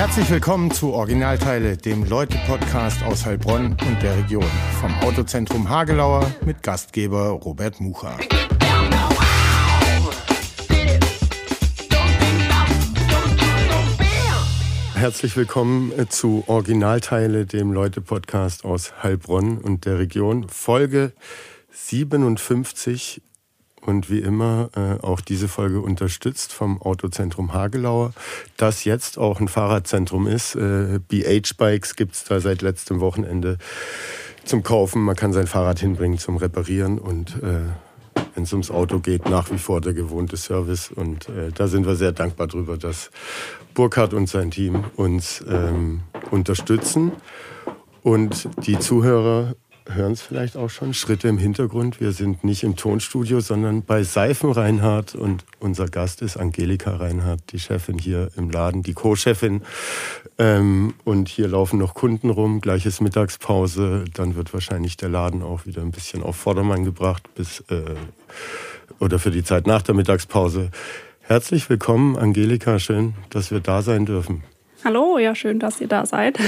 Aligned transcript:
Herzlich 0.00 0.30
willkommen 0.30 0.70
zu 0.70 0.94
Originalteile, 0.94 1.76
dem 1.76 2.04
Leute-Podcast 2.04 3.02
aus 3.02 3.26
Heilbronn 3.26 3.76
und 3.86 4.02
der 4.02 4.16
Region. 4.16 4.46
Vom 4.80 4.94
Autozentrum 5.00 5.68
Hagelauer 5.68 6.34
mit 6.42 6.62
Gastgeber 6.62 7.28
Robert 7.28 7.82
Mucha. 7.82 8.16
Herzlich 14.94 15.36
willkommen 15.36 15.92
äh, 15.98 16.08
zu 16.08 16.44
Originalteile, 16.46 17.44
dem 17.44 17.70
Leute-Podcast 17.70 18.64
aus 18.64 19.02
Heilbronn 19.02 19.58
und 19.58 19.84
der 19.84 19.98
Region. 19.98 20.48
Folge 20.48 21.12
57 21.72 23.20
und 23.80 24.10
wie 24.10 24.20
immer 24.20 24.70
äh, 24.76 25.04
auch 25.04 25.20
diese 25.20 25.48
Folge 25.48 25.80
unterstützt 25.80 26.52
vom 26.52 26.80
Autozentrum 26.82 27.52
Hagelauer, 27.52 28.12
das 28.56 28.84
jetzt 28.84 29.18
auch 29.18 29.40
ein 29.40 29.48
Fahrradzentrum 29.48 30.26
ist. 30.26 30.54
Äh, 30.54 31.00
BH-Bikes 31.08 31.96
gibt 31.96 32.14
es 32.14 32.24
da 32.24 32.40
seit 32.40 32.62
letztem 32.62 33.00
Wochenende 33.00 33.58
zum 34.44 34.62
Kaufen. 34.62 35.02
Man 35.02 35.16
kann 35.16 35.32
sein 35.32 35.46
Fahrrad 35.46 35.80
hinbringen 35.80 36.18
zum 36.18 36.36
Reparieren 36.36 36.98
und 36.98 37.42
äh, 37.42 37.60
wenn 38.34 38.44
es 38.44 38.52
ums 38.52 38.70
Auto 38.70 39.00
geht, 39.00 39.28
nach 39.28 39.50
wie 39.50 39.58
vor 39.58 39.80
der 39.80 39.92
gewohnte 39.92 40.36
Service. 40.36 40.90
Und 40.90 41.28
äh, 41.28 41.50
da 41.54 41.68
sind 41.68 41.86
wir 41.86 41.96
sehr 41.96 42.12
dankbar 42.12 42.46
drüber, 42.46 42.76
dass 42.76 43.10
Burkhard 43.74 44.14
und 44.14 44.28
sein 44.28 44.50
Team 44.50 44.84
uns 44.96 45.44
ähm, 45.48 46.02
unterstützen. 46.30 47.12
Und 48.02 48.48
die 48.66 48.78
Zuhörer 48.78 49.54
hören 49.94 50.12
es 50.12 50.22
vielleicht 50.22 50.56
auch 50.56 50.70
schon, 50.70 50.94
Schritte 50.94 51.28
im 51.28 51.38
Hintergrund. 51.38 52.00
Wir 52.00 52.12
sind 52.12 52.44
nicht 52.44 52.62
im 52.62 52.76
Tonstudio, 52.76 53.40
sondern 53.40 53.82
bei 53.82 54.02
Seifen 54.02 54.50
Reinhardt 54.50 55.14
und 55.14 55.44
unser 55.58 55.86
Gast 55.86 56.22
ist 56.22 56.36
Angelika 56.36 56.96
Reinhardt, 56.96 57.40
die 57.52 57.58
Chefin 57.58 57.98
hier 57.98 58.30
im 58.36 58.50
Laden, 58.50 58.82
die 58.82 58.94
Co-Chefin. 58.94 59.62
Ähm, 60.38 60.94
und 61.04 61.28
hier 61.28 61.48
laufen 61.48 61.78
noch 61.78 61.94
Kunden 61.94 62.30
rum, 62.30 62.60
gleiches 62.60 63.00
Mittagspause. 63.00 64.04
Dann 64.14 64.36
wird 64.36 64.52
wahrscheinlich 64.54 64.96
der 64.96 65.08
Laden 65.08 65.42
auch 65.42 65.66
wieder 65.66 65.82
ein 65.82 65.90
bisschen 65.90 66.22
auf 66.22 66.36
Vordermann 66.36 66.84
gebracht 66.84 67.22
bis 67.34 67.60
äh, 67.70 67.82
oder 68.98 69.18
für 69.18 69.30
die 69.30 69.44
Zeit 69.44 69.66
nach 69.66 69.82
der 69.82 69.94
Mittagspause. 69.94 70.70
Herzlich 71.20 71.68
willkommen, 71.70 72.16
Angelika. 72.16 72.78
Schön, 72.78 73.14
dass 73.30 73.50
wir 73.50 73.60
da 73.60 73.82
sein 73.82 74.06
dürfen. 74.06 74.42
Hallo, 74.84 75.18
ja, 75.18 75.34
schön, 75.34 75.58
dass 75.58 75.80
ihr 75.80 75.88
da 75.88 76.06
seid. 76.06 76.38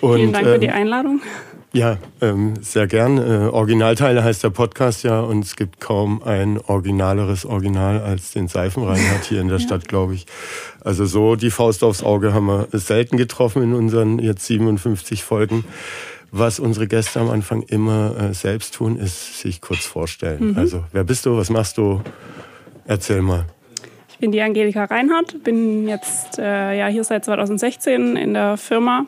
Und, 0.00 0.16
Vielen 0.16 0.32
Dank 0.32 0.46
für 0.46 0.58
die 0.58 0.66
ähm, 0.66 0.74
Einladung. 0.74 1.20
Ja, 1.72 1.98
ähm, 2.20 2.54
sehr 2.60 2.88
gern. 2.88 3.18
Äh, 3.18 3.48
Originalteile 3.48 4.24
heißt 4.24 4.42
der 4.42 4.50
Podcast 4.50 5.04
ja 5.04 5.20
und 5.20 5.44
es 5.44 5.54
gibt 5.54 5.78
kaum 5.78 6.20
ein 6.24 6.58
originaleres 6.58 7.46
Original 7.46 8.00
als 8.00 8.32
den 8.32 8.48
Seifenreinhardt 8.48 9.24
hier 9.24 9.40
in 9.40 9.46
der 9.46 9.58
ja. 9.60 9.64
Stadt, 9.64 9.86
glaube 9.86 10.14
ich. 10.14 10.26
Also 10.80 11.04
so 11.04 11.36
die 11.36 11.50
Faust 11.50 11.84
aufs 11.84 12.02
Auge 12.02 12.34
haben 12.34 12.46
wir 12.46 12.66
selten 12.72 13.16
getroffen 13.16 13.62
in 13.62 13.74
unseren 13.74 14.18
jetzt 14.18 14.46
57 14.46 15.22
Folgen. 15.22 15.64
Was 16.32 16.58
unsere 16.58 16.88
Gäste 16.88 17.20
am 17.20 17.30
Anfang 17.30 17.62
immer 17.62 18.16
äh, 18.18 18.34
selbst 18.34 18.74
tun, 18.74 18.96
ist 18.96 19.38
sich 19.40 19.60
kurz 19.60 19.84
vorstellen. 19.84 20.52
Mhm. 20.52 20.58
Also 20.58 20.84
wer 20.92 21.04
bist 21.04 21.24
du, 21.26 21.36
was 21.36 21.50
machst 21.50 21.78
du? 21.78 22.00
Erzähl 22.86 23.22
mal. 23.22 23.46
Ich 24.08 24.18
bin 24.18 24.32
die 24.32 24.42
Angelika 24.42 24.84
Reinhardt, 24.84 25.42
bin 25.44 25.86
jetzt 25.86 26.38
äh, 26.38 26.78
ja 26.78 26.88
hier 26.88 27.04
seit 27.04 27.24
2016 27.24 28.16
in 28.16 28.34
der 28.34 28.56
Firma 28.56 29.06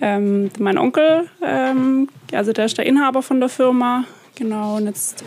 ähm, 0.00 0.50
mein 0.58 0.78
Onkel, 0.78 1.28
ähm, 1.42 2.08
also 2.32 2.52
der 2.52 2.66
ist 2.66 2.78
der 2.78 2.86
Inhaber 2.86 3.22
von 3.22 3.40
der 3.40 3.48
Firma. 3.48 4.04
Genau, 4.36 4.76
und 4.76 4.86
jetzt 4.86 5.24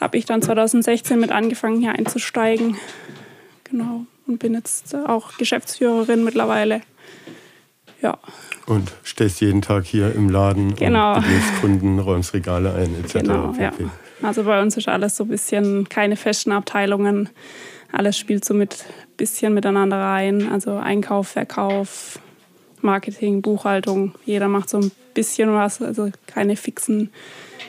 habe 0.00 0.18
ich 0.18 0.24
dann 0.24 0.42
2016 0.42 1.18
mit 1.18 1.32
angefangen, 1.32 1.80
hier 1.80 1.92
einzusteigen. 1.92 2.76
Genau, 3.64 4.04
und 4.26 4.38
bin 4.38 4.54
jetzt 4.54 4.94
auch 4.94 5.36
Geschäftsführerin 5.38 6.24
mittlerweile. 6.24 6.82
Ja. 8.02 8.18
Und 8.66 8.92
stehst 9.02 9.40
jeden 9.40 9.62
Tag 9.62 9.84
hier 9.84 10.14
im 10.14 10.28
Laden 10.30 10.74
genau. 10.74 11.16
und 11.16 11.24
Kunden, 11.60 11.98
räumst 11.98 12.34
Regale 12.34 12.72
ein, 12.74 12.94
etc. 13.02 13.14
Genau, 13.14 13.54
ja. 13.58 13.72
Also 14.22 14.44
bei 14.44 14.60
uns 14.60 14.76
ist 14.76 14.88
alles 14.88 15.16
so 15.16 15.24
ein 15.24 15.28
bisschen 15.28 15.88
keine 15.88 16.16
festen 16.16 16.52
Abteilungen. 16.52 17.28
Alles 17.92 18.18
spielt 18.18 18.44
so 18.44 18.54
mit 18.54 18.84
bisschen 19.16 19.54
miteinander 19.54 19.98
rein. 19.98 20.48
Also 20.50 20.76
Einkauf, 20.76 21.28
Verkauf, 21.28 22.18
Marketing, 22.82 23.42
Buchhaltung. 23.42 24.14
Jeder 24.24 24.48
macht 24.48 24.68
so 24.68 24.78
ein 24.78 24.90
bisschen 25.14 25.52
was, 25.52 25.80
also 25.82 26.10
keine 26.26 26.56
fixen 26.56 27.10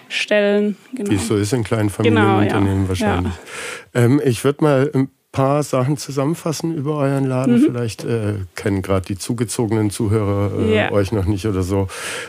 Stellen. 0.09 0.77
Genau. 0.93 1.11
Wie 1.11 1.15
es 1.15 1.27
so 1.27 1.35
ist 1.35 1.53
in 1.53 1.63
kleinen 1.63 1.89
Familienunternehmen 1.89 2.65
genau, 2.65 2.83
ja. 2.83 2.89
wahrscheinlich. 2.89 3.33
Ja. 3.93 4.01
Ähm, 4.01 4.21
ich 4.23 4.43
würde 4.43 4.63
mal 4.63 4.91
ein 4.93 5.09
paar 5.31 5.63
Sachen 5.63 5.97
zusammenfassen 5.97 6.75
über 6.75 6.97
euren 6.97 7.25
Laden. 7.25 7.61
Mhm. 7.61 7.65
Vielleicht 7.65 8.03
äh, 8.03 8.35
kennen 8.55 8.81
gerade 8.81 9.05
die 9.05 9.17
zugezogenen 9.17 9.89
Zuhörer 9.89 10.51
äh, 10.59 10.73
yeah. 10.73 10.91
euch 10.91 11.11
noch 11.11 11.25
nicht 11.25 11.45
oder 11.45 11.63
so. 11.63 11.87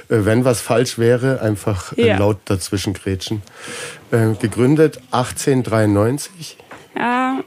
Äh, 0.08 0.24
wenn 0.24 0.44
was 0.44 0.60
falsch 0.60 0.98
wäre, 0.98 1.40
einfach 1.40 1.96
yeah. 1.96 2.16
Äh, 2.16 2.18
laut 2.18 2.38
dazwischen 2.44 2.92
grätschen. 2.94 3.42
Äh, 4.12 4.34
gegründet 4.40 4.98
1893. 5.10 6.58
Ja, 6.96 7.40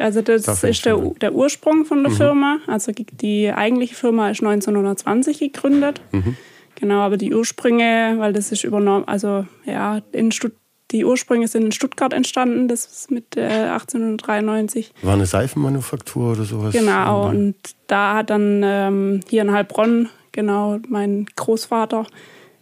also 0.00 0.22
das 0.22 0.64
ist 0.64 0.84
der, 0.84 0.96
der, 1.20 1.34
Ursprung 1.34 1.84
von 1.84 2.02
der 2.02 2.12
mhm. 2.12 2.16
Firma. 2.16 2.58
Also 2.66 2.92
die 2.92 3.50
eigentliche 3.50 3.94
Firma 3.94 4.30
ist 4.30 4.42
1920 4.42 5.38
gegründet. 5.38 6.00
Mhm. 6.12 6.36
Genau, 6.76 7.00
aber 7.00 7.16
die 7.16 7.34
Ursprünge, 7.34 8.14
weil 8.18 8.32
das 8.32 8.52
ist 8.52 8.64
übernommen, 8.64 9.04
also 9.06 9.46
ja, 9.64 10.02
in 10.12 10.30
Stutt 10.32 10.52
die 10.92 11.04
Ursprünge 11.04 11.48
sind 11.48 11.64
in 11.64 11.72
Stuttgart 11.72 12.12
entstanden, 12.12 12.68
das 12.68 12.86
ist 12.86 13.10
mit 13.10 13.36
äh, 13.36 13.42
1893. 13.42 14.92
War 15.02 15.14
eine 15.14 15.26
Seifenmanufaktur 15.26 16.32
oder 16.32 16.44
sowas? 16.44 16.72
Genau, 16.72 17.28
und 17.28 17.56
da 17.88 18.14
hat 18.14 18.30
dann 18.30 18.62
ähm, 18.64 19.20
hier 19.28 19.42
in 19.42 19.50
Heilbronn, 19.50 20.08
genau, 20.30 20.78
mein 20.88 21.26
Großvater, 21.34 22.06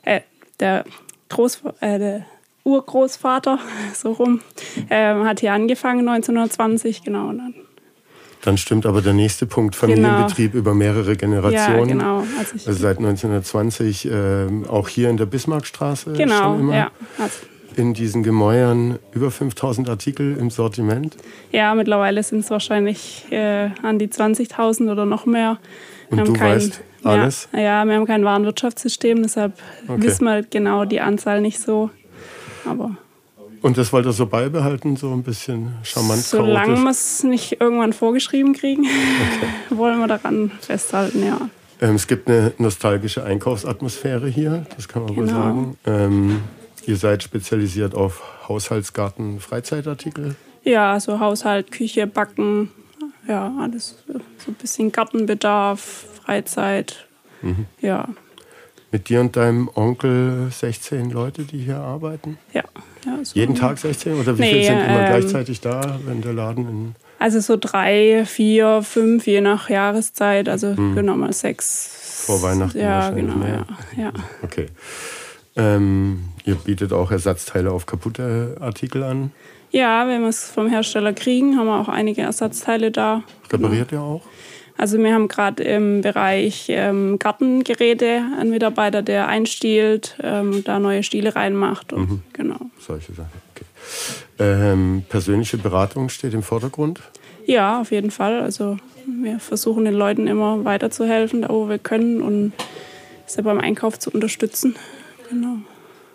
äh, 0.04 0.20
der 0.58 0.84
Großvater, 1.28 1.76
äh, 1.82 1.98
der 1.98 2.26
Urgroßvater, 2.64 3.58
so 3.94 4.12
rum, 4.12 4.40
ähm, 4.90 5.24
hat 5.24 5.40
hier 5.40 5.52
angefangen 5.52 6.08
1920, 6.08 7.02
genau. 7.04 7.28
dann, 7.28 7.54
dann 8.42 8.58
stimmt 8.58 8.86
aber 8.86 9.00
der 9.02 9.12
nächste 9.12 9.46
Punkt, 9.46 9.76
Familienbetrieb 9.76 10.52
genau. 10.52 10.60
über 10.60 10.74
mehrere 10.74 11.16
Generationen. 11.16 11.88
Ja, 11.88 11.94
genau. 11.94 12.18
Also, 12.38 12.54
also 12.66 12.72
seit 12.72 12.98
1920 12.98 14.10
äh, 14.10 14.46
auch 14.68 14.88
hier 14.88 15.10
in 15.10 15.16
der 15.16 15.26
Bismarckstraße 15.26 16.12
genau, 16.12 16.42
schon 16.42 16.60
immer. 16.60 16.76
Ja, 16.76 16.90
also. 17.18 17.34
In 17.76 17.92
diesen 17.92 18.22
Gemäuern 18.22 19.00
über 19.12 19.32
5000 19.32 19.88
Artikel 19.88 20.36
im 20.36 20.50
Sortiment? 20.50 21.16
Ja, 21.50 21.74
mittlerweile 21.74 22.22
sind 22.22 22.40
es 22.40 22.50
wahrscheinlich 22.50 23.26
äh, 23.30 23.70
an 23.82 23.98
die 23.98 24.06
20.000 24.06 24.92
oder 24.92 25.06
noch 25.06 25.26
mehr. 25.26 25.58
Und 26.08 26.28
du 26.28 26.32
kein, 26.34 26.56
weißt 26.56 26.80
alles? 27.02 27.48
Ja, 27.52 27.60
ja, 27.60 27.84
wir 27.84 27.94
haben 27.94 28.06
kein 28.06 28.24
Warenwirtschaftssystem, 28.24 29.22
deshalb 29.22 29.54
okay. 29.88 30.02
wissen 30.02 30.24
wir 30.24 30.42
genau 30.42 30.84
die 30.84 31.00
Anzahl 31.00 31.40
nicht 31.40 31.60
so. 31.60 31.90
Aber 32.64 32.96
und 33.64 33.78
das 33.78 33.94
wollt 33.94 34.04
ihr 34.04 34.12
so 34.12 34.26
beibehalten, 34.26 34.96
so 34.96 35.10
ein 35.10 35.22
bisschen 35.22 35.72
charmant 35.84 36.20
Solange 36.20 36.76
wir 36.76 36.90
es 36.90 37.24
nicht 37.24 37.62
irgendwann 37.62 37.94
vorgeschrieben 37.94 38.52
kriegen, 38.52 38.82
okay. 38.82 39.48
wollen 39.70 39.98
wir 40.00 40.06
daran 40.06 40.50
festhalten, 40.60 41.24
ja. 41.24 41.48
Ähm, 41.80 41.94
es 41.94 42.06
gibt 42.06 42.28
eine 42.28 42.52
nostalgische 42.58 43.24
Einkaufsatmosphäre 43.24 44.28
hier, 44.28 44.66
das 44.76 44.86
kann 44.86 45.04
man 45.04 45.14
genau. 45.14 45.26
wohl 45.26 45.34
sagen. 45.34 45.78
Ähm, 45.86 46.40
ihr 46.84 46.98
seid 46.98 47.22
spezialisiert 47.22 47.94
auf 47.94 48.22
Haushaltsgarten, 48.50 49.40
Freizeitartikel? 49.40 50.36
Ja, 50.62 51.00
so 51.00 51.18
Haushalt, 51.18 51.70
Küche, 51.70 52.06
Backen, 52.06 52.70
ja, 53.26 53.50
alles 53.58 53.96
so 54.06 54.50
ein 54.50 54.54
bisschen 54.60 54.92
Gartenbedarf, 54.92 56.04
Freizeit, 56.22 57.06
mhm. 57.40 57.64
ja. 57.80 58.08
Mit 58.94 59.08
dir 59.08 59.20
und 59.20 59.34
deinem 59.34 59.68
Onkel 59.74 60.52
16 60.52 61.10
Leute, 61.10 61.42
die 61.42 61.58
hier 61.58 61.78
arbeiten? 61.78 62.38
Ja. 62.52 62.62
ja 63.04 63.24
so 63.24 63.34
Jeden 63.34 63.56
Tag 63.56 63.76
16? 63.76 64.20
Oder 64.20 64.38
wie 64.38 64.42
nee, 64.42 64.52
viele 64.52 64.66
sind 64.66 64.78
immer 64.78 65.00
ähm, 65.00 65.06
gleichzeitig 65.06 65.60
da, 65.60 65.98
wenn 66.06 66.22
der 66.22 66.32
Laden 66.32 66.68
in. 66.68 66.94
Also 67.18 67.40
so 67.40 67.56
drei, 67.56 68.22
vier, 68.24 68.82
fünf, 68.84 69.26
je 69.26 69.40
nach 69.40 69.68
Jahreszeit. 69.68 70.48
Also 70.48 70.76
hm. 70.76 70.94
genau 70.94 71.16
mal 71.16 71.32
sechs. 71.32 72.22
Vor 72.26 72.40
Weihnachten 72.42 72.78
ja, 72.78 73.10
genau, 73.10 73.34
mehr. 73.34 73.66
Ja, 73.96 74.02
ja. 74.04 74.12
Okay. 74.42 74.66
Ähm, 75.56 76.26
ihr 76.44 76.54
bietet 76.54 76.92
auch 76.92 77.10
Ersatzteile 77.10 77.72
auf 77.72 77.86
kaputte 77.86 78.58
Artikel 78.60 79.02
an? 79.02 79.32
Ja, 79.72 80.06
wenn 80.06 80.20
wir 80.20 80.28
es 80.28 80.48
vom 80.48 80.68
Hersteller 80.68 81.14
kriegen, 81.14 81.58
haben 81.58 81.66
wir 81.66 81.80
auch 81.80 81.88
einige 81.88 82.22
Ersatzteile 82.22 82.92
da. 82.92 83.24
Repariert 83.50 83.88
genau. 83.88 84.02
ihr 84.02 84.06
auch? 84.08 84.22
Also 84.76 84.98
wir 84.98 85.14
haben 85.14 85.28
gerade 85.28 85.62
im 85.62 86.00
Bereich 86.00 86.66
ähm, 86.68 87.18
Gartengeräte 87.18 88.22
einen 88.38 88.50
Mitarbeiter, 88.50 89.02
der 89.02 89.28
einstiehlt, 89.28 90.16
ähm, 90.22 90.64
da 90.64 90.78
neue 90.78 91.02
Stiele 91.02 91.36
reinmacht. 91.36 91.92
Und, 91.92 92.10
mhm. 92.10 92.22
Genau. 92.32 92.58
Solche 92.78 93.12
Sachen. 93.12 93.30
Okay. 93.54 93.64
Ähm, 94.38 95.04
persönliche 95.08 95.58
Beratung 95.58 96.08
steht 96.08 96.34
im 96.34 96.42
Vordergrund? 96.42 97.00
Ja, 97.46 97.80
auf 97.80 97.92
jeden 97.92 98.10
Fall. 98.10 98.40
Also 98.40 98.78
wir 99.06 99.38
versuchen 99.38 99.84
den 99.84 99.94
Leuten 99.94 100.26
immer 100.26 100.64
weiterzuhelfen, 100.64 101.42
da 101.42 101.50
wo 101.50 101.68
wir 101.68 101.78
können 101.78 102.20
und 102.20 102.52
sie 103.26 103.42
beim 103.42 103.60
Einkauf 103.60 103.98
zu 103.98 104.10
unterstützen. 104.10 104.74
Genau. 105.30 105.58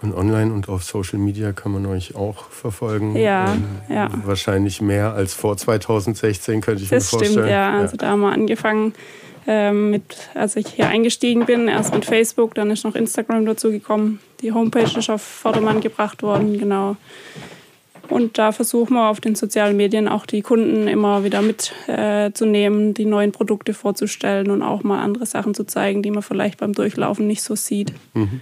Und 0.02 0.14
online 0.14 0.54
und 0.54 0.70
auf 0.70 0.84
Social 0.84 1.20
Media 1.20 1.52
kann 1.52 1.74
man 1.74 1.86
euch 1.86 2.16
auch 2.16 2.50
verfolgen. 2.50 3.18
Ja, 3.18 3.54
ähm, 3.54 3.66
ja. 3.90 4.10
Wahrscheinlich 4.24 4.82
mehr 4.82 5.14
als 5.14 5.34
vor 5.34 5.58
2016, 5.58 6.62
könnte 6.62 6.84
ich 6.84 6.90
das 6.90 7.12
mir 7.12 7.20
vorstellen. 7.20 7.36
Das 7.36 7.44
stimmt, 7.44 7.50
ja. 7.50 7.80
Also 7.80 7.98
da 7.98 8.08
haben 8.10 8.22
wir 8.22 8.32
angefangen, 8.32 8.94
ähm, 9.46 9.92
mit, 9.92 10.04
als 10.36 10.56
ich 10.56 10.68
hier 10.68 10.88
eingestiegen 10.88 11.46
bin. 11.46 11.68
Erst 11.68 11.94
mit 11.94 12.06
Facebook, 12.06 12.56
dann 12.56 12.72
ist 12.72 12.86
noch 12.86 12.96
Instagram 12.96 13.46
dazu 13.46 13.72
gekommen. 13.72 14.20
Die 14.42 14.54
Homepage 14.54 14.98
ist 14.98 15.10
auf 15.10 15.22
Vordermann 15.22 15.82
gebracht 15.82 16.24
worden, 16.24 16.58
genau. 16.58 16.96
Und 18.08 18.38
da 18.38 18.52
versuchen 18.52 18.96
wir 18.96 19.10
auf 19.10 19.20
den 19.20 19.36
sozialen 19.36 19.78
Medien 19.78 20.08
auch 20.08 20.26
die 20.26 20.42
Kunden 20.42 20.88
immer 20.88 21.24
wieder 21.24 21.42
mitzunehmen, 21.42 22.92
äh, 22.92 22.94
die 22.94 23.06
neuen 23.06 23.32
Produkte 23.32 23.74
vorzustellen 23.74 24.50
und 24.50 24.64
auch 24.64 24.84
mal 24.84 25.02
andere 25.04 25.26
Sachen 25.26 25.54
zu 25.54 25.66
zeigen, 25.66 26.02
die 26.02 26.10
man 26.10 26.24
vielleicht 26.24 26.60
beim 26.60 26.74
Durchlaufen 26.74 27.28
nicht 27.28 27.44
so 27.44 27.56
sieht. 27.56 27.94
Mhm. 28.14 28.42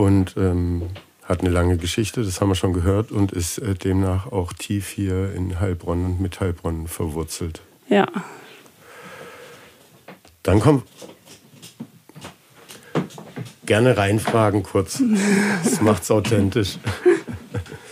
Und 0.00 0.34
ähm, 0.38 0.84
hat 1.24 1.40
eine 1.40 1.50
lange 1.50 1.76
Geschichte, 1.76 2.24
das 2.24 2.40
haben 2.40 2.48
wir 2.48 2.54
schon 2.54 2.72
gehört, 2.72 3.12
und 3.12 3.32
ist 3.32 3.58
äh, 3.58 3.74
demnach 3.74 4.32
auch 4.32 4.54
tief 4.54 4.88
hier 4.88 5.34
in 5.34 5.60
Heilbronn 5.60 6.06
und 6.06 6.20
mit 6.22 6.40
Heilbronn 6.40 6.88
verwurzelt. 6.88 7.60
Ja. 7.90 8.06
Dann 10.42 10.60
kommt 10.60 10.84
gerne 13.66 13.98
reinfragen 13.98 14.62
kurz. 14.62 15.02
Das 15.64 15.82
macht 15.82 16.04
es 16.04 16.10
authentisch. 16.10 16.78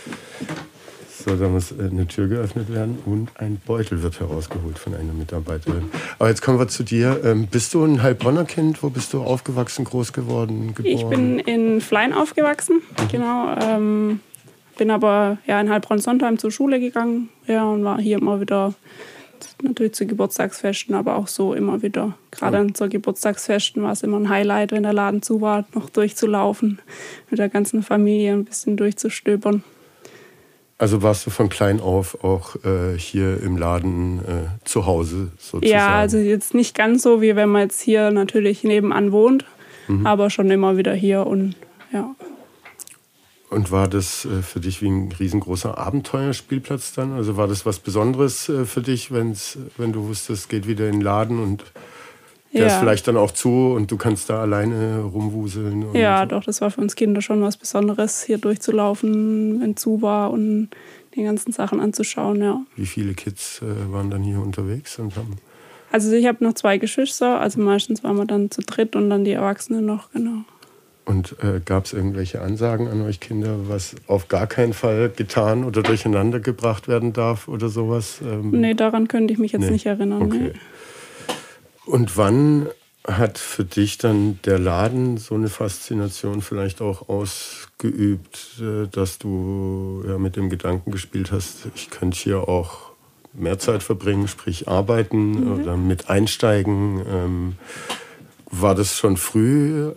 So, 1.29 1.35
da 1.35 1.47
muss 1.47 1.71
äh, 1.71 1.75
eine 1.91 2.07
Tür 2.07 2.27
geöffnet 2.27 2.73
werden 2.73 2.97
und 3.05 3.29
ein 3.35 3.61
Beutel 3.63 4.01
wird 4.01 4.19
herausgeholt 4.19 4.79
von 4.79 4.95
einer 4.95 5.13
Mitarbeiterin. 5.13 5.83
Aber 6.17 6.27
jetzt 6.27 6.41
kommen 6.41 6.57
wir 6.57 6.67
zu 6.67 6.81
dir. 6.81 7.21
Ähm, 7.23 7.45
bist 7.45 7.75
du 7.75 7.83
ein 7.83 8.01
Heilbronner 8.01 8.45
Kind? 8.45 8.81
Wo 8.81 8.89
bist 8.89 9.13
du 9.13 9.21
aufgewachsen, 9.21 9.85
groß 9.85 10.11
geworden, 10.11 10.73
geboren? 10.73 10.95
Ich 10.95 11.05
bin 11.05 11.37
in 11.37 11.81
Flein 11.81 12.13
aufgewachsen, 12.13 12.77
mhm. 12.77 13.07
genau. 13.11 13.55
Ähm, 13.61 14.21
bin 14.79 14.89
aber 14.89 15.37
ja, 15.45 15.61
in 15.61 15.69
Heilbronn-Sondheim 15.69 16.39
zur 16.39 16.49
Schule 16.49 16.79
gegangen 16.79 17.29
ja, 17.45 17.63
und 17.63 17.83
war 17.83 18.01
hier 18.01 18.17
immer 18.17 18.41
wieder 18.41 18.73
natürlich 19.61 19.93
zu 19.93 20.07
Geburtstagsfesten, 20.07 20.95
aber 20.95 21.15
auch 21.15 21.27
so 21.27 21.53
immer 21.53 21.83
wieder. 21.83 22.15
Gerade 22.31 22.57
ja. 22.57 22.73
zur 22.73 22.87
Geburtstagsfesten 22.87 23.83
war 23.83 23.91
es 23.91 24.01
immer 24.01 24.19
ein 24.19 24.29
Highlight, 24.29 24.71
wenn 24.71 24.81
der 24.81 24.93
Laden 24.93 25.21
zu 25.21 25.41
war, 25.41 25.65
noch 25.75 25.91
durchzulaufen, 25.91 26.79
mit 27.29 27.37
der 27.37 27.49
ganzen 27.49 27.83
Familie 27.83 28.33
ein 28.33 28.45
bisschen 28.45 28.77
durchzustöbern. 28.77 29.63
Also 30.79 31.01
warst 31.01 31.25
du 31.25 31.29
von 31.29 31.49
klein 31.49 31.81
auf 31.81 32.23
auch 32.23 32.55
äh, 32.63 32.97
hier 32.97 33.43
im 33.43 33.57
Laden 33.57 34.19
äh, 34.19 34.47
zu 34.63 34.85
Hause 34.85 35.29
sozusagen? 35.37 35.69
Ja, 35.69 35.95
also 35.99 36.17
jetzt 36.17 36.53
nicht 36.53 36.73
ganz 36.73 37.03
so, 37.03 37.21
wie 37.21 37.35
wenn 37.35 37.49
man 37.49 37.63
jetzt 37.63 37.81
hier 37.81 38.11
natürlich 38.11 38.63
nebenan 38.63 39.11
wohnt, 39.11 39.43
mhm. 39.89 40.07
aber 40.07 40.29
schon 40.29 40.49
immer 40.49 40.77
wieder 40.77 40.93
hier 40.93 41.27
und 41.27 41.55
ja. 41.91 42.15
Und 43.49 43.71
war 43.71 43.89
das 43.89 44.23
äh, 44.23 44.41
für 44.41 44.61
dich 44.61 44.81
wie 44.81 44.89
ein 44.89 45.11
riesengroßer 45.11 45.77
Abenteuerspielplatz 45.77 46.93
dann? 46.93 47.11
Also 47.11 47.35
war 47.35 47.49
das 47.49 47.65
was 47.65 47.79
Besonderes 47.79 48.47
äh, 48.47 48.63
für 48.63 48.81
dich, 48.81 49.11
wenn's, 49.11 49.57
wenn 49.75 49.91
du 49.91 50.07
wusstest, 50.07 50.43
es 50.43 50.47
geht 50.47 50.65
wieder 50.65 50.87
in 50.87 50.93
den 50.93 51.01
Laden 51.01 51.43
und 51.43 51.65
der 52.53 52.61
ja. 52.61 52.67
ist 52.67 52.75
vielleicht 52.75 53.07
dann 53.07 53.17
auch 53.17 53.31
zu 53.31 53.73
und 53.75 53.91
du 53.91 53.97
kannst 53.97 54.29
da 54.29 54.41
alleine 54.41 55.01
rumwuseln. 55.01 55.93
ja, 55.93 56.25
doch, 56.25 56.43
das 56.43 56.61
war 56.61 56.71
für 56.71 56.81
uns 56.81 56.95
Kinder 56.95 57.21
schon 57.21 57.41
was 57.41 57.57
Besonderes, 57.57 58.23
hier 58.23 58.37
durchzulaufen, 58.37 59.61
wenn 59.61 59.77
zu 59.77 60.01
war 60.01 60.31
und 60.31 60.69
die 61.15 61.23
ganzen 61.23 61.51
Sachen 61.51 61.79
anzuschauen, 61.79 62.41
ja. 62.41 62.61
Wie 62.75 62.85
viele 62.85 63.13
Kids 63.13 63.61
äh, 63.61 63.91
waren 63.91 64.09
dann 64.09 64.23
hier 64.23 64.39
unterwegs 64.39 64.97
und 64.99 65.15
haben. 65.15 65.37
Also 65.91 66.11
ich 66.13 66.25
habe 66.27 66.43
noch 66.43 66.53
zwei 66.53 66.77
Geschwister, 66.77 67.39
also 67.39 67.59
meistens 67.59 68.03
waren 68.03 68.15
wir 68.15 68.25
dann 68.25 68.51
zu 68.51 68.61
dritt 68.61 68.95
und 68.95 69.09
dann 69.09 69.25
die 69.25 69.31
Erwachsenen 69.31 69.85
noch, 69.85 70.11
genau. 70.11 70.43
Und 71.05 71.35
äh, 71.43 71.59
gab 71.65 71.85
es 71.85 71.93
irgendwelche 71.93 72.41
Ansagen 72.41 72.87
an 72.87 73.01
euch 73.01 73.19
Kinder, 73.19 73.67
was 73.67 73.95
auf 74.05 74.27
gar 74.27 74.45
keinen 74.45 74.73
Fall 74.73 75.09
getan 75.15 75.63
oder 75.63 75.81
durcheinander 75.81 76.39
gebracht 76.39 76.87
werden 76.87 77.13
darf 77.13 77.47
oder 77.47 77.69
sowas? 77.69 78.19
Ähm, 78.23 78.51
nee, 78.51 78.75
daran 78.75 79.07
könnte 79.07 79.33
ich 79.33 79.39
mich 79.39 79.51
jetzt 79.51 79.63
nee. 79.63 79.71
nicht 79.71 79.87
erinnern. 79.87 80.21
Okay. 80.21 80.37
Nee. 80.37 80.51
Und 81.89 82.17
wann 82.17 82.67
hat 83.07 83.39
für 83.39 83.65
dich 83.65 83.97
dann 83.97 84.37
der 84.45 84.59
Laden 84.59 85.17
so 85.17 85.33
eine 85.33 85.49
Faszination 85.49 86.41
vielleicht 86.41 86.81
auch 86.81 87.09
ausgeübt, 87.09 88.61
äh, 88.61 88.87
dass 88.87 89.17
du 89.17 90.03
ja 90.07 90.19
mit 90.19 90.35
dem 90.35 90.51
Gedanken 90.51 90.91
gespielt 90.91 91.31
hast, 91.31 91.67
ich 91.73 91.89
könnte 91.89 92.15
hier 92.15 92.47
auch 92.47 92.91
mehr 93.33 93.57
Zeit 93.57 93.81
verbringen, 93.81 94.27
sprich 94.27 94.67
arbeiten 94.67 95.31
mhm. 95.31 95.59
oder 95.59 95.77
mit 95.77 96.11
einsteigen? 96.11 97.03
Ähm, 97.11 97.55
war 98.51 98.75
das 98.75 98.95
schon 98.95 99.17
früh 99.17 99.91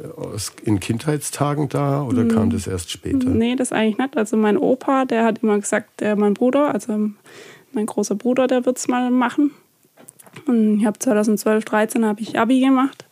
in 0.65 0.81
Kindheitstagen 0.81 1.69
da 1.69 2.03
oder 2.03 2.25
mhm. 2.25 2.29
kam 2.29 2.51
das 2.51 2.67
erst 2.67 2.91
später? 2.91 3.29
Nee, 3.29 3.55
das 3.55 3.71
eigentlich 3.71 3.99
nicht. 3.99 4.17
Also 4.17 4.39
mein 4.39 4.57
Opa, 4.57 5.05
der 5.05 5.25
hat 5.25 5.43
immer 5.43 5.59
gesagt, 5.59 6.01
der, 6.01 6.17
mein 6.17 6.33
Bruder, 6.35 6.73
also 6.73 7.11
mein 7.73 7.87
großer 7.87 8.15
Bruder, 8.15 8.47
der 8.47 8.65
wird 8.65 8.79
es 8.79 8.89
mal 8.89 9.11
machen. 9.11 9.51
Und 10.47 10.81
ich 10.81 10.87
habe 10.87 10.99
2012, 10.99 11.65
13 11.65 12.05
habe 12.05 12.21
ich 12.21 12.39
Abi 12.39 12.61
gemacht. 12.61 13.05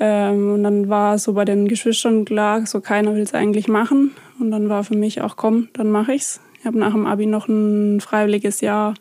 Ähm, 0.00 0.52
und 0.52 0.62
dann 0.62 0.88
war 0.88 1.18
so 1.18 1.32
bei 1.32 1.44
den 1.44 1.68
Geschwistern 1.68 2.24
klar, 2.24 2.66
so 2.66 2.80
keiner 2.80 3.14
will 3.14 3.22
es 3.22 3.34
eigentlich 3.34 3.68
machen. 3.68 4.12
Und 4.38 4.50
dann 4.50 4.68
war 4.68 4.84
für 4.84 4.96
mich 4.96 5.20
auch, 5.20 5.36
komm, 5.36 5.68
dann 5.72 5.90
mache 5.90 6.14
ich's. 6.14 6.40
Ich 6.60 6.66
habe 6.66 6.78
nach 6.78 6.92
dem 6.92 7.06
Abi 7.06 7.26
noch 7.26 7.48
ein 7.48 8.00
freiwilliges 8.00 8.60
Jahr 8.60 8.94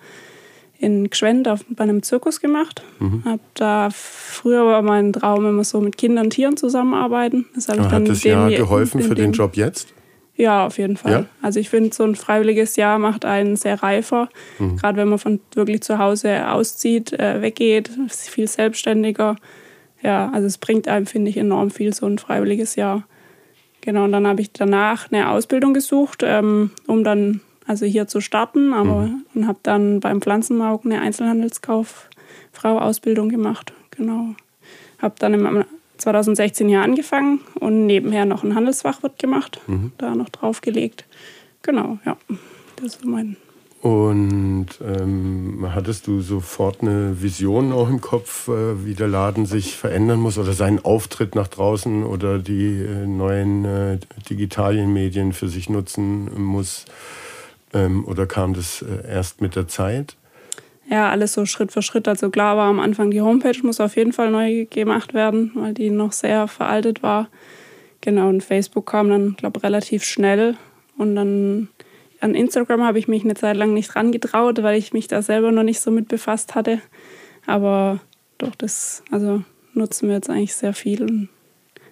in 0.80 1.10
Gschwend 1.10 1.48
auf, 1.48 1.66
bei 1.70 1.84
einem 1.84 2.04
Zirkus 2.04 2.40
gemacht. 2.40 2.84
Mhm. 3.00 3.24
Hab 3.26 3.40
da 3.56 3.90
früher 3.92 4.66
war 4.66 4.82
mein 4.82 5.14
Traum 5.14 5.46
immer 5.46 5.64
so 5.64 5.82
mit 5.82 5.98
Kindern 5.98 6.26
und 6.26 6.32
Tieren 6.32 6.58
zusammenarbeiten. 6.58 7.46
Das 7.56 7.68
habe 7.68 7.82
ich 7.82 7.88
dann 7.88 8.04
Hat 8.04 8.10
das 8.10 8.24
Jahr 8.24 8.50
geholfen 8.50 9.02
für 9.02 9.16
den 9.16 9.32
Job 9.32 9.56
jetzt? 9.56 9.94
Ja, 10.38 10.68
auf 10.68 10.78
jeden 10.78 10.98
Fall. 10.98 11.12
Ja? 11.12 11.26
Also 11.42 11.60
ich 11.60 11.70
finde, 11.70 11.94
so 11.94 12.04
ein 12.04 12.16
freiwilliges 12.16 12.76
Jahr 12.76 13.00
macht 13.00 13.26
einen 13.26 13.56
sehr 13.56 13.82
reifer. 13.82 14.30
Mhm. 14.60 14.78
Gerade 14.78 14.98
wenn 14.98 15.10
man 15.10 15.18
von 15.18 15.40
wirklich 15.54 15.82
zu 15.82 15.98
Hause 15.98 16.50
auszieht, 16.50 17.12
äh, 17.14 17.42
weggeht, 17.42 17.90
ist 18.06 18.30
viel 18.30 18.48
selbstständiger. 18.48 19.36
Ja, 20.04 20.30
also 20.32 20.46
es 20.46 20.60
bringt 20.60 20.88
einem, 20.88 21.08
finde 21.08 21.32
ich, 21.32 21.38
enorm 21.38 21.72
viel, 21.72 21.92
so 21.92 22.06
ein 22.06 22.20
freiwilliges 22.20 22.76
Jahr. 22.76 23.04
Genau, 23.82 24.04
und 24.04 24.12
dann 24.12 24.28
habe 24.28 24.42
ich 24.42 24.52
danach 24.52 25.12
eine 25.12 25.30
Ausbildung 25.32 25.74
gesucht, 25.74 26.22
ähm, 26.24 26.72
um 26.86 27.04
dann 27.04 27.42
also 27.66 27.86
hier 27.86 28.08
zu 28.08 28.22
starten, 28.22 28.74
aber 28.74 29.02
mhm. 29.04 29.26
und 29.34 29.48
habe 29.48 29.60
dann 29.64 30.00
beim 30.00 30.22
Pflanzenmarkt 30.22 30.86
eine 30.86 31.02
Einzelhandelskauffrau 31.02 32.78
Ausbildung 32.80 33.30
gemacht. 33.30 33.74
Genau. 33.92 34.36
Habe 35.00 35.16
dann 35.20 35.34
im 35.34 35.66
2016 35.98 36.68
hier 36.68 36.82
angefangen 36.82 37.42
und 37.60 37.86
nebenher 37.86 38.26
noch 38.26 38.44
ein 38.44 38.56
Handelsfachwirt 38.56 39.20
gemacht, 39.20 39.60
mhm. 39.68 39.92
da 39.98 40.16
noch 40.16 40.30
draufgelegt. 40.30 41.06
Genau, 41.62 42.00
ja. 42.06 42.18
Das 42.78 42.96
ist 42.96 43.06
mein. 43.06 43.38
Und 43.82 44.68
ähm, 44.84 45.68
hattest 45.74 46.08
du 46.08 46.22
sofort 46.22 46.82
eine 46.82 47.22
Vision 47.22 47.72
auch 47.72 47.90
im 47.90 48.02
Kopf, 48.02 48.48
äh, 48.48 48.86
wie 48.86 48.96
der 48.96 49.08
Laden 49.08 49.46
sich 49.46 49.76
verändern 49.76 50.20
muss 50.20 50.38
oder 50.38 50.54
seinen 50.54 50.84
Auftritt 50.84 51.36
nach 51.36 51.48
draußen 51.48 52.04
oder 52.04 52.40
die 52.40 52.82
äh, 52.82 53.06
neuen 53.06 53.66
äh, 53.66 54.00
Digitalienmedien 54.30 55.32
für 55.32 55.48
sich 55.48 55.70
nutzen 55.70 56.42
muss? 56.42 56.86
Ähm, 57.74 58.06
oder 58.06 58.26
kam 58.26 58.54
das 58.54 58.82
äh, 58.82 59.08
erst 59.08 59.42
mit 59.42 59.56
der 59.56 59.68
Zeit? 59.68 60.16
Ja, 60.90 61.10
alles 61.10 61.34
so 61.34 61.46
Schritt 61.46 61.72
für 61.72 61.82
Schritt. 61.82 62.08
Also 62.08 62.30
klar 62.30 62.56
war 62.56 62.70
am 62.70 62.80
Anfang 62.80 63.12
die 63.12 63.22
Homepage 63.22 63.60
muss 63.64 63.82
auf 63.82 63.96
jeden 63.96 64.14
Fall 64.14 64.32
neu 64.32 64.66
gemacht 64.70 65.14
werden, 65.14 65.52
weil 65.56 65.74
die 65.74 65.90
noch 65.90 66.14
sehr 66.14 66.48
veraltet 66.48 67.04
war. 67.04 67.30
Genau, 68.02 68.30
und 68.30 68.44
Facebook 68.44 68.86
kam 68.86 69.10
dann, 69.10 69.36
glaube 69.36 69.64
relativ 69.64 70.04
schnell. 70.04 70.56
Und 70.98 71.16
dann 71.16 71.68
an 72.22 72.36
Instagram 72.36 72.84
habe 72.84 73.00
ich 73.00 73.08
mich 73.08 73.24
eine 73.24 73.36
Zeit 73.36 73.58
lang 73.58 73.74
nicht 73.74 73.96
rangetraut, 73.96 74.64
weil 74.64 74.78
ich 74.78 74.94
mich 74.94 75.08
da 75.08 75.22
selber 75.22 75.52
noch 75.52 75.64
nicht 75.64 75.82
so 75.82 75.92
mit 75.92 76.08
befasst 76.08 76.56
hatte. 76.56 76.80
Aber 77.46 78.00
doch, 78.38 78.56
das 78.56 79.04
also 79.12 79.44
nutzen 79.74 80.08
wir 80.08 80.16
jetzt 80.16 80.30
eigentlich 80.30 80.56
sehr 80.56 80.74
viel. 80.74 81.28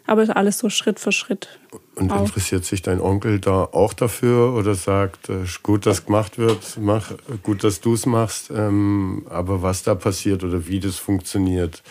Aber 0.08 0.36
alles 0.36 0.60
so 0.60 0.70
Schritt 0.70 1.00
für 1.00 1.12
Schritt. 1.12 1.60
Und 1.96 2.12
auch. 2.12 2.22
interessiert 2.22 2.66
sich 2.66 2.82
dein 2.82 3.02
Onkel 3.02 3.40
da 3.40 3.64
auch 3.64 3.94
dafür 3.94 4.54
oder 4.54 4.76
sagt, 4.76 5.30
äh, 5.30 5.46
gut, 5.64 5.86
dass 5.86 6.06
gemacht 6.06 6.38
wird, 6.38 6.78
mach, 6.80 7.14
gut, 7.42 7.64
dass 7.64 7.82
du 7.82 7.94
es 7.94 8.06
machst, 8.06 8.52
ähm, 8.52 9.26
aber 9.30 9.62
was 9.62 9.84
da 9.84 9.96
passiert 9.96 10.44
oder 10.44 10.68
wie 10.68 10.80
das 10.80 10.98
funktioniert? 10.98 11.82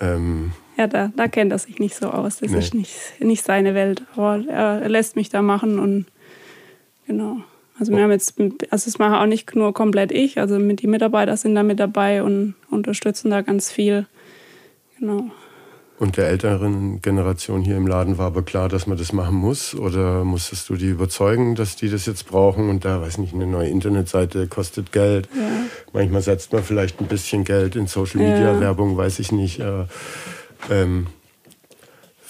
Ähm, 0.00 0.52
ja, 0.76 0.88
da, 0.88 1.12
da 1.14 1.28
kennt 1.28 1.52
er 1.52 1.58
sich 1.58 1.78
nicht 1.78 1.94
so 1.94 2.10
aus. 2.10 2.38
Das 2.38 2.50
nee. 2.50 2.58
ist 2.58 2.74
nicht, 2.74 2.94
nicht 3.20 3.44
seine 3.44 3.74
Welt. 3.74 4.02
Aber 4.16 4.42
er, 4.48 4.82
er 4.82 4.88
lässt 4.88 5.16
mich 5.16 5.28
da 5.28 5.42
machen 5.42 5.78
und 5.78 6.06
genau. 7.06 7.38
Also 7.78 7.92
wir 7.92 7.98
oh. 7.98 8.02
haben 8.02 8.10
jetzt, 8.10 8.38
also 8.70 8.90
das 8.90 8.98
mache 8.98 9.20
auch 9.20 9.26
nicht 9.26 9.54
nur 9.54 9.72
komplett 9.72 10.12
ich, 10.12 10.38
also 10.38 10.58
mit 10.58 10.80
die 10.80 10.86
Mitarbeiter 10.86 11.36
sind 11.36 11.54
da 11.54 11.62
mit 11.62 11.80
dabei 11.80 12.22
und 12.22 12.54
unterstützen 12.70 13.30
da 13.30 13.42
ganz 13.42 13.70
viel. 13.70 14.06
Genau. 14.98 15.30
Und 15.96 16.16
der 16.16 16.26
älteren 16.28 17.00
Generation 17.02 17.62
hier 17.62 17.76
im 17.76 17.86
Laden 17.86 18.18
war 18.18 18.26
aber 18.26 18.42
klar, 18.42 18.68
dass 18.68 18.88
man 18.88 18.98
das 18.98 19.12
machen 19.12 19.36
muss? 19.36 19.76
Oder 19.76 20.24
musstest 20.24 20.68
du 20.68 20.74
die 20.74 20.88
überzeugen, 20.88 21.54
dass 21.54 21.76
die 21.76 21.88
das 21.88 22.04
jetzt 22.06 22.26
brauchen? 22.26 22.68
Und 22.68 22.84
da, 22.84 23.00
weiß 23.00 23.18
nicht, 23.18 23.32
eine 23.32 23.46
neue 23.46 23.68
Internetseite 23.68 24.48
kostet 24.48 24.90
Geld. 24.90 25.28
Ja. 25.34 25.40
Manchmal 25.92 26.22
setzt 26.22 26.52
man 26.52 26.64
vielleicht 26.64 27.00
ein 27.00 27.06
bisschen 27.06 27.44
Geld 27.44 27.76
in 27.76 27.86
Social 27.86 28.20
Media. 28.20 28.58
Werbung, 28.58 28.96
weiß 28.96 29.20
ich 29.20 29.30
nicht. 29.30 29.60
Äh, 29.60 29.84
ähm, 30.68 31.06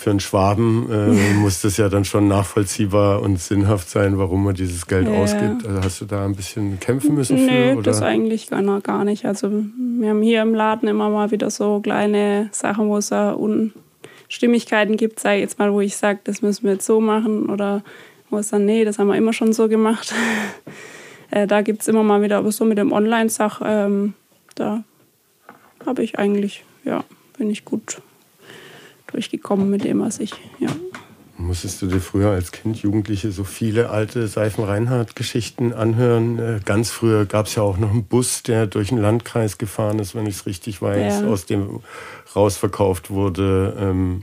für 0.04 0.10
einen 0.10 0.20
Schwaben 0.20 0.86
äh, 0.92 1.32
muss 1.32 1.62
das 1.62 1.78
ja 1.78 1.88
dann 1.88 2.04
schon 2.04 2.28
nachvollziehbar 2.28 3.22
und 3.22 3.40
sinnhaft 3.40 3.88
sein, 3.88 4.18
warum 4.18 4.44
man 4.44 4.54
dieses 4.54 4.86
Geld 4.86 5.08
ja. 5.08 5.14
ausgibt. 5.14 5.66
Also 5.66 5.82
hast 5.82 6.00
du 6.02 6.04
da 6.04 6.26
ein 6.26 6.36
bisschen 6.36 6.78
kämpfen 6.78 7.14
müssen 7.14 7.36
nee, 7.36 7.70
für? 7.70 7.78
Oder? 7.78 7.84
das 7.84 8.02
eigentlich 8.02 8.50
gar, 8.50 8.80
gar 8.82 9.06
nicht. 9.06 9.24
Also 9.24 9.50
wir 9.50 10.10
haben 10.10 10.20
hier 10.20 10.42
im 10.42 10.54
Laden 10.54 10.90
immer 10.90 11.08
mal 11.08 11.30
wieder 11.30 11.48
so 11.48 11.80
kleine 11.80 12.50
Sachen, 12.52 12.88
wo 12.88 12.98
es 12.98 13.10
Unstimmigkeiten 13.12 14.98
gibt, 14.98 15.20
sage 15.20 15.36
ich 15.36 15.40
jetzt 15.40 15.58
mal, 15.58 15.72
wo 15.72 15.80
ich 15.80 15.96
sage, 15.96 16.18
das 16.24 16.42
müssen 16.42 16.64
wir 16.64 16.74
jetzt 16.74 16.84
so 16.84 17.00
machen 17.00 17.48
oder 17.48 17.82
wo 18.28 18.36
es 18.36 18.50
dann, 18.50 18.66
nee, 18.66 18.84
das 18.84 18.98
haben 18.98 19.08
wir 19.08 19.16
immer 19.16 19.32
schon 19.32 19.54
so 19.54 19.68
gemacht. 19.68 20.12
äh, 21.30 21.46
da 21.46 21.62
gibt 21.62 21.80
es 21.80 21.88
immer 21.88 22.02
mal 22.02 22.20
wieder, 22.20 22.36
aber 22.36 22.52
so 22.52 22.66
mit 22.66 22.76
dem 22.76 22.92
Online-Sach, 22.92 23.62
ähm, 23.64 24.12
da 24.54 24.84
habe 25.86 26.02
ich 26.02 26.18
eigentlich, 26.18 26.62
ja, 26.84 27.04
bin 27.38 27.48
ich 27.48 27.64
gut 27.64 28.02
durchgekommen 29.14 29.70
mit 29.70 29.84
dem, 29.84 30.00
was 30.00 30.20
ich, 30.20 30.32
ja. 30.58 30.68
Musstest 31.36 31.82
du 31.82 31.88
dir 31.88 32.00
früher 32.00 32.30
als 32.30 32.52
Kind, 32.52 32.76
Jugendliche 32.80 33.32
so 33.32 33.42
viele 33.42 33.90
alte 33.90 34.28
Seifen-Reinhardt-Geschichten 34.28 35.72
anhören? 35.72 36.38
Äh, 36.38 36.60
ganz 36.64 36.90
früher 36.90 37.26
gab 37.26 37.46
es 37.46 37.56
ja 37.56 37.62
auch 37.62 37.76
noch 37.76 37.90
einen 37.90 38.04
Bus, 38.04 38.44
der 38.44 38.66
durch 38.66 38.88
den 38.88 38.98
Landkreis 38.98 39.58
gefahren 39.58 39.98
ist, 39.98 40.14
wenn 40.14 40.26
ich 40.26 40.36
es 40.36 40.46
richtig 40.46 40.80
weiß, 40.80 41.22
ja. 41.22 41.26
aus 41.26 41.46
dem 41.46 41.80
rausverkauft 42.36 43.10
wurde. 43.10 43.76
Ähm, 43.80 44.22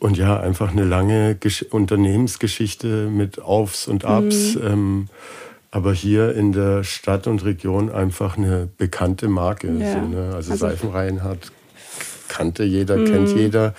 und 0.00 0.16
ja, 0.16 0.38
einfach 0.40 0.72
eine 0.72 0.84
lange 0.84 1.36
Gesch 1.36 1.62
Unternehmensgeschichte 1.62 3.08
mit 3.08 3.40
Aufs 3.40 3.86
und 3.86 4.04
Abs. 4.04 4.56
Mhm. 4.56 4.66
Ähm, 4.66 5.08
aber 5.70 5.92
hier 5.92 6.34
in 6.34 6.52
der 6.52 6.82
Stadt 6.82 7.26
und 7.26 7.44
Region 7.44 7.90
einfach 7.90 8.36
eine 8.36 8.68
bekannte 8.76 9.28
Marke. 9.28 9.68
Ja. 9.68 9.92
So, 9.92 10.00
ne? 10.00 10.32
Also, 10.34 10.52
also 10.52 10.56
Seifenreinhardt 10.56 11.52
kannte 12.28 12.64
jeder, 12.64 12.96
mhm. 12.96 13.06
kennt 13.06 13.36
jeder. 13.36 13.74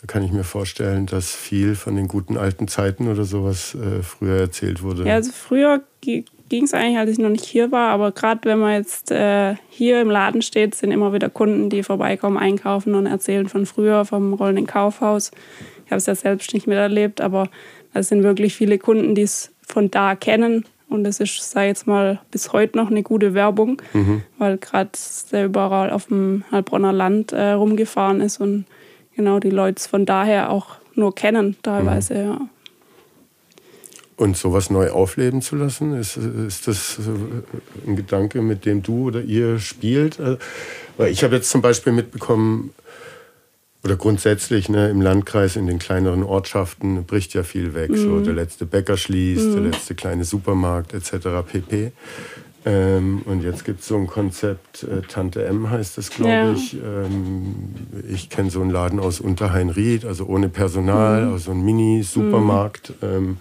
Da 0.00 0.06
kann 0.06 0.24
ich 0.24 0.32
mir 0.32 0.44
vorstellen, 0.44 1.06
dass 1.06 1.34
viel 1.34 1.76
von 1.76 1.94
den 1.94 2.08
guten 2.08 2.36
alten 2.36 2.66
Zeiten 2.66 3.08
oder 3.08 3.24
sowas 3.24 3.76
äh, 3.76 4.02
früher 4.02 4.40
erzählt 4.40 4.82
wurde. 4.82 5.04
Ja, 5.04 5.14
also 5.14 5.30
früher 5.32 5.82
ging 6.00 6.64
es 6.64 6.74
eigentlich, 6.74 6.98
als 6.98 7.10
ich 7.10 7.18
noch 7.18 7.28
nicht 7.28 7.44
hier 7.44 7.70
war, 7.70 7.90
aber 7.90 8.10
gerade 8.10 8.40
wenn 8.44 8.58
man 8.58 8.74
jetzt 8.74 9.10
äh, 9.10 9.54
hier 9.70 10.00
im 10.00 10.10
Laden 10.10 10.42
steht, 10.42 10.74
sind 10.74 10.90
immer 10.90 11.12
wieder 11.12 11.30
Kunden, 11.30 11.70
die 11.70 11.82
vorbeikommen, 11.82 12.36
einkaufen 12.36 12.94
und 12.94 13.06
erzählen 13.06 13.48
von 13.48 13.64
früher, 13.64 14.04
vom 14.04 14.34
rollenden 14.34 14.66
Kaufhaus. 14.66 15.30
Ich 15.86 15.92
habe 15.92 15.98
es 15.98 16.06
ja 16.06 16.14
selbst 16.14 16.52
nicht 16.52 16.66
miterlebt, 16.66 17.20
aber 17.20 17.48
es 17.94 18.08
sind 18.08 18.22
wirklich 18.22 18.54
viele 18.54 18.78
Kunden, 18.78 19.14
die 19.14 19.22
es 19.22 19.52
von 19.66 19.90
da 19.90 20.16
kennen. 20.16 20.64
Und 20.92 21.06
es 21.06 21.20
ist, 21.20 21.50
sei 21.50 21.68
jetzt 21.68 21.86
mal, 21.86 22.20
bis 22.30 22.52
heute 22.52 22.76
noch 22.76 22.90
eine 22.90 23.02
gute 23.02 23.34
Werbung, 23.34 23.80
mhm. 23.92 24.22
weil 24.38 24.58
gerade 24.58 24.90
der 25.30 25.46
überall 25.46 25.90
auf 25.90 26.06
dem 26.06 26.44
Heilbronner 26.50 26.92
Land 26.92 27.32
äh, 27.32 27.52
rumgefahren 27.52 28.20
ist 28.20 28.40
und 28.40 28.66
genau 29.16 29.38
die 29.38 29.50
Leute 29.50 29.82
von 29.88 30.06
daher 30.06 30.50
auch 30.50 30.76
nur 30.94 31.14
kennen, 31.14 31.56
teilweise, 31.62 32.14
mhm. 32.14 32.20
ja. 32.20 32.40
Und 34.16 34.36
sowas 34.36 34.70
neu 34.70 34.90
aufleben 34.90 35.42
zu 35.42 35.56
lassen, 35.56 35.98
ist, 35.98 36.16
ist 36.16 36.68
das 36.68 37.00
ein 37.86 37.96
Gedanke, 37.96 38.40
mit 38.42 38.66
dem 38.66 38.82
du 38.82 39.08
oder 39.08 39.22
ihr 39.22 39.58
spielt? 39.58 40.20
Äh, 40.20 40.36
weil 40.96 41.10
ich 41.10 41.24
habe 41.24 41.34
jetzt 41.34 41.50
zum 41.50 41.62
Beispiel 41.62 41.92
mitbekommen, 41.92 42.72
oder 43.84 43.96
grundsätzlich 43.96 44.68
ne, 44.68 44.90
im 44.90 45.00
Landkreis, 45.00 45.56
in 45.56 45.66
den 45.66 45.78
kleineren 45.78 46.22
Ortschaften 46.22 47.04
bricht 47.04 47.34
ja 47.34 47.42
viel 47.42 47.74
weg. 47.74 47.90
Mhm. 47.90 47.96
So 47.96 48.20
der 48.20 48.34
letzte 48.34 48.64
Bäcker 48.64 48.96
schließt, 48.96 49.48
mhm. 49.48 49.52
der 49.52 49.62
letzte 49.72 49.94
kleine 49.94 50.24
Supermarkt 50.24 50.94
etc. 50.94 51.28
pp. 51.46 51.92
Ähm, 52.64 53.22
und 53.24 53.42
jetzt 53.42 53.64
gibt 53.64 53.80
es 53.80 53.88
so 53.88 53.96
ein 53.96 54.06
Konzept, 54.06 54.84
äh, 54.84 55.02
Tante 55.02 55.44
M 55.44 55.68
heißt 55.68 55.98
das, 55.98 56.10
glaube 56.10 56.30
ja. 56.30 56.52
ich. 56.52 56.74
Ähm, 56.74 57.74
ich 58.08 58.30
kenne 58.30 58.50
so 58.50 58.60
einen 58.60 58.70
Laden 58.70 59.00
aus 59.00 59.20
Unterhain-Ried, 59.20 60.04
also 60.04 60.26
ohne 60.26 60.48
Personal, 60.48 61.26
mhm. 61.26 61.32
also 61.32 61.50
ein 61.50 61.64
Mini-Supermarkt, 61.64 63.02
mhm. 63.02 63.08
ähm, 63.08 63.36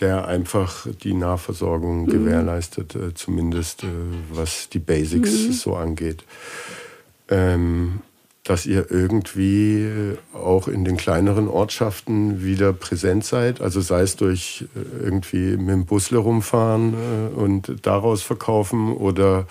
der 0.00 0.28
einfach 0.28 0.86
die 1.02 1.14
Nahversorgung 1.14 2.02
mhm. 2.02 2.10
gewährleistet, 2.10 2.94
äh, 2.96 3.14
zumindest 3.14 3.84
äh, 3.84 3.86
was 4.30 4.68
die 4.68 4.78
Basics 4.78 5.32
mhm. 5.32 5.52
so 5.52 5.74
angeht. 5.76 6.24
Ähm, 7.30 8.00
dass 8.50 8.66
ihr 8.66 8.90
irgendwie 8.90 9.84
äh, 9.84 10.16
auch 10.34 10.66
in 10.66 10.84
den 10.84 10.96
kleineren 10.96 11.46
Ortschaften 11.46 12.42
wieder 12.42 12.72
präsent 12.72 13.24
seid. 13.24 13.60
Also 13.60 13.80
sei 13.80 14.00
es 14.00 14.16
durch 14.16 14.64
äh, 14.74 15.04
irgendwie 15.04 15.56
mit 15.56 15.68
dem 15.68 15.86
Busle 15.86 16.18
rumfahren 16.18 16.94
äh, 16.94 17.38
und 17.38 17.86
daraus 17.86 18.22
verkaufen 18.22 18.92
oder 18.92 19.46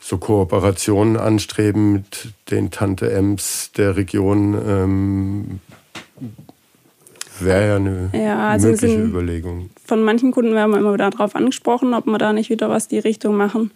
so 0.00 0.18
Kooperationen 0.18 1.16
anstreben 1.16 1.92
mit 1.92 2.32
den 2.50 2.72
Tante 2.72 3.12
Ems 3.12 3.70
der 3.76 3.94
Region. 3.94 4.60
Ähm, 4.66 5.60
Wäre 7.38 7.68
ja 7.68 7.76
eine 7.76 8.10
ja, 8.12 8.48
also 8.48 8.68
mögliche 8.70 9.04
Überlegung. 9.04 9.70
Von 9.84 10.02
manchen 10.02 10.32
Kunden 10.32 10.52
werden 10.52 10.72
wir 10.72 10.78
immer 10.78 10.94
wieder 10.94 11.10
darauf 11.10 11.36
angesprochen, 11.36 11.94
ob 11.94 12.06
wir 12.06 12.18
da 12.18 12.32
nicht 12.32 12.50
wieder 12.50 12.68
was 12.68 12.88
die 12.88 12.98
Richtung 12.98 13.36
machen. 13.36 13.70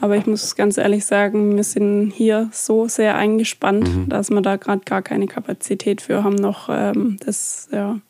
Aber 0.00 0.16
ich 0.16 0.26
muss 0.26 0.56
ganz 0.56 0.78
ehrlich 0.78 1.04
sagen, 1.04 1.56
wir 1.56 1.64
sind 1.64 2.10
hier 2.10 2.48
so 2.52 2.88
sehr 2.88 3.16
eingespannt, 3.16 3.94
mhm. 3.94 4.08
dass 4.08 4.30
wir 4.30 4.40
da 4.40 4.56
gerade 4.56 4.82
gar 4.84 5.02
keine 5.02 5.26
Kapazität 5.26 6.02
für 6.02 6.24
haben, 6.24 6.36
noch 6.36 6.68
ähm, 6.68 7.18
das, 7.24 7.68
ja, 7.72 8.00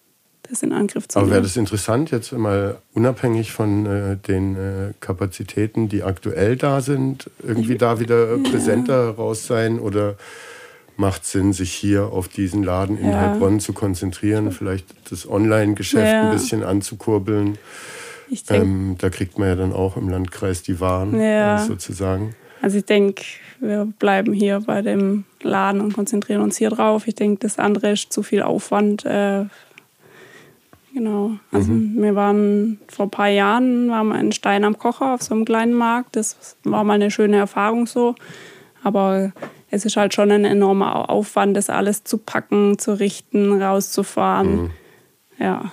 das 0.48 0.62
in 0.62 0.72
Angriff 0.72 1.08
zu 1.08 1.18
nehmen. 1.18 1.28
Aber 1.28 1.34
wäre 1.34 1.42
das 1.42 1.56
interessant, 1.56 2.10
jetzt 2.10 2.32
mal 2.32 2.78
unabhängig 2.94 3.52
von 3.52 3.86
äh, 3.86 4.16
den 4.16 4.56
äh, 4.56 4.92
Kapazitäten, 5.00 5.88
die 5.88 6.02
aktuell 6.02 6.56
da 6.56 6.80
sind, 6.80 7.30
irgendwie 7.42 7.76
da 7.76 8.00
wieder 8.00 8.38
präsenter 8.38 9.04
ja. 9.04 9.10
raus 9.10 9.46
sein 9.46 9.78
oder 9.78 10.16
macht 10.96 11.24
Sinn, 11.24 11.52
sich 11.52 11.72
hier 11.72 12.06
auf 12.06 12.28
diesen 12.28 12.62
Laden 12.62 12.98
in 12.98 13.10
ja. 13.10 13.20
Heilbronn 13.20 13.60
zu 13.60 13.72
konzentrieren, 13.72 14.52
vielleicht 14.52 14.86
das 15.10 15.28
Online-Geschäft 15.28 16.12
ja. 16.12 16.24
ein 16.24 16.32
bisschen 16.32 16.62
anzukurbeln? 16.62 17.58
Ähm, 18.48 18.96
da 18.98 19.10
kriegt 19.10 19.38
man 19.38 19.48
ja 19.48 19.54
dann 19.54 19.72
auch 19.72 19.96
im 19.96 20.08
Landkreis 20.08 20.62
die 20.62 20.80
Waren 20.80 21.20
ja. 21.20 21.62
äh, 21.62 21.66
sozusagen. 21.66 22.34
Also 22.60 22.78
ich 22.78 22.84
denke, 22.84 23.24
wir 23.60 23.92
bleiben 23.98 24.32
hier 24.32 24.60
bei 24.60 24.82
dem 24.82 25.24
Laden 25.42 25.80
und 25.80 25.94
konzentrieren 25.94 26.42
uns 26.42 26.56
hier 26.56 26.70
drauf. 26.70 27.08
Ich 27.08 27.16
denke, 27.16 27.40
das 27.40 27.58
andere 27.58 27.92
ist 27.92 28.12
zu 28.12 28.22
viel 28.22 28.42
Aufwand. 28.42 29.04
Äh, 29.04 29.46
genau. 30.94 31.32
Also 31.50 31.72
mhm. 31.72 32.00
wir 32.00 32.14
waren 32.14 32.80
vor 32.88 33.06
ein 33.06 33.10
paar 33.10 33.28
Jahren 33.28 33.90
waren 33.90 34.08
wir 34.08 34.20
in 34.20 34.32
Stein 34.32 34.64
am 34.64 34.78
Kocher 34.78 35.14
auf 35.14 35.22
so 35.22 35.34
einem 35.34 35.44
kleinen 35.44 35.74
Markt. 35.74 36.16
Das 36.16 36.56
war 36.62 36.84
mal 36.84 36.94
eine 36.94 37.10
schöne 37.10 37.36
Erfahrung 37.36 37.86
so. 37.86 38.14
Aber 38.84 39.32
es 39.70 39.84
ist 39.84 39.96
halt 39.96 40.14
schon 40.14 40.30
ein 40.30 40.44
enormer 40.44 41.10
Aufwand, 41.10 41.56
das 41.56 41.70
alles 41.70 42.04
zu 42.04 42.18
packen, 42.18 42.78
zu 42.78 42.98
richten, 42.98 43.60
rauszufahren. 43.60 44.54
Mhm. 44.54 44.70
Ja. 45.38 45.72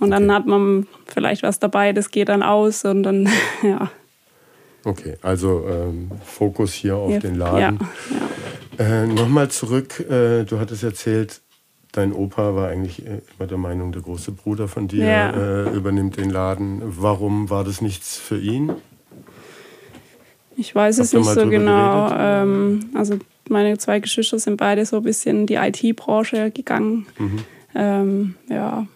Und 0.00 0.10
dann 0.10 0.32
hat 0.32 0.46
man 0.46 0.86
vielleicht 1.06 1.42
was 1.42 1.58
dabei, 1.58 1.92
das 1.92 2.10
geht 2.10 2.30
dann 2.30 2.42
aus 2.42 2.84
und 2.84 3.02
dann, 3.02 3.28
ja. 3.62 3.90
Okay, 4.82 5.16
also 5.20 5.66
ähm, 5.68 6.10
Fokus 6.24 6.72
hier 6.72 6.96
auf 6.96 7.12
ja, 7.12 7.18
den 7.18 7.36
Laden. 7.36 7.78
Ja, 8.78 8.86
ja. 8.86 9.02
Äh, 9.02 9.06
Nochmal 9.06 9.50
zurück, 9.50 10.00
äh, 10.00 10.44
du 10.44 10.58
hattest 10.58 10.82
erzählt, 10.82 11.42
dein 11.92 12.14
Opa 12.14 12.54
war 12.54 12.68
eigentlich 12.68 13.04
äh, 13.04 13.20
immer 13.38 13.46
der 13.46 13.58
Meinung, 13.58 13.92
der 13.92 14.00
große 14.00 14.32
Bruder 14.32 14.68
von 14.68 14.88
dir 14.88 15.04
ja. 15.04 15.30
äh, 15.30 15.70
übernimmt 15.70 16.16
den 16.16 16.30
Laden. 16.30 16.80
Warum 16.82 17.50
war 17.50 17.62
das 17.62 17.82
nichts 17.82 18.16
für 18.16 18.38
ihn? 18.38 18.72
Ich 20.56 20.74
weiß 20.74 20.98
Habt 20.98 21.06
es 21.06 21.12
nicht 21.12 21.26
so 21.26 21.46
genau. 21.46 22.10
Ähm, 22.16 22.90
also 22.94 23.18
meine 23.48 23.76
zwei 23.78 24.00
Geschwister 24.00 24.38
sind 24.38 24.56
beide 24.56 24.86
so 24.86 24.98
ein 24.98 25.02
bisschen 25.02 25.40
in 25.40 25.46
die 25.46 25.54
IT-Branche 25.54 26.50
gegangen. 26.50 27.06
Mhm. 27.18 27.38
Ähm, 27.74 28.34
ja, 28.48 28.86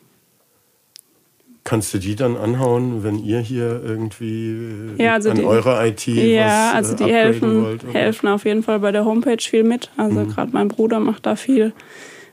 Kannst 1.64 1.94
du 1.94 1.98
die 1.98 2.14
dann 2.14 2.36
anhauen, 2.36 3.02
wenn 3.04 3.18
ihr 3.18 3.40
hier 3.40 3.82
irgendwie 3.82 4.94
ja, 4.98 5.14
also 5.14 5.30
an 5.30 5.36
die, 5.36 5.44
eurer 5.44 5.86
IT 5.86 6.06
Ja, 6.06 6.72
was, 6.74 6.74
also 6.74 6.96
die 6.96 7.10
äh, 7.10 7.14
helfen, 7.14 7.64
wollt, 7.64 7.84
helfen 7.94 8.28
auf 8.28 8.44
jeden 8.44 8.62
Fall 8.62 8.80
bei 8.80 8.92
der 8.92 9.06
Homepage 9.06 9.40
viel 9.40 9.64
mit. 9.64 9.90
Also 9.96 10.20
mhm. 10.20 10.28
gerade 10.28 10.52
mein 10.52 10.68
Bruder 10.68 11.00
macht 11.00 11.24
da 11.24 11.36
viel. 11.36 11.72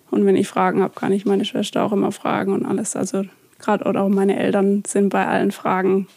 Und 0.10 0.26
wenn 0.26 0.36
ich 0.36 0.50
Fragen 0.50 0.84
habe, 0.84 0.94
kann 0.94 1.14
ich 1.14 1.26
meine 1.26 1.46
Schwester 1.46 1.84
auch 1.84 1.94
immer 1.94 2.12
fragen 2.12 2.52
und 2.52 2.66
alles. 2.66 2.98
Also 2.98 3.24
gerade 3.58 3.86
oder 3.86 4.02
auch 4.04 4.10
meine 4.10 4.38
Eltern 4.38 4.84
sind 4.86 5.10
bei 5.10 5.26
allen 5.26 5.52
Fragen. 5.52 6.08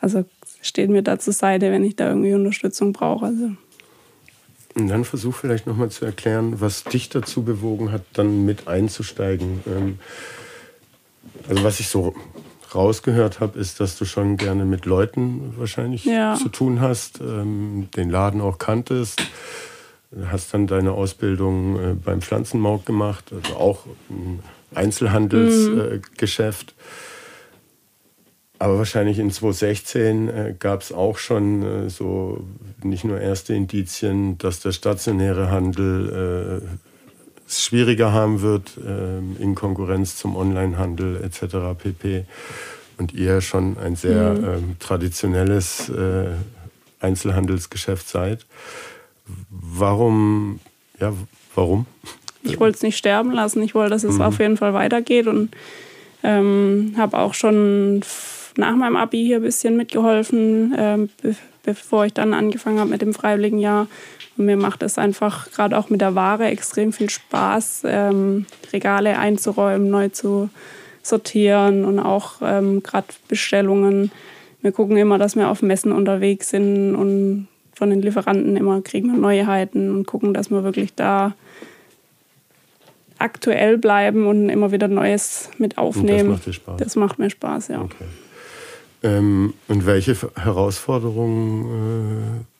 Also 0.00 0.24
stehen 0.62 0.92
mir 0.92 1.02
da 1.02 1.18
zur 1.18 1.34
Seite, 1.34 1.70
wenn 1.70 1.84
ich 1.84 1.96
da 1.96 2.08
irgendwie 2.08 2.32
Unterstützung 2.32 2.94
brauche. 2.94 3.26
Also. 3.26 3.50
Und 4.74 4.88
dann 4.88 5.04
versuch 5.04 5.34
vielleicht 5.34 5.66
nochmal 5.66 5.90
zu 5.90 6.06
erklären, 6.06 6.60
was 6.60 6.84
dich 6.84 7.08
dazu 7.10 7.42
bewogen 7.42 7.92
hat, 7.92 8.02
dann 8.14 8.46
mit 8.46 8.68
einzusteigen. 8.68 9.60
Ähm, 9.66 9.98
also 11.48 11.64
was 11.64 11.80
ich 11.80 11.88
so 11.88 12.14
rausgehört 12.74 13.40
habe, 13.40 13.58
ist, 13.58 13.80
dass 13.80 13.98
du 13.98 14.04
schon 14.04 14.36
gerne 14.36 14.64
mit 14.64 14.86
Leuten 14.86 15.54
wahrscheinlich 15.56 16.04
ja. 16.04 16.34
zu 16.34 16.48
tun 16.48 16.80
hast, 16.80 17.20
ähm, 17.20 17.88
den 17.96 18.10
Laden 18.10 18.40
auch 18.40 18.58
kanntest. 18.58 19.22
Hast 20.26 20.54
dann 20.54 20.66
deine 20.66 20.92
Ausbildung 20.92 21.76
äh, 21.76 21.94
beim 21.94 22.22
Pflanzenmauk 22.22 22.86
gemacht, 22.86 23.32
also 23.32 23.56
auch 23.56 23.86
ein 24.08 24.40
Einzelhandelsgeschäft. 24.74 26.74
Mhm. 26.76 26.80
Äh, 26.80 26.84
aber 28.58 28.78
wahrscheinlich 28.78 29.18
in 29.18 29.30
2016 29.30 30.28
äh, 30.28 30.54
gab 30.58 30.80
es 30.80 30.92
auch 30.92 31.18
schon 31.18 31.62
äh, 31.62 31.90
so 31.90 32.44
nicht 32.82 33.04
nur 33.04 33.20
erste 33.20 33.54
Indizien, 33.54 34.38
dass 34.38 34.60
der 34.60 34.72
stationäre 34.72 35.50
Handel 35.50 36.62
äh, 36.62 36.85
es 37.48 37.64
schwieriger 37.64 38.12
haben 38.12 38.42
wird 38.42 38.72
ähm, 38.84 39.36
in 39.38 39.54
Konkurrenz 39.54 40.16
zum 40.16 40.36
Onlinehandel 40.36 41.22
etc. 41.22 41.78
pp. 41.78 42.24
Und 42.98 43.12
ihr 43.12 43.40
schon 43.40 43.76
ein 43.78 43.94
sehr 43.94 44.32
mhm. 44.32 44.44
ähm, 44.44 44.76
traditionelles 44.78 45.90
äh, 45.90 46.30
Einzelhandelsgeschäft 47.00 48.08
seid. 48.08 48.46
Warum, 49.50 50.60
ja, 50.98 51.12
warum? 51.54 51.86
Ich 52.42 52.58
wollte 52.58 52.76
es 52.76 52.82
nicht 52.82 52.96
sterben 52.96 53.32
lassen. 53.32 53.62
Ich 53.62 53.74
wollte, 53.74 53.90
dass 53.90 54.04
es 54.04 54.16
mhm. 54.16 54.22
auf 54.22 54.38
jeden 54.38 54.56
Fall 54.56 54.72
weitergeht 54.72 55.26
und 55.26 55.50
ähm, 56.22 56.94
habe 56.96 57.18
auch 57.18 57.34
schon 57.34 58.02
nach 58.56 58.74
meinem 58.76 58.96
Abi 58.96 59.24
hier 59.24 59.36
ein 59.36 59.42
bisschen 59.42 59.76
mitgeholfen, 59.76 60.74
ähm, 60.78 61.10
be 61.22 61.36
bevor 61.62 62.06
ich 62.06 62.12
dann 62.12 62.32
angefangen 62.32 62.78
habe 62.78 62.90
mit 62.90 63.02
dem 63.02 63.12
Freiwilligenjahr. 63.12 63.88
Und 64.36 64.46
mir 64.46 64.56
macht 64.56 64.82
es 64.82 64.98
einfach 64.98 65.50
gerade 65.50 65.78
auch 65.78 65.90
mit 65.90 66.00
der 66.00 66.14
Ware 66.14 66.46
extrem 66.46 66.92
viel 66.92 67.10
Spaß, 67.10 67.82
ähm, 67.86 68.46
Regale 68.72 69.18
einzuräumen, 69.18 69.90
neu 69.90 70.08
zu 70.08 70.50
sortieren 71.02 71.84
und 71.84 71.98
auch 71.98 72.34
ähm, 72.42 72.82
gerade 72.82 73.06
Bestellungen. 73.28 74.10
Wir 74.62 74.72
gucken 74.72 74.96
immer, 74.96 75.18
dass 75.18 75.36
wir 75.36 75.48
auf 75.48 75.62
Messen 75.62 75.92
unterwegs 75.92 76.50
sind 76.50 76.94
und 76.94 77.48
von 77.74 77.90
den 77.90 78.02
Lieferanten 78.02 78.56
immer 78.56 78.80
kriegen 78.80 79.12
wir 79.12 79.18
Neuheiten 79.18 79.94
und 79.94 80.06
gucken, 80.06 80.34
dass 80.34 80.50
wir 80.50 80.64
wirklich 80.64 80.94
da 80.94 81.34
aktuell 83.18 83.78
bleiben 83.78 84.26
und 84.26 84.48
immer 84.48 84.72
wieder 84.72 84.88
Neues 84.88 85.50
mit 85.58 85.78
aufnehmen. 85.78 86.30
Und 86.30 86.38
das 86.38 86.38
macht 86.38 86.46
dir 86.46 86.52
Spaß. 86.52 86.76
Das 86.78 86.96
macht 86.96 87.18
mir 87.18 87.30
Spaß, 87.30 87.68
ja. 87.68 87.82
Okay. 87.82 88.04
Ähm, 89.02 89.54
und 89.68 89.86
welche 89.86 90.16
Herausforderungen 90.36 92.42
äh, 92.42 92.55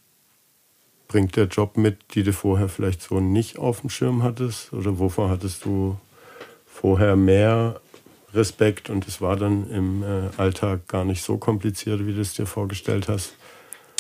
bringt 1.08 1.36
der 1.36 1.46
Job 1.46 1.76
mit, 1.76 1.98
die 2.14 2.22
du 2.22 2.32
vorher 2.32 2.68
vielleicht 2.68 3.02
so 3.02 3.20
nicht 3.20 3.58
auf 3.58 3.80
dem 3.80 3.90
Schirm 3.90 4.22
hattest? 4.22 4.72
Oder 4.72 4.98
wovor 4.98 5.30
hattest 5.30 5.64
du 5.64 5.96
vorher 6.66 7.16
mehr 7.16 7.80
Respekt 8.34 8.90
und 8.90 9.06
es 9.08 9.20
war 9.20 9.36
dann 9.36 9.70
im 9.70 10.02
äh, 10.02 10.06
Alltag 10.36 10.88
gar 10.88 11.04
nicht 11.04 11.22
so 11.22 11.38
kompliziert, 11.38 12.06
wie 12.06 12.12
du 12.12 12.20
es 12.20 12.34
dir 12.34 12.46
vorgestellt 12.46 13.08
hast? 13.08 13.34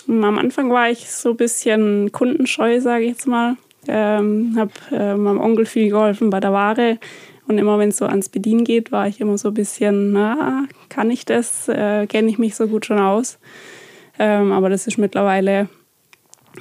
Am 0.08 0.38
Anfang 0.38 0.70
war 0.70 0.90
ich 0.90 1.10
so 1.10 1.30
ein 1.30 1.36
bisschen 1.36 2.12
kundenscheu, 2.12 2.80
sage 2.80 3.04
ich 3.04 3.10
jetzt 3.10 3.26
mal. 3.26 3.56
Ähm, 3.88 4.54
habe 4.56 4.72
äh, 4.92 5.14
meinem 5.16 5.40
Onkel 5.40 5.66
viel 5.66 5.90
geholfen 5.90 6.30
bei 6.30 6.40
der 6.40 6.52
Ware. 6.52 6.98
Und 7.48 7.58
immer 7.58 7.78
wenn 7.78 7.90
es 7.90 7.98
so 7.98 8.06
ans 8.06 8.28
Bedienen 8.28 8.64
geht, 8.64 8.92
war 8.92 9.06
ich 9.06 9.20
immer 9.20 9.38
so 9.38 9.48
ein 9.48 9.54
bisschen, 9.54 10.12
na, 10.12 10.66
kann 10.88 11.10
ich 11.10 11.24
das? 11.24 11.68
Äh, 11.68 12.06
Kenne 12.06 12.28
ich 12.28 12.38
mich 12.38 12.56
so 12.56 12.66
gut 12.66 12.86
schon 12.86 12.98
aus? 12.98 13.38
Ähm, 14.18 14.52
aber 14.52 14.68
das 14.70 14.86
ist 14.86 14.98
mittlerweile 14.98 15.68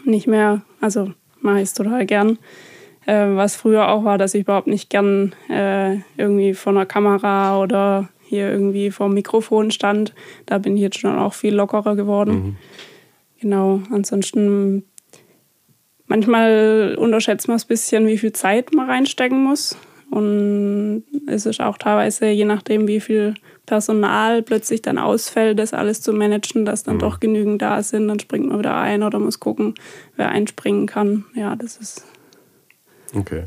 nicht 0.04 0.28
mehr, 0.28 0.62
also 0.82 1.12
mache 1.42 1.58
ich 1.58 1.64
es 1.64 1.74
total 1.74 2.06
gern. 2.06 2.38
Äh, 3.06 3.36
was 3.36 3.56
früher 3.56 3.90
auch 3.90 4.04
war, 4.04 4.18
dass 4.18 4.34
ich 4.34 4.42
überhaupt 4.42 4.68
nicht 4.68 4.90
gern 4.90 5.34
äh, 5.50 5.98
irgendwie 6.18 6.54
vor 6.54 6.74
einer 6.74 6.86
Kamera 6.86 7.62
oder 7.62 8.10
hier 8.28 8.50
irgendwie 8.52 8.90
vor 8.92 9.08
dem 9.08 9.14
Mikrofon 9.14 9.72
stand. 9.72 10.14
Da 10.46 10.58
bin 10.58 10.75
ich 10.75 10.82
jetzt 10.82 11.00
schon 11.00 11.18
auch 11.18 11.34
viel 11.34 11.54
lockerer 11.54 11.96
geworden. 11.96 12.34
Mhm. 12.34 12.56
Genau, 13.40 13.82
ansonsten 13.92 14.86
manchmal 16.08 16.96
unterschätzt 16.98 17.48
man 17.48 17.58
es 17.58 17.66
ein 17.66 17.70
bisschen, 17.70 18.08
wie 18.08 18.18
viel 18.18 18.34
Zeit 18.34 18.74
man 18.74 18.90
reinstecken 18.90 19.44
muss. 19.44 19.78
Und 20.12 21.03
es 21.27 21.45
ist 21.45 21.62
auch 21.62 21.77
teilweise, 21.77 22.27
je 22.27 22.45
nachdem, 22.45 22.88
wie 22.88 23.00
viel 23.00 23.33
Personal 23.65 24.43
plötzlich 24.43 24.81
dann 24.81 24.97
ausfällt, 24.97 25.59
das 25.59 25.74
alles 25.74 26.01
zu 26.01 26.13
managen, 26.13 26.65
dass 26.65 26.83
dann 26.83 26.95
mhm. 26.95 27.00
doch 27.00 27.19
genügend 27.19 27.62
da 27.62 27.81
sind, 27.81 28.07
dann 28.07 28.19
springt 28.19 28.47
man 28.47 28.59
wieder 28.59 28.75
ein 28.77 29.03
oder 29.03 29.19
muss 29.19 29.39
gucken, 29.39 29.74
wer 30.15 30.29
einspringen 30.29 30.85
kann. 30.85 31.25
Ja, 31.33 31.55
das 31.55 31.77
ist. 31.77 32.05
Okay. 33.13 33.43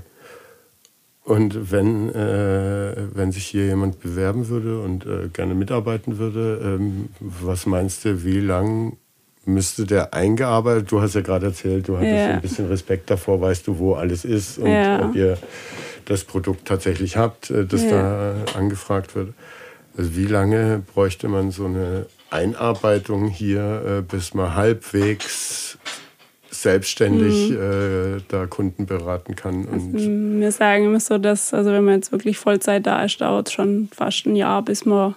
Und 1.29 1.71
wenn, 1.71 2.09
äh, 2.09 2.95
wenn 3.15 3.33
sich 3.33 3.45
hier 3.45 3.67
jemand 3.67 4.01
bewerben 4.01 4.49
würde 4.49 4.81
und 4.81 5.05
äh, 5.05 5.29
gerne 5.31 5.55
mitarbeiten 5.55 6.17
würde, 6.17 6.59
ähm, 6.65 7.11
was 7.21 7.67
meinst 7.67 8.07
du, 8.07 8.25
wie 8.25 8.41
lang 8.41 8.97
müsste 9.45 9.85
der 9.85 10.15
eingearbeitet? 10.15 10.91
Du 10.91 11.03
hast 11.03 11.15
ja 11.15 11.21
gerade 11.21 11.47
erzählt, 11.47 11.87
du 11.87 11.99
hattest 11.99 12.15
ja. 12.15 12.29
ein 12.29 12.41
bisschen 12.41 12.69
Respekt 12.69 13.11
davor, 13.11 13.43
weißt 13.43 13.67
du, 13.67 13.79
wo 13.79 13.93
alles 13.93 14.25
ist 14.25 14.57
und 14.57 14.71
ja. 14.71 15.05
ob 15.05 15.15
ihr 15.15 15.37
das 16.09 16.25
Produkt 16.25 16.67
tatsächlich 16.67 17.17
habt, 17.17 17.51
äh, 17.51 17.65
das 17.67 17.85
ja. 17.85 17.91
da 17.91 18.35
angefragt 18.55 19.15
wird. 19.15 19.35
Also 19.97 20.17
wie 20.17 20.27
lange 20.27 20.83
bräuchte 20.95 21.29
man 21.29 21.51
so 21.51 21.67
eine 21.67 22.07
Einarbeitung 22.31 23.29
hier, 23.29 23.99
äh, 23.99 24.03
bis 24.03 24.35
man 24.35 24.55
halbwegs 24.55 25.79
selbstständig 26.51 27.51
mhm. 27.51 27.57
äh, 27.57 28.21
da 28.29 28.47
Kunden 28.47 28.87
beraten 28.87 29.37
kann. 29.37 29.67
Und 29.67 29.95
also 29.95 30.09
wir 30.09 30.53
sagen 30.53 30.87
immer 30.87 31.01
so, 31.01 31.19
dass, 31.19 31.53
also 31.53 31.71
wenn 31.73 31.85
man 31.85 31.97
jetzt 31.97 32.11
wirklich 32.11 32.39
Vollzeit 32.39 32.87
da 32.87 33.05
ist, 33.05 33.21
dauert 33.21 33.49
es 33.49 33.55
schon 33.55 33.89
fast 33.95 34.27
ein 34.27 34.35
Jahr, 34.35 34.63
bis 34.63 34.87
man, 34.87 35.15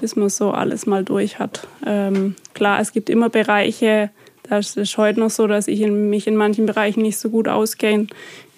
bis 0.00 0.16
man 0.16 0.30
so 0.30 0.50
alles 0.50 0.86
mal 0.86 1.04
durch 1.04 1.38
hat. 1.38 1.66
Ähm, 1.86 2.36
klar, 2.54 2.80
es 2.80 2.92
gibt 2.92 3.10
immer 3.10 3.28
Bereiche, 3.28 4.10
das 4.42 4.76
ist 4.76 4.98
heute 4.98 5.20
noch 5.20 5.30
so, 5.30 5.46
dass 5.46 5.68
ich 5.68 5.80
mich 5.86 6.26
in 6.26 6.36
manchen 6.36 6.66
Bereichen 6.66 7.02
nicht 7.02 7.18
so 7.18 7.30
gut 7.30 7.48
auskenne 7.48 8.08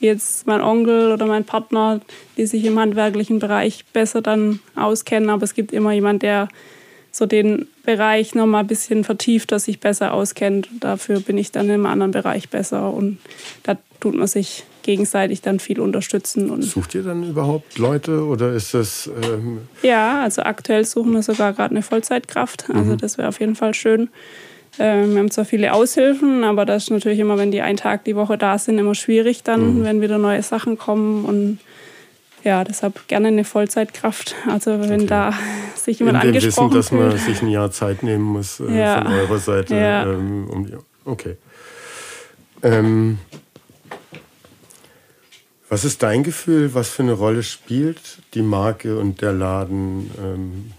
wie 0.00 0.06
jetzt 0.06 0.46
mein 0.46 0.60
Onkel 0.60 1.12
oder 1.12 1.26
mein 1.26 1.44
Partner, 1.44 2.00
die 2.36 2.46
sich 2.46 2.64
im 2.64 2.78
handwerklichen 2.78 3.38
Bereich 3.38 3.84
besser 3.92 4.22
dann 4.22 4.60
auskennen. 4.74 5.30
Aber 5.30 5.44
es 5.44 5.54
gibt 5.54 5.72
immer 5.72 5.92
jemand, 5.92 6.22
der 6.22 6.48
so 7.10 7.26
den 7.26 7.68
Bereich 7.84 8.34
noch 8.34 8.46
mal 8.46 8.60
ein 8.60 8.66
bisschen 8.66 9.04
vertieft, 9.04 9.52
dass 9.52 9.64
sich 9.64 9.80
besser 9.80 10.12
auskennt. 10.12 10.68
Dafür 10.80 11.20
bin 11.20 11.38
ich 11.38 11.52
dann 11.52 11.70
im 11.70 11.86
anderen 11.86 12.10
Bereich 12.10 12.48
besser 12.48 12.92
und 12.92 13.18
da 13.62 13.76
tut 14.00 14.14
man 14.14 14.26
sich 14.26 14.64
gegenseitig 14.82 15.40
dann 15.40 15.60
viel 15.60 15.80
unterstützen. 15.80 16.50
Und 16.50 16.62
Sucht 16.62 16.94
ihr 16.94 17.02
dann 17.02 17.28
überhaupt 17.28 17.78
Leute 17.78 18.24
oder 18.24 18.52
ist 18.52 18.74
das... 18.74 19.10
Ähm 19.22 19.60
ja, 19.82 20.22
also 20.22 20.42
aktuell 20.42 20.84
suchen 20.84 21.12
wir 21.12 21.22
sogar 21.22 21.52
gerade 21.52 21.70
eine 21.70 21.82
Vollzeitkraft. 21.82 22.66
Also 22.68 22.92
mhm. 22.92 22.98
das 22.98 23.16
wäre 23.16 23.28
auf 23.28 23.40
jeden 23.40 23.54
Fall 23.54 23.74
schön. 23.74 24.10
Ähm, 24.78 25.12
wir 25.12 25.18
haben 25.20 25.30
zwar 25.30 25.44
viele 25.44 25.72
Aushilfen, 25.72 26.44
aber 26.44 26.64
das 26.64 26.84
ist 26.84 26.90
natürlich 26.90 27.18
immer, 27.18 27.38
wenn 27.38 27.50
die 27.50 27.62
einen 27.62 27.76
Tag 27.76 28.04
die 28.04 28.16
Woche 28.16 28.38
da 28.38 28.58
sind, 28.58 28.78
immer 28.78 28.94
schwierig 28.94 29.42
dann, 29.42 29.80
mhm. 29.80 29.84
wenn 29.84 30.00
wieder 30.00 30.18
neue 30.18 30.42
Sachen 30.42 30.78
kommen 30.78 31.24
und 31.24 31.58
ja, 32.44 32.62
deshalb 32.62 33.08
gerne 33.08 33.28
eine 33.28 33.44
Vollzeitkraft. 33.44 34.34
Also 34.48 34.78
wenn 34.80 35.02
okay. 35.02 35.06
da 35.06 35.32
sich 35.74 35.98
jemand 35.98 36.22
In 36.22 36.28
angesprochen 36.28 36.74
Wissen, 36.74 36.98
dass 36.98 37.10
man 37.10 37.18
sich 37.18 37.42
ein 37.42 37.48
Jahr 37.48 37.70
Zeit 37.70 38.02
nehmen 38.02 38.24
muss 38.24 38.60
äh, 38.60 38.78
ja. 38.78 39.02
von 39.02 39.12
eurer 39.12 39.38
Seite. 39.38 39.74
Ja. 39.74 40.04
Ähm, 40.04 40.50
um, 40.50 40.68
okay. 41.04 41.36
Ähm, 42.62 43.18
was 45.68 45.84
ist 45.84 46.02
dein 46.02 46.22
Gefühl, 46.22 46.74
was 46.74 46.90
für 46.90 47.02
eine 47.02 47.14
Rolle 47.14 47.42
spielt 47.42 48.18
die 48.34 48.42
Marke 48.42 48.98
und 48.98 49.22
der 49.22 49.32
Laden 49.32 50.10
ähm, 50.22 50.72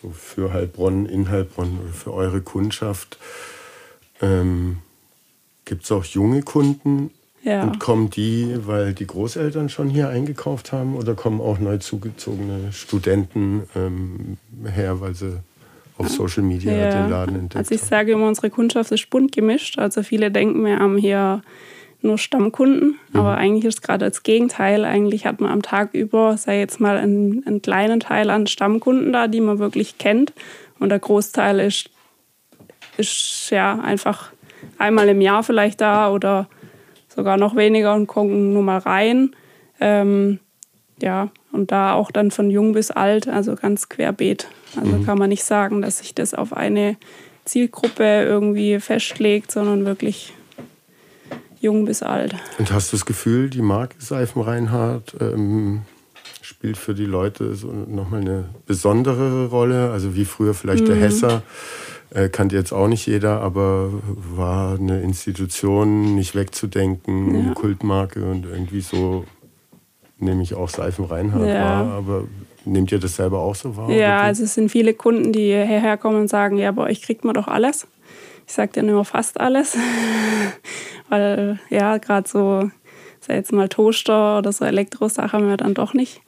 so 0.00 0.10
für 0.10 0.52
Heilbronn, 0.52 1.06
in 1.06 1.28
Heilbronn 1.28 1.78
oder 1.82 1.92
für 1.92 2.14
eure 2.14 2.40
Kundschaft. 2.40 3.18
Ähm, 4.20 4.78
Gibt 5.64 5.84
es 5.84 5.92
auch 5.92 6.04
junge 6.04 6.42
Kunden? 6.42 7.10
Ja. 7.42 7.62
Und 7.62 7.78
kommen 7.78 8.10
die, 8.10 8.56
weil 8.66 8.94
die 8.94 9.06
Großeltern 9.06 9.68
schon 9.68 9.88
hier 9.88 10.08
eingekauft 10.08 10.72
haben 10.72 10.96
oder 10.96 11.14
kommen 11.14 11.40
auch 11.40 11.58
neu 11.58 11.78
zugezogene 11.78 12.72
Studenten 12.72 13.62
ähm, 13.76 14.38
her, 14.66 15.00
weil 15.00 15.14
sie 15.14 15.38
auf 15.98 16.08
Social 16.08 16.42
Media 16.42 16.72
ja. 16.72 16.90
den 16.90 17.10
Laden 17.10 17.34
entdeckt? 17.36 17.56
Also 17.56 17.74
ich 17.74 17.82
sage 17.82 18.12
immer, 18.12 18.26
unsere 18.26 18.50
Kundschaft 18.50 18.90
ist 18.92 19.08
bunt 19.10 19.32
gemischt. 19.32 19.78
Also 19.78 20.02
viele 20.02 20.30
denken, 20.30 20.64
wir 20.64 20.78
haben 20.78 20.96
hier 20.96 21.42
nur 22.00 22.18
Stammkunden, 22.18 22.98
mhm. 23.12 23.20
aber 23.20 23.36
eigentlich 23.36 23.64
ist 23.64 23.78
es 23.78 23.82
gerade 23.82 24.04
das 24.06 24.22
Gegenteil. 24.22 24.84
Eigentlich 24.84 25.26
hat 25.26 25.40
man 25.40 25.50
am 25.50 25.62
Tag 25.62 25.94
über, 25.94 26.36
sei 26.36 26.58
jetzt 26.58 26.80
mal 26.80 26.96
einen, 26.96 27.44
einen 27.46 27.62
kleinen 27.62 28.00
Teil 28.00 28.30
an 28.30 28.46
Stammkunden 28.46 29.12
da, 29.12 29.26
die 29.26 29.40
man 29.40 29.58
wirklich 29.58 29.98
kennt. 29.98 30.32
Und 30.78 30.90
der 30.90 31.00
Großteil 31.00 31.58
ist, 31.60 31.90
ist 32.96 33.48
ja 33.50 33.80
einfach 33.80 34.30
einmal 34.78 35.08
im 35.08 35.20
Jahr 35.20 35.42
vielleicht 35.42 35.80
da 35.80 36.10
oder 36.10 36.48
sogar 37.08 37.36
noch 37.36 37.56
weniger 37.56 37.94
und 37.94 38.06
gucken 38.06 38.52
nur 38.52 38.62
mal 38.62 38.78
rein. 38.78 39.34
Ähm, 39.80 40.38
ja, 41.00 41.30
und 41.52 41.72
da 41.72 41.94
auch 41.94 42.10
dann 42.10 42.30
von 42.30 42.50
jung 42.50 42.72
bis 42.72 42.90
alt, 42.90 43.28
also 43.28 43.54
ganz 43.56 43.88
querbeet. 43.88 44.48
Also 44.76 44.96
mhm. 44.96 45.06
kann 45.06 45.18
man 45.18 45.28
nicht 45.28 45.44
sagen, 45.44 45.82
dass 45.82 45.98
sich 45.98 46.14
das 46.14 46.34
auf 46.34 46.52
eine 46.52 46.96
Zielgruppe 47.44 48.22
irgendwie 48.22 48.78
festlegt, 48.78 49.50
sondern 49.50 49.84
wirklich 49.84 50.32
jung 51.60 51.84
bis 51.84 52.02
alt. 52.02 52.34
Und 52.58 52.72
hast 52.72 52.92
du 52.92 52.96
das 52.96 53.06
Gefühl, 53.06 53.50
die 53.50 53.62
Marke 53.62 53.96
Seifenreinhardt 53.98 55.16
ähm, 55.20 55.82
spielt 56.40 56.76
für 56.76 56.94
die 56.94 57.04
Leute 57.04 57.54
so 57.54 57.68
nochmal 57.68 58.20
eine 58.20 58.44
besondere 58.66 59.46
Rolle? 59.48 59.90
Also 59.90 60.14
wie 60.14 60.24
früher 60.24 60.54
vielleicht 60.54 60.84
mhm. 60.84 60.88
der 60.88 60.96
Hesser, 60.96 61.42
äh, 62.10 62.28
kannte 62.28 62.56
jetzt 62.56 62.72
auch 62.72 62.88
nicht 62.88 63.06
jeder, 63.06 63.40
aber 63.40 63.90
war 64.34 64.78
eine 64.78 65.02
Institution 65.02 66.14
nicht 66.14 66.34
wegzudenken, 66.34 67.34
ja. 67.34 67.40
eine 67.40 67.54
Kultmarke 67.54 68.24
und 68.24 68.46
irgendwie 68.46 68.80
so 68.80 69.24
nehme 70.18 70.42
ich 70.42 70.54
auch 70.54 70.68
Seifenreinhardt 70.68 71.48
ja. 71.48 71.62
wahr. 71.62 71.86
Aber 71.92 72.24
nehmt 72.64 72.92
ihr 72.92 72.98
das 72.98 73.16
selber 73.16 73.40
auch 73.40 73.54
so 73.54 73.76
wahr? 73.76 73.90
Ja, 73.90 74.20
also 74.20 74.44
es 74.44 74.54
sind 74.54 74.70
viele 74.70 74.94
Kunden, 74.94 75.32
die 75.32 75.46
hierher 75.46 75.96
kommen 75.96 76.20
und 76.20 76.28
sagen, 76.28 76.56
ja, 76.56 76.72
bei 76.72 76.84
euch 76.84 77.02
kriegt 77.02 77.24
man 77.24 77.34
doch 77.34 77.48
alles. 77.48 77.86
Ich 78.48 78.54
sage 78.54 78.72
dann 78.72 78.88
immer 78.88 79.04
fast 79.04 79.38
alles. 79.38 79.76
Weil 81.10 81.60
ja, 81.68 81.98
gerade 81.98 82.26
so, 82.26 82.70
sei 83.20 83.34
jetzt 83.34 83.52
mal 83.52 83.68
Toaster 83.68 84.38
oder 84.38 84.52
so 84.52 84.64
Elektrosachen 84.64 85.32
haben 85.32 85.48
wir 85.48 85.58
dann 85.58 85.74
doch 85.74 85.92
nicht. 85.92 86.22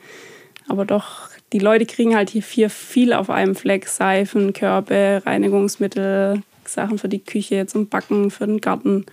Aber 0.68 0.84
doch, 0.84 1.30
die 1.54 1.58
Leute 1.58 1.86
kriegen 1.86 2.14
halt 2.14 2.28
hier 2.28 2.42
viel, 2.42 2.68
viel 2.68 3.14
auf 3.14 3.30
einem 3.30 3.54
Fleck. 3.54 3.88
Seifen, 3.88 4.52
Körbe, 4.52 5.22
Reinigungsmittel, 5.24 6.42
Sachen 6.66 6.98
für 6.98 7.08
die 7.08 7.24
Küche, 7.24 7.64
zum 7.66 7.88
Backen, 7.88 8.30
für 8.30 8.46
den 8.46 8.60
Garten. 8.60 9.06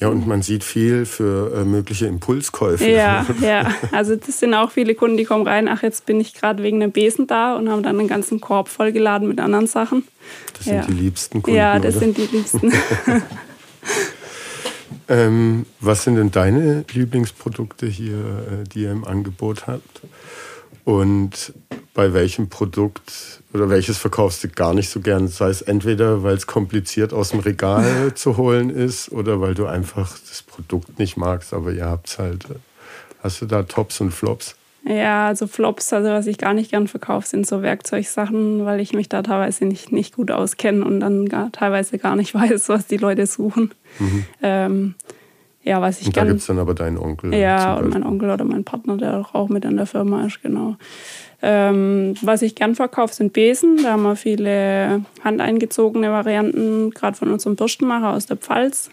Ja, 0.00 0.08
und 0.08 0.26
man 0.26 0.40
sieht 0.40 0.64
viel 0.64 1.04
für 1.04 1.54
äh, 1.54 1.64
mögliche 1.64 2.06
Impulskäufe. 2.06 2.88
Ja, 2.88 3.26
ja. 3.42 3.70
Also 3.92 4.16
das 4.16 4.40
sind 4.40 4.54
auch 4.54 4.70
viele 4.70 4.94
Kunden, 4.94 5.18
die 5.18 5.24
kommen 5.24 5.46
rein, 5.46 5.68
ach, 5.68 5.82
jetzt 5.82 6.06
bin 6.06 6.20
ich 6.20 6.32
gerade 6.32 6.62
wegen 6.62 6.82
einem 6.82 6.90
Besen 6.90 7.26
da 7.26 7.54
und 7.54 7.68
haben 7.68 7.82
dann 7.82 7.98
einen 7.98 8.08
ganzen 8.08 8.40
Korb 8.40 8.68
vollgeladen 8.68 9.28
mit 9.28 9.40
anderen 9.40 9.66
Sachen. 9.66 10.08
Das 10.56 10.64
sind 10.64 10.76
ja. 10.76 10.86
die 10.86 10.92
liebsten 10.92 11.42
Kunden. 11.42 11.58
Ja, 11.58 11.78
das 11.78 11.96
oder? 11.96 12.06
sind 12.06 12.16
die 12.16 12.26
liebsten. 12.34 12.72
ähm, 15.08 15.66
was 15.80 16.04
sind 16.04 16.16
denn 16.16 16.30
deine 16.30 16.86
Lieblingsprodukte 16.90 17.86
hier, 17.86 18.14
äh, 18.14 18.68
die 18.72 18.84
ihr 18.84 18.92
im 18.92 19.04
Angebot 19.04 19.66
habt? 19.66 20.00
Und 20.84 21.52
bei 21.94 22.12
welchem 22.12 22.48
Produkt 22.48 23.40
oder 23.52 23.68
welches 23.68 23.98
verkaufst 23.98 24.44
du 24.44 24.48
gar 24.48 24.74
nicht 24.74 24.88
so 24.88 25.00
gern? 25.00 25.28
Sei 25.28 25.48
es 25.48 25.62
entweder, 25.62 26.22
weil 26.22 26.34
es 26.36 26.46
kompliziert 26.46 27.12
aus 27.12 27.30
dem 27.30 27.40
Regal 27.40 28.12
zu 28.14 28.36
holen 28.36 28.70
ist 28.70 29.10
oder 29.12 29.40
weil 29.40 29.54
du 29.54 29.66
einfach 29.66 30.16
das 30.28 30.42
Produkt 30.42 30.98
nicht 30.98 31.16
magst, 31.16 31.52
aber 31.52 31.72
ihr 31.72 31.86
habt 31.86 32.08
es 32.08 32.18
halt. 32.18 32.44
Hast 33.22 33.42
du 33.42 33.46
da 33.46 33.64
Tops 33.64 34.00
und 34.00 34.12
Flops? 34.12 34.56
Ja, 34.84 35.26
also 35.26 35.46
Flops, 35.46 35.92
also 35.92 36.08
was 36.08 36.26
ich 36.26 36.38
gar 36.38 36.54
nicht 36.54 36.70
gern 36.70 36.88
verkaufe, 36.88 37.26
sind 37.26 37.46
so 37.46 37.60
Werkzeugsachen, 37.60 38.64
weil 38.64 38.80
ich 38.80 38.94
mich 38.94 39.10
da 39.10 39.22
teilweise 39.22 39.66
nicht, 39.66 39.92
nicht 39.92 40.16
gut 40.16 40.30
auskenne 40.30 40.84
und 40.84 41.00
dann 41.00 41.28
gar, 41.28 41.52
teilweise 41.52 41.98
gar 41.98 42.16
nicht 42.16 42.34
weiß, 42.34 42.68
was 42.70 42.86
die 42.86 42.96
Leute 42.96 43.26
suchen. 43.26 43.72
Mhm. 43.98 44.24
Ähm, 44.42 44.94
ja, 45.62 45.80
was 45.80 46.00
ich 46.00 46.06
und 46.06 46.16
da 46.16 46.24
gibt 46.24 46.40
es 46.40 46.46
dann 46.46 46.58
aber 46.58 46.74
deinen 46.74 46.96
Onkel. 46.96 47.34
Ja, 47.34 47.74
und 47.74 47.90
mein 47.90 48.04
Onkel 48.04 48.30
oder 48.30 48.44
mein 48.44 48.64
Partner, 48.64 48.96
der 48.96 49.26
auch 49.32 49.48
mit 49.48 49.64
in 49.64 49.76
der 49.76 49.86
Firma 49.86 50.24
ist, 50.24 50.42
genau. 50.42 50.76
Ähm, 51.42 52.14
was 52.22 52.42
ich 52.42 52.54
gern 52.54 52.74
verkaufe, 52.74 53.14
sind 53.14 53.32
Besen. 53.32 53.82
Da 53.82 53.92
haben 53.92 54.02
wir 54.02 54.16
viele 54.16 55.04
handeingezogene 55.22 56.10
Varianten, 56.10 56.90
gerade 56.90 57.16
von 57.16 57.30
unserem 57.30 57.56
Bürstenmacher 57.56 58.14
aus 58.14 58.26
der 58.26 58.36
Pfalz, 58.36 58.90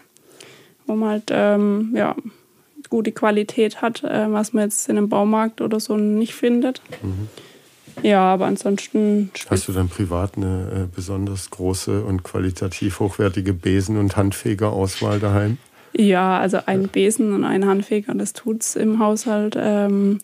wo 0.86 0.94
man 0.94 1.10
halt 1.10 1.30
ähm, 1.30 1.92
ja, 1.94 2.14
gute 2.90 3.12
Qualität 3.12 3.80
hat, 3.80 4.04
äh, 4.04 4.30
was 4.30 4.52
man 4.52 4.64
jetzt 4.64 4.88
in 4.88 4.98
einem 4.98 5.08
Baumarkt 5.08 5.60
oder 5.60 5.80
so 5.80 5.96
nicht 5.96 6.34
findet. 6.34 6.82
Mhm. 7.02 7.28
Ja, 8.02 8.32
aber 8.32 8.46
ansonsten. 8.46 9.30
Hast 9.48 9.68
du 9.68 9.72
dann 9.72 9.88
privat 9.88 10.36
eine 10.36 10.84
äh, 10.84 10.94
besonders 10.94 11.50
große 11.50 12.04
und 12.04 12.22
qualitativ 12.22 13.00
hochwertige 13.00 13.52
Besen- 13.52 13.98
und 13.98 14.16
Handfegerauswahl 14.16 15.18
daheim? 15.18 15.58
Ja, 15.98 16.38
also 16.38 16.60
ein 16.64 16.86
Besen 16.86 17.32
und 17.32 17.44
ein 17.44 17.66
Handfeger, 17.66 18.14
das 18.14 18.32
tut's 18.32 18.76
im 18.76 19.00
Haushalt. 19.00 19.56
Ähm, 19.58 20.20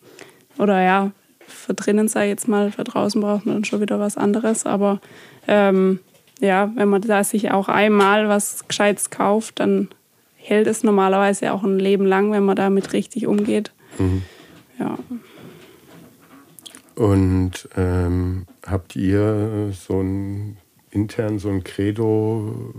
oder 0.57 0.81
ja, 0.81 1.11
für 1.45 1.73
drinnen 1.73 2.07
sei 2.07 2.29
jetzt 2.29 2.47
mal, 2.47 2.71
für 2.71 2.85
draußen 2.85 3.19
braucht 3.19 3.45
man 3.45 3.55
dann 3.55 3.65
schon 3.65 3.81
wieder 3.81 3.99
was 3.99 4.15
anderes. 4.15 4.65
Aber 4.65 5.01
ähm, 5.49 5.99
ja, 6.39 6.71
wenn 6.75 6.87
man 6.87 7.01
da 7.01 7.25
sich 7.25 7.51
auch 7.51 7.67
einmal 7.67 8.29
was 8.29 8.65
Gescheites 8.69 9.09
kauft, 9.09 9.59
dann 9.59 9.89
hält 10.35 10.67
es 10.67 10.83
normalerweise 10.83 11.51
auch 11.51 11.63
ein 11.63 11.77
Leben 11.77 12.05
lang, 12.05 12.31
wenn 12.31 12.45
man 12.45 12.55
damit 12.55 12.93
richtig 12.93 13.27
umgeht. 13.27 13.73
Mhm. 13.99 14.21
Ja. 14.79 14.97
Und 16.95 17.67
ähm, 17.75 18.45
habt 18.65 18.95
ihr 18.95 19.73
so 19.73 19.99
ein 19.99 20.55
intern 20.91 21.39
so 21.39 21.49
ein 21.49 21.65
Credo, 21.65 22.73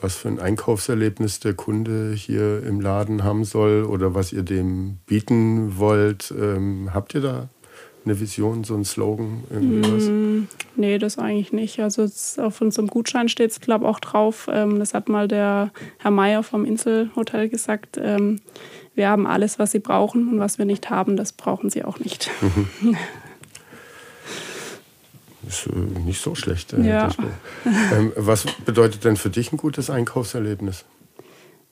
was 0.00 0.16
für 0.16 0.28
ein 0.28 0.38
Einkaufserlebnis 0.38 1.40
der 1.40 1.54
Kunde 1.54 2.12
hier 2.14 2.62
im 2.64 2.80
Laden 2.80 3.24
haben 3.24 3.44
soll 3.44 3.84
oder 3.84 4.14
was 4.14 4.32
ihr 4.32 4.42
dem 4.42 4.98
bieten 5.06 5.78
wollt? 5.78 6.32
Ähm, 6.38 6.90
habt 6.92 7.14
ihr 7.14 7.20
da 7.20 7.48
eine 8.04 8.20
Vision, 8.20 8.64
so 8.64 8.74
ein 8.74 8.84
Slogan, 8.84 9.44
irgendwie 9.50 9.92
was? 9.92 10.04
Mm, 10.08 10.48
nee, 10.76 10.98
das 10.98 11.18
eigentlich 11.18 11.52
nicht. 11.52 11.80
Also 11.80 12.08
auf 12.42 12.60
unserem 12.60 12.88
Gutschein 12.88 13.28
steht 13.28 13.50
es, 13.50 13.60
glaube 13.60 13.84
ich, 13.84 13.90
auch 13.90 14.00
drauf. 14.00 14.48
Ähm, 14.50 14.78
das 14.78 14.94
hat 14.94 15.08
mal 15.08 15.28
der 15.28 15.70
Herr 15.98 16.10
Meier 16.10 16.42
vom 16.42 16.64
Inselhotel 16.64 17.48
gesagt. 17.48 17.98
Ähm, 18.02 18.40
wir 18.94 19.08
haben 19.08 19.26
alles, 19.26 19.58
was 19.58 19.72
Sie 19.72 19.78
brauchen 19.78 20.28
und 20.28 20.38
was 20.38 20.58
wir 20.58 20.64
nicht 20.64 20.90
haben, 20.90 21.16
das 21.16 21.32
brauchen 21.32 21.70
Sie 21.70 21.84
auch 21.84 21.98
nicht. 21.98 22.30
Ist 25.48 25.66
äh, 25.66 26.00
nicht 26.00 26.20
so 26.20 26.34
schlecht. 26.34 26.72
Äh, 26.74 26.86
ja. 26.86 27.08
ähm, 27.96 28.12
was 28.16 28.44
bedeutet 28.64 29.04
denn 29.04 29.16
für 29.16 29.30
dich 29.30 29.52
ein 29.52 29.56
gutes 29.56 29.90
Einkaufserlebnis? 29.90 30.84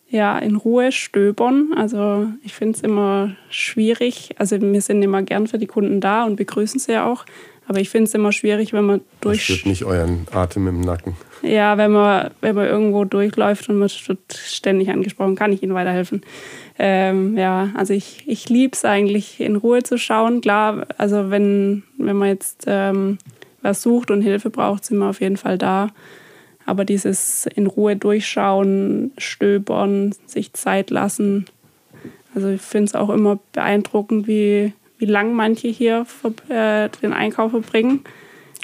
Ja, 0.08 0.38
in 0.38 0.56
Ruhe 0.56 0.92
stöbern. 0.92 1.72
Also 1.76 2.28
ich 2.42 2.54
finde 2.54 2.76
es 2.76 2.82
immer 2.82 3.36
schwierig. 3.50 4.34
Also 4.38 4.60
wir 4.60 4.80
sind 4.80 5.02
immer 5.02 5.22
gern 5.22 5.46
für 5.46 5.58
die 5.58 5.66
Kunden 5.66 6.00
da 6.00 6.24
und 6.24 6.36
begrüßen 6.36 6.80
sie 6.80 6.92
ja 6.92 7.06
auch. 7.06 7.24
Aber 7.68 7.80
ich 7.80 7.90
finde 7.90 8.04
es 8.04 8.14
immer 8.14 8.30
schwierig, 8.30 8.72
wenn 8.72 8.84
man 8.84 9.00
durch. 9.20 9.48
Das 9.48 9.66
nicht 9.66 9.84
euren 9.84 10.26
Atem 10.30 10.68
im 10.68 10.80
Nacken. 10.80 11.16
Ja, 11.42 11.76
wenn 11.76 11.90
man, 11.90 12.30
wenn 12.40 12.54
man 12.54 12.66
irgendwo 12.66 13.04
durchläuft 13.04 13.68
und 13.68 13.78
man 13.78 13.90
wird 14.06 14.32
ständig 14.32 14.90
angesprochen, 14.90 15.34
kann 15.34 15.52
ich 15.52 15.64
Ihnen 15.64 15.74
weiterhelfen. 15.74 16.22
Ähm, 16.78 17.36
ja, 17.36 17.70
also 17.74 17.92
ich, 17.92 18.22
ich 18.26 18.48
liebe 18.48 18.74
es 18.74 18.84
eigentlich, 18.84 19.40
in 19.40 19.56
Ruhe 19.56 19.82
zu 19.82 19.98
schauen. 19.98 20.40
Klar, 20.40 20.86
also 20.96 21.30
wenn, 21.30 21.82
wenn 21.98 22.16
man 22.16 22.28
jetzt 22.28 22.64
ähm, 22.68 23.18
was 23.62 23.82
sucht 23.82 24.10
und 24.10 24.22
Hilfe 24.22 24.50
braucht, 24.50 24.84
sind 24.84 24.98
wir 24.98 25.08
auf 25.08 25.20
jeden 25.20 25.36
Fall 25.36 25.58
da. 25.58 25.88
Aber 26.64 26.84
dieses 26.84 27.46
in 27.46 27.66
Ruhe 27.66 27.96
durchschauen, 27.96 29.12
stöbern, 29.18 30.14
sich 30.26 30.52
Zeit 30.52 30.90
lassen. 30.90 31.46
Also 32.34 32.48
ich 32.48 32.60
finde 32.60 32.86
es 32.86 32.94
auch 32.94 33.08
immer 33.10 33.38
beeindruckend, 33.52 34.26
wie, 34.26 34.72
wie 34.98 35.04
lang 35.04 35.32
manche 35.32 35.68
hier 35.68 36.06
äh, 36.48 36.88
den 37.02 37.12
Einkauf 37.12 37.52
verbringen. 37.52 38.00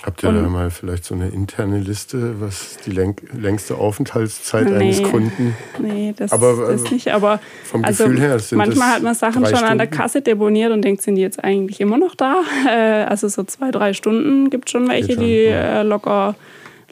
Habt 0.04 0.22
ihr 0.24 0.30
und, 0.30 0.42
da 0.42 0.48
mal 0.48 0.70
vielleicht 0.70 1.04
so 1.04 1.14
eine 1.14 1.28
interne 1.28 1.78
Liste, 1.78 2.40
was 2.40 2.76
die 2.84 2.90
längste 2.90 3.76
Aufenthaltszeit 3.76 4.68
nee, 4.68 4.74
eines 4.74 5.02
Kunden? 5.04 5.56
Nee, 5.78 6.12
das, 6.16 6.32
aber, 6.32 6.72
das 6.72 6.90
nicht. 6.90 7.12
Aber 7.12 7.38
vom 7.64 7.84
also 7.84 8.04
Gefühl 8.04 8.20
her 8.20 8.38
sind 8.40 8.58
manchmal 8.58 8.94
hat 8.96 9.02
man 9.02 9.14
Sachen 9.14 9.44
schon 9.44 9.46
Stunden? 9.46 9.64
an 9.64 9.78
der 9.78 9.86
Kasse 9.86 10.20
deponiert 10.20 10.72
und 10.72 10.82
denkt, 10.82 11.02
sind 11.02 11.14
die 11.14 11.22
jetzt 11.22 11.42
eigentlich 11.42 11.80
immer 11.80 11.98
noch 11.98 12.14
da? 12.14 12.42
Äh, 12.68 13.04
also 13.04 13.28
so 13.28 13.42
zwei, 13.42 13.70
drei 13.70 13.92
Stunden 13.92 14.48
gibt 14.48 14.68
es 14.68 14.72
schon 14.72 14.88
welche, 14.88 15.14
schon, 15.14 15.24
die 15.24 15.44
ja. 15.44 15.80
Äh, 15.80 15.82
locker 15.82 16.36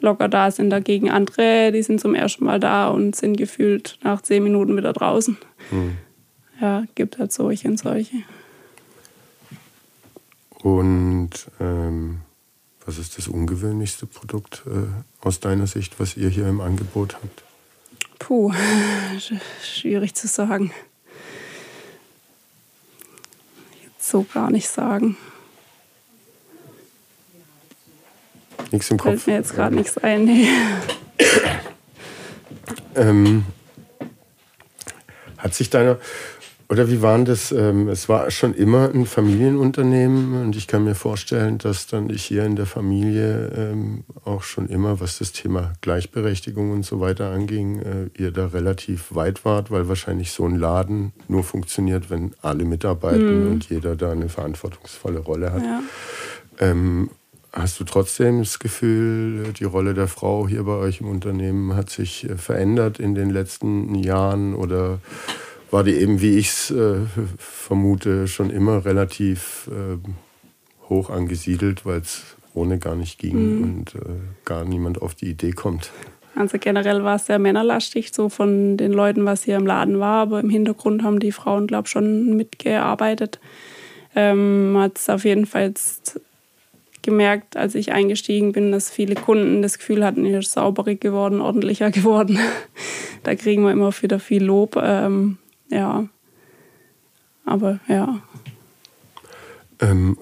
locker 0.01 0.27
da 0.27 0.51
sind. 0.51 0.69
Dagegen 0.69 1.09
andere, 1.09 1.71
die 1.71 1.81
sind 1.81 2.01
zum 2.01 2.13
ersten 2.13 2.45
Mal 2.45 2.59
da 2.59 2.89
und 2.89 3.15
sind 3.15 3.37
gefühlt 3.37 3.97
nach 4.03 4.21
zehn 4.21 4.43
Minuten 4.43 4.75
wieder 4.75 4.93
draußen. 4.93 5.37
Hm. 5.69 5.97
Ja, 6.59 6.83
gibt 6.95 7.17
halt 7.17 7.31
solche 7.31 7.67
und 7.67 7.79
solche. 7.79 8.17
Und 10.61 11.29
ähm, 11.59 12.19
was 12.85 12.97
ist 12.97 13.17
das 13.17 13.27
ungewöhnlichste 13.27 14.05
Produkt 14.05 14.63
äh, 14.65 15.25
aus 15.25 15.39
deiner 15.39 15.67
Sicht, 15.67 15.99
was 15.99 16.17
ihr 16.17 16.29
hier 16.29 16.47
im 16.47 16.61
Angebot 16.61 17.15
habt? 17.15 17.43
Puh, 18.19 18.53
schwierig 19.63 20.15
zu 20.15 20.27
sagen. 20.27 20.71
Jetzt 23.83 24.09
so 24.09 24.25
gar 24.33 24.51
nicht 24.51 24.67
sagen. 24.67 25.17
Nichts 28.71 28.89
im 28.89 28.97
Kopf. 28.97 29.09
Fällt 29.09 29.27
mir 29.27 29.33
jetzt 29.33 29.53
gerade 29.53 29.75
nichts 29.75 29.97
ein. 29.97 30.25
Nee. 30.25 30.47
ähm, 32.95 33.45
hat 35.37 35.53
sich 35.53 35.69
deine, 35.69 35.99
oder 36.71 36.89
wie 36.89 37.01
waren 37.01 37.25
das? 37.25 37.51
Ähm, 37.51 37.89
es 37.89 38.07
war 38.07 38.31
schon 38.31 38.53
immer 38.53 38.89
ein 38.93 39.05
Familienunternehmen 39.05 40.41
und 40.41 40.55
ich 40.55 40.67
kann 40.67 40.85
mir 40.85 40.95
vorstellen, 40.95 41.57
dass 41.57 41.85
dann 41.87 42.09
ich 42.09 42.23
hier 42.23 42.45
in 42.45 42.55
der 42.55 42.65
Familie 42.65 43.51
ähm, 43.53 44.05
auch 44.23 44.43
schon 44.43 44.69
immer, 44.69 45.01
was 45.01 45.17
das 45.17 45.33
Thema 45.33 45.73
Gleichberechtigung 45.81 46.71
und 46.71 46.85
so 46.85 47.01
weiter 47.01 47.29
anging, 47.29 47.79
äh, 47.79 48.09
ihr 48.17 48.31
da 48.31 48.47
relativ 48.47 49.13
weit 49.13 49.43
wart, 49.43 49.69
weil 49.69 49.89
wahrscheinlich 49.89 50.31
so 50.31 50.45
ein 50.45 50.55
Laden 50.55 51.11
nur 51.27 51.43
funktioniert, 51.43 52.09
wenn 52.09 52.31
alle 52.41 52.63
mitarbeiten 52.63 53.47
mhm. 53.47 53.51
und 53.51 53.69
jeder 53.69 53.97
da 53.97 54.13
eine 54.13 54.29
verantwortungsvolle 54.29 55.19
Rolle 55.19 55.51
hat. 55.51 55.63
Ja. 55.63 55.81
Ähm, 56.59 57.09
Hast 57.53 57.81
du 57.81 57.83
trotzdem 57.83 58.39
das 58.39 58.59
Gefühl, 58.59 59.51
die 59.51 59.65
Rolle 59.65 59.93
der 59.93 60.07
Frau 60.07 60.47
hier 60.47 60.63
bei 60.63 60.75
euch 60.75 61.01
im 61.01 61.09
Unternehmen 61.09 61.75
hat 61.75 61.89
sich 61.89 62.29
äh, 62.29 62.37
verändert 62.37 62.97
in 62.97 63.13
den 63.13 63.29
letzten 63.29 63.93
Jahren 63.93 64.55
oder 64.55 64.99
war 65.71 65.83
die 65.83 65.95
eben, 65.95 66.21
wie 66.21 66.37
ich 66.37 66.49
es 66.49 66.71
äh, 66.71 66.99
vermute, 67.37 68.27
schon 68.27 68.49
immer 68.49 68.85
relativ 68.85 69.69
äh, 69.71 69.97
hoch 70.89 71.09
angesiedelt, 71.09 71.85
weil 71.85 72.01
es 72.01 72.35
ohne 72.53 72.77
gar 72.77 72.95
nicht 72.95 73.17
ging 73.17 73.57
mhm. 73.57 73.63
und 73.63 73.95
äh, 73.95 74.19
gar 74.45 74.65
niemand 74.65 75.01
auf 75.01 75.15
die 75.15 75.27
Idee 75.27 75.51
kommt? 75.51 75.91
Also 76.35 76.57
generell 76.59 77.03
war 77.03 77.15
es 77.15 77.25
sehr 77.25 77.39
männerlastig, 77.39 78.13
so 78.13 78.29
von 78.29 78.77
den 78.77 78.91
Leuten, 78.91 79.25
was 79.25 79.43
hier 79.43 79.57
im 79.57 79.65
Laden 79.65 79.99
war, 79.99 80.21
aber 80.21 80.39
im 80.39 80.49
Hintergrund 80.49 81.03
haben 81.03 81.19
die 81.19 81.31
Frauen, 81.31 81.67
glaube 81.67 81.87
ich, 81.87 81.91
schon 81.91 82.35
mitgearbeitet. 82.35 83.39
Ähm, 84.15 84.75
hat 84.77 84.97
es 84.97 85.09
auf 85.09 85.25
jeden 85.25 85.45
Fall 85.45 85.63
jetzt 85.63 86.19
gemerkt, 87.01 87.57
als 87.57 87.75
ich 87.75 87.91
eingestiegen 87.91 88.51
bin, 88.51 88.71
dass 88.71 88.89
viele 88.89 89.15
Kunden 89.15 89.61
das 89.61 89.77
Gefühl 89.77 90.05
hatten, 90.05 90.25
ihr 90.25 90.39
ist 90.39 90.51
sauberer 90.51 90.95
geworden, 90.95 91.41
ordentlicher 91.41 91.91
geworden. 91.91 92.39
da 93.23 93.35
kriegen 93.35 93.63
wir 93.63 93.71
immer 93.71 93.91
wieder 94.01 94.19
viel 94.19 94.43
Lob. 94.43 94.77
Ähm, 94.81 95.37
ja, 95.71 96.07
aber 97.45 97.79
ja. 97.87 98.21
Ähm, 99.79 100.17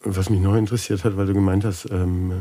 was 0.00 0.30
mich 0.30 0.40
noch 0.40 0.56
interessiert 0.56 1.04
hat, 1.04 1.16
weil 1.16 1.26
du 1.26 1.34
gemeint 1.34 1.64
hast, 1.64 1.90
ähm, 1.90 2.32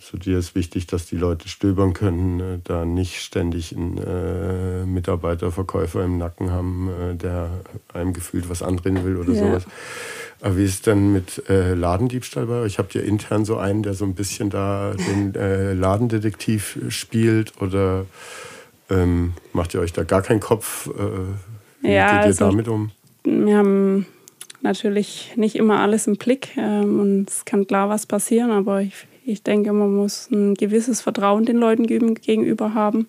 so 0.00 0.18
dir 0.18 0.38
ist 0.38 0.56
wichtig, 0.56 0.86
dass 0.88 1.06
die 1.06 1.16
Leute 1.16 1.48
stöbern 1.48 1.92
können, 1.92 2.40
äh, 2.40 2.58
da 2.64 2.84
nicht 2.84 3.20
ständig 3.20 3.76
einen 3.76 3.98
äh, 3.98 4.84
Mitarbeiter, 4.84 5.52
Verkäufer 5.52 6.04
im 6.04 6.18
Nacken 6.18 6.50
haben, 6.50 6.88
äh, 6.88 7.14
der 7.14 7.50
einem 7.92 8.12
gefühlt 8.12 8.50
was 8.50 8.62
andrehen 8.62 9.04
will 9.04 9.16
oder 9.16 9.32
ja. 9.32 9.46
sowas. 9.46 9.64
Aber 10.40 10.56
wie 10.56 10.64
ist 10.64 10.74
es 10.74 10.82
denn 10.82 11.12
mit 11.12 11.48
äh, 11.48 11.74
Ladendiebstahl 11.74 12.46
bei 12.46 12.60
euch? 12.62 12.78
Habt 12.78 12.96
ihr 12.96 13.04
intern 13.04 13.44
so 13.44 13.58
einen, 13.58 13.84
der 13.84 13.94
so 13.94 14.04
ein 14.04 14.14
bisschen 14.14 14.50
da 14.50 14.92
den 14.92 15.36
äh, 15.36 15.72
Ladendetektiv 15.72 16.78
spielt 16.88 17.62
oder 17.62 18.06
ähm, 18.90 19.34
macht 19.52 19.72
ihr 19.74 19.80
euch 19.80 19.92
da 19.92 20.02
gar 20.02 20.22
keinen 20.22 20.40
Kopf? 20.40 20.88
Äh, 20.88 21.61
wie 21.82 21.92
ja, 21.92 22.06
geht 22.06 22.20
ihr 22.20 22.26
also, 22.26 22.50
damit 22.50 22.68
um? 22.68 22.90
Wir 23.24 23.58
haben 23.58 24.06
natürlich 24.62 25.32
nicht 25.36 25.56
immer 25.56 25.80
alles 25.80 26.06
im 26.06 26.16
Blick 26.16 26.56
ähm, 26.56 27.00
und 27.00 27.28
es 27.28 27.44
kann 27.44 27.66
klar 27.66 27.88
was 27.88 28.06
passieren, 28.06 28.50
aber 28.50 28.80
ich 28.80 29.06
ich 29.24 29.42
denke, 29.42 29.72
man 29.72 29.94
muss 29.94 30.30
ein 30.30 30.54
gewisses 30.54 31.00
Vertrauen 31.00 31.44
den 31.44 31.56
Leuten 31.56 31.86
gegenüber 31.86 32.74
haben. 32.74 33.06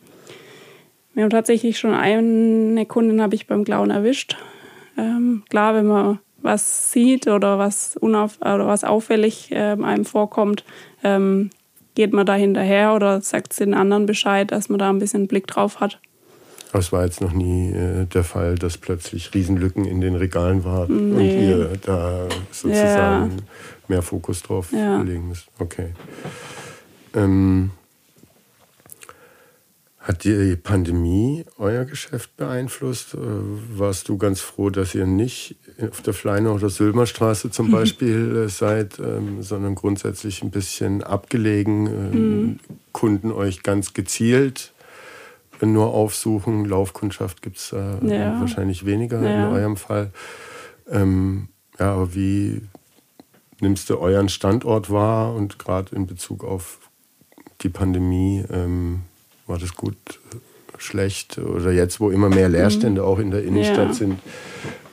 Wir 1.14 1.24
haben 1.24 1.32
tatsächlich 1.32 1.80
schon 1.80 1.94
eine 1.94 2.86
Kundin 2.86 3.22
habe 3.22 3.36
ich 3.36 3.48
beim 3.48 3.64
Klauen 3.64 3.90
erwischt. 3.90 4.38
Ähm, 4.98 5.44
klar, 5.50 5.76
wenn 5.76 5.88
man 5.88 6.20
was 6.42 6.92
sieht 6.92 7.28
oder 7.28 7.58
was, 7.58 7.98
unauf, 7.98 8.40
oder 8.42 8.68
was 8.68 8.84
auffällig 8.84 9.50
ähm, 9.52 9.84
einem 9.84 10.06
vorkommt, 10.06 10.64
ähm, 11.04 11.50
geht 11.96 12.14
man 12.14 12.26
da 12.26 12.34
hinterher 12.36 12.94
oder 12.94 13.22
sagt 13.22 13.54
es 13.54 13.60
den 13.60 13.74
anderen 13.74 14.06
Bescheid, 14.06 14.52
dass 14.52 14.70
man 14.70 14.80
da 14.80 14.90
ein 14.90 15.00
bisschen 15.00 15.28
Blick 15.28 15.48
drauf 15.48 15.80
hat. 15.80 16.00
Es 16.74 16.92
war 16.92 17.06
jetzt 17.06 17.22
noch 17.22 17.34
nie 17.34 17.72
äh, 17.72 18.06
der 18.06 18.24
Fall, 18.24 18.56
dass 18.56 18.78
plötzlich 18.78 19.34
Riesenlücken 19.34 19.86
in 19.86 20.02
den 20.02 20.16
Regalen 20.16 20.64
waren 20.64 21.16
nee. 21.16 21.16
und 21.16 21.42
ihr 21.42 21.78
da 21.82 22.28
sozusagen 22.52 23.32
ja. 23.32 23.44
mehr 23.88 24.02
Fokus 24.02 24.42
drauf 24.42 24.72
ja. 24.72 25.02
legen 25.02 25.30
müsst. 25.30 25.48
Okay. 25.60 25.90
Ähm, 27.14 27.72
hat 30.00 30.26
die 30.26 30.58
Pandemie 30.58 31.46
euer 31.58 31.86
Geschäft 31.86 32.36
beeinflusst? 32.36 33.14
Äh, 33.14 33.18
warst 33.20 34.10
du 34.10 34.18
ganz 34.18 34.42
froh, 34.42 34.70
dass 34.70 34.96
ihr 34.96 35.06
nicht 35.06 35.56
auf 35.80 36.02
der 36.02 36.14
Fleiner 36.14 36.54
oder 36.54 36.70
Sülmerstraße 36.70 37.52
zum 37.52 37.72
Beispiel 37.72 38.46
äh, 38.46 38.50
seid, 38.50 39.00
ähm, 39.00 39.44
sondern 39.44 39.76
grundsätzlich 39.76 40.42
ein 40.42 40.52
bisschen 40.52 41.04
abgelegen, 41.04 41.88
ähm, 41.88 42.42
mhm. 42.42 42.60
Kunden 42.92 43.32
euch 43.32 43.64
ganz 43.64 43.94
gezielt 43.94 44.73
nur 45.62 45.94
aufsuchen. 45.94 46.66
Laufkundschaft 46.66 47.42
gibt 47.42 47.58
es 47.58 47.72
äh, 47.72 48.06
ja. 48.06 48.40
wahrscheinlich 48.40 48.86
weniger 48.86 49.22
ja. 49.22 49.48
in 49.48 49.54
eurem 49.54 49.78
Fall. 49.78 50.12
Ähm, 50.90 51.50
ja, 51.80 51.94
aber 51.94 52.14
wie 52.14 52.62
nimmst 53.62 53.90
du 53.90 53.98
euren 53.98 54.30
Standort 54.30 54.90
wahr 54.90 55.34
und 55.34 55.60
gerade 55.60 55.96
in 55.96 56.06
Bezug 56.06 56.44
auf 56.44 56.80
die 57.62 57.70
Pandemie, 57.70 58.44
ähm, 58.52 59.04
war 59.48 59.58
das 59.58 59.76
gut, 59.76 59.96
schlecht 60.78 61.38
oder 61.38 61.72
jetzt, 61.72 62.00
wo 62.00 62.10
immer 62.10 62.30
mehr 62.30 62.50
Leerstände 62.50 63.02
mhm. 63.02 63.08
auch 63.08 63.20
in 63.20 63.32
der 63.32 63.44
Innenstadt 63.44 63.90
ja. 63.90 63.94
sind, 63.94 64.20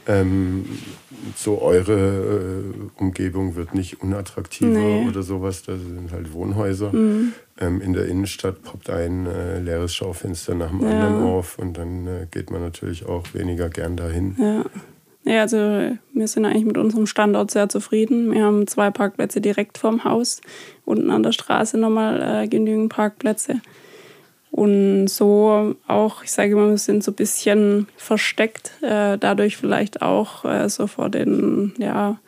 ähm, 0.07 0.65
so 1.37 1.61
eure 1.61 1.93
äh, 1.93 3.01
Umgebung 3.01 3.57
wird 3.57 3.75
nicht 3.75 4.03
unattraktiver 4.03 4.71
nee. 4.71 5.09
oder 5.09 5.23
sowas. 5.23 5.63
Das 5.63 5.81
sind 5.81 6.13
halt 6.13 6.33
Wohnhäuser. 6.33 6.93
Mhm. 6.93 7.33
Ähm, 7.59 7.81
in 7.81 7.93
der 7.93 8.07
Innenstadt 8.07 8.63
poppt 8.63 8.91
ein 8.91 9.27
äh, 9.27 9.61
leeres 9.61 9.95
Schaufenster 9.95 10.55
nach 10.55 10.71
dem 10.71 10.83
ja. 10.83 10.91
anderen 10.91 11.23
auf 11.23 11.59
und 11.59 11.77
dann 11.77 12.07
äh, 12.07 12.27
geht 12.31 12.51
man 12.51 12.63
natürlich 12.63 13.07
auch 13.07 13.25
weniger 13.35 13.69
gern 13.69 13.97
dahin. 13.97 14.37
Ja. 14.39 14.65
Ja, 15.25 15.43
also 15.43 15.59
wir 15.59 16.29
sind 16.29 16.47
eigentlich 16.47 16.65
mit 16.65 16.79
unserem 16.79 17.07
Standort 17.07 17.51
sehr 17.51 17.69
zufrieden. 17.69 18.33
Wir 18.33 18.43
haben 18.43 18.67
zwei 18.67 18.91
Parkplätze 18.91 19.43
direkt 19.43 19.77
vorm 19.77 20.05
Haus, 20.05 20.41
unten 20.87 21.11
an 21.11 21.23
der 21.23 21.33
Straße 21.33 21.77
nochmal 21.77 22.45
äh, 22.45 22.49
genügend 22.49 22.91
Parkplätze. 22.91 23.61
Und 24.51 25.07
so 25.07 25.77
auch, 25.87 26.25
ich 26.25 26.33
sage 26.33 26.53
immer, 26.53 26.71
wir 26.71 26.79
sind 26.79 27.05
so 27.05 27.13
ein 27.13 27.17
bisschen 27.17 27.87
versteckt, 27.97 28.73
äh, 28.83 29.17
dadurch 29.17 29.57
vielleicht 29.57 30.03
auch 30.03 30.45
äh, 30.45 30.69
so 30.69 30.87
vor 30.89 31.09
den 31.09 31.73
ja, 31.79 32.19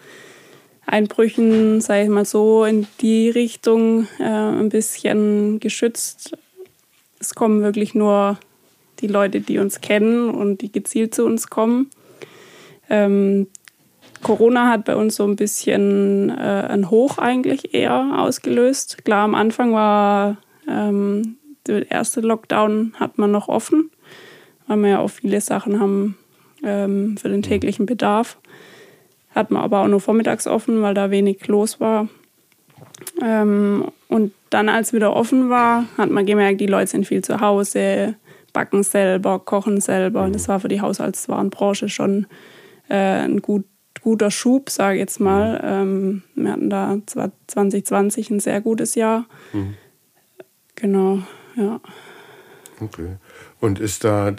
Einbrüchen, 0.86 1.80
sage 1.80 2.04
ich 2.04 2.08
mal 2.08 2.24
so, 2.24 2.64
in 2.64 2.86
die 3.00 3.28
Richtung 3.28 4.06
äh, 4.20 4.24
ein 4.24 4.68
bisschen 4.68 5.58
geschützt. 5.58 6.36
Es 7.18 7.34
kommen 7.34 7.62
wirklich 7.62 7.94
nur 7.94 8.38
die 9.00 9.08
Leute, 9.08 9.40
die 9.40 9.58
uns 9.58 9.80
kennen 9.80 10.30
und 10.30 10.60
die 10.62 10.70
gezielt 10.70 11.14
zu 11.14 11.24
uns 11.24 11.48
kommen. 11.48 11.90
Ähm, 12.88 13.48
Corona 14.22 14.68
hat 14.68 14.84
bei 14.84 14.94
uns 14.94 15.16
so 15.16 15.24
ein 15.24 15.34
bisschen 15.36 16.30
äh, 16.30 16.66
ein 16.68 16.90
Hoch 16.90 17.18
eigentlich 17.18 17.74
eher 17.74 18.18
ausgelöst. 18.18 19.04
Klar, 19.04 19.24
am 19.24 19.34
Anfang 19.34 19.72
war 19.72 20.36
ähm, 20.68 21.36
der 21.66 21.90
erste 21.90 22.20
Lockdown 22.20 22.94
hat 22.98 23.18
man 23.18 23.30
noch 23.30 23.48
offen, 23.48 23.90
weil 24.66 24.78
wir 24.78 24.88
ja 24.90 24.98
auch 24.98 25.10
viele 25.10 25.40
Sachen 25.40 25.80
haben 25.80 26.16
ähm, 26.62 27.16
für 27.16 27.28
den 27.28 27.42
täglichen 27.42 27.86
Bedarf. 27.86 28.38
Hat 29.34 29.50
man 29.50 29.62
aber 29.62 29.80
auch 29.80 29.88
nur 29.88 30.00
vormittags 30.00 30.46
offen, 30.46 30.82
weil 30.82 30.94
da 30.94 31.10
wenig 31.10 31.46
los 31.46 31.80
war. 31.80 32.08
Ähm, 33.22 33.86
und 34.08 34.32
dann, 34.50 34.68
als 34.68 34.92
wieder 34.92 35.16
offen 35.16 35.48
war, 35.48 35.86
hat 35.96 36.10
man 36.10 36.26
gemerkt, 36.26 36.60
die 36.60 36.66
Leute 36.66 36.88
sind 36.88 37.06
viel 37.06 37.22
zu 37.22 37.40
Hause, 37.40 38.16
backen 38.52 38.82
selber, 38.82 39.38
kochen 39.38 39.80
selber. 39.80 40.24
Und 40.24 40.34
das 40.34 40.48
war 40.48 40.60
für 40.60 40.68
die 40.68 40.82
Haushaltswarenbranche 40.82 41.88
schon 41.88 42.26
äh, 42.88 43.24
ein 43.24 43.40
gut, 43.40 43.64
guter 44.02 44.30
Schub, 44.30 44.68
sage 44.68 44.96
ich 44.96 45.00
jetzt 45.00 45.20
mal. 45.20 45.60
Ähm, 45.64 46.22
wir 46.34 46.52
hatten 46.52 46.68
da 46.68 46.98
2020 47.06 48.30
ein 48.30 48.40
sehr 48.40 48.60
gutes 48.60 48.94
Jahr. 48.94 49.24
Mhm. 49.52 49.74
Genau 50.74 51.20
ja. 51.56 51.80
Okay. 52.80 53.16
Und 53.60 53.78
ist 53.78 54.04
da 54.04 54.28
äh, 54.28 54.34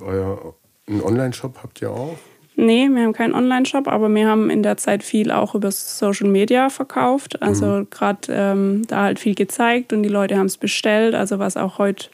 euer 0.00 0.54
ein 0.88 1.02
Online-Shop 1.02 1.58
habt 1.62 1.80
ihr 1.80 1.90
auch? 1.90 2.16
Nee, 2.56 2.88
wir 2.88 3.02
haben 3.02 3.12
keinen 3.12 3.34
Online-Shop, 3.34 3.88
aber 3.88 4.08
wir 4.14 4.28
haben 4.28 4.48
in 4.48 4.62
der 4.62 4.76
Zeit 4.76 5.02
viel 5.02 5.32
auch 5.32 5.54
über 5.54 5.72
Social 5.72 6.28
Media 6.28 6.68
verkauft. 6.68 7.42
Also 7.42 7.66
mhm. 7.66 7.90
gerade 7.90 8.20
ähm, 8.30 8.82
da 8.86 9.02
halt 9.02 9.18
viel 9.18 9.34
gezeigt 9.34 9.92
und 9.92 10.02
die 10.04 10.08
Leute 10.08 10.36
haben 10.36 10.46
es 10.46 10.56
bestellt. 10.56 11.14
Also 11.14 11.38
was 11.38 11.56
auch 11.56 11.78
heute 11.78 12.08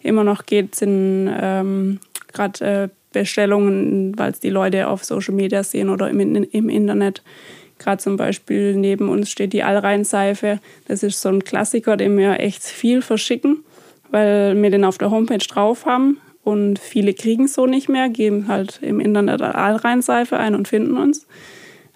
immer 0.00 0.24
noch 0.24 0.46
geht, 0.46 0.74
sind 0.74 1.30
ähm, 1.32 2.00
gerade 2.32 2.64
äh, 2.64 2.88
Bestellungen, 3.12 4.18
weil 4.18 4.32
es 4.32 4.40
die 4.40 4.50
Leute 4.50 4.88
auf 4.88 5.04
Social 5.04 5.34
Media 5.34 5.62
sehen 5.62 5.88
oder 5.88 6.10
im, 6.10 6.20
im 6.20 6.68
Internet. 6.68 7.22
Gerade 7.78 8.02
zum 8.02 8.16
Beispiel 8.16 8.74
neben 8.74 9.08
uns 9.08 9.30
steht 9.30 9.52
die 9.52 9.62
Allrheinseife. 9.62 10.58
Das 10.88 11.04
ist 11.04 11.20
so 11.20 11.28
ein 11.28 11.44
Klassiker, 11.44 11.96
den 11.96 12.16
wir 12.18 12.40
echt 12.40 12.64
viel 12.64 13.00
verschicken 13.00 13.58
weil 14.14 14.62
wir 14.62 14.70
den 14.70 14.84
auf 14.84 14.96
der 14.96 15.10
Homepage 15.10 15.38
drauf 15.38 15.86
haben 15.86 16.18
und 16.44 16.78
viele 16.78 17.14
kriegen 17.14 17.46
es 17.46 17.54
so 17.54 17.66
nicht 17.66 17.88
mehr, 17.88 18.08
geben 18.08 18.46
halt 18.46 18.78
im 18.80 19.00
Internet 19.00 19.42
Allrheinseife 19.42 20.36
ein 20.36 20.54
und 20.54 20.68
finden 20.68 20.96
uns. 20.96 21.26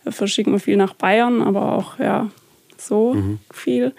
Da 0.05 0.11
verschicken 0.11 0.53
wir 0.53 0.59
viel 0.59 0.77
nach 0.77 0.95
Bayern, 0.95 1.41
aber 1.41 1.77
auch 1.77 2.01
ja 2.01 2.29
so 2.77 3.15
mhm. 3.15 3.39
viel. 3.53 3.95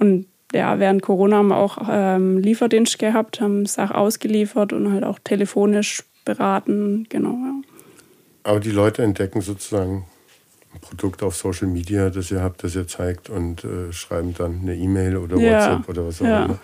Und 0.00 0.26
ja, 0.52 0.80
während 0.80 1.02
Corona 1.02 1.36
haben 1.36 1.48
wir 1.48 1.56
auch 1.56 1.78
ähm, 1.88 2.38
Lieferdienst 2.38 2.98
gehabt, 2.98 3.40
haben 3.40 3.64
Sachen 3.66 3.94
ausgeliefert 3.94 4.72
und 4.72 4.92
halt 4.92 5.04
auch 5.04 5.20
telefonisch 5.20 6.02
beraten, 6.24 7.06
genau. 7.10 7.30
Ja. 7.30 7.54
Aber 8.42 8.58
die 8.58 8.72
Leute 8.72 9.04
entdecken 9.04 9.40
sozusagen 9.40 10.04
ein 10.74 10.80
Produkt 10.80 11.22
auf 11.22 11.36
Social 11.36 11.68
Media, 11.68 12.10
das 12.10 12.32
ihr 12.32 12.42
habt, 12.42 12.64
das 12.64 12.74
ihr 12.74 12.88
zeigt 12.88 13.30
und 13.30 13.62
äh, 13.62 13.92
schreiben 13.92 14.34
dann 14.36 14.62
eine 14.62 14.74
E-Mail 14.74 15.16
oder 15.16 15.36
WhatsApp 15.36 15.84
ja. 15.84 15.84
oder 15.86 16.06
was 16.08 16.20
auch 16.20 16.26
ja. 16.26 16.44
immer. 16.46 16.58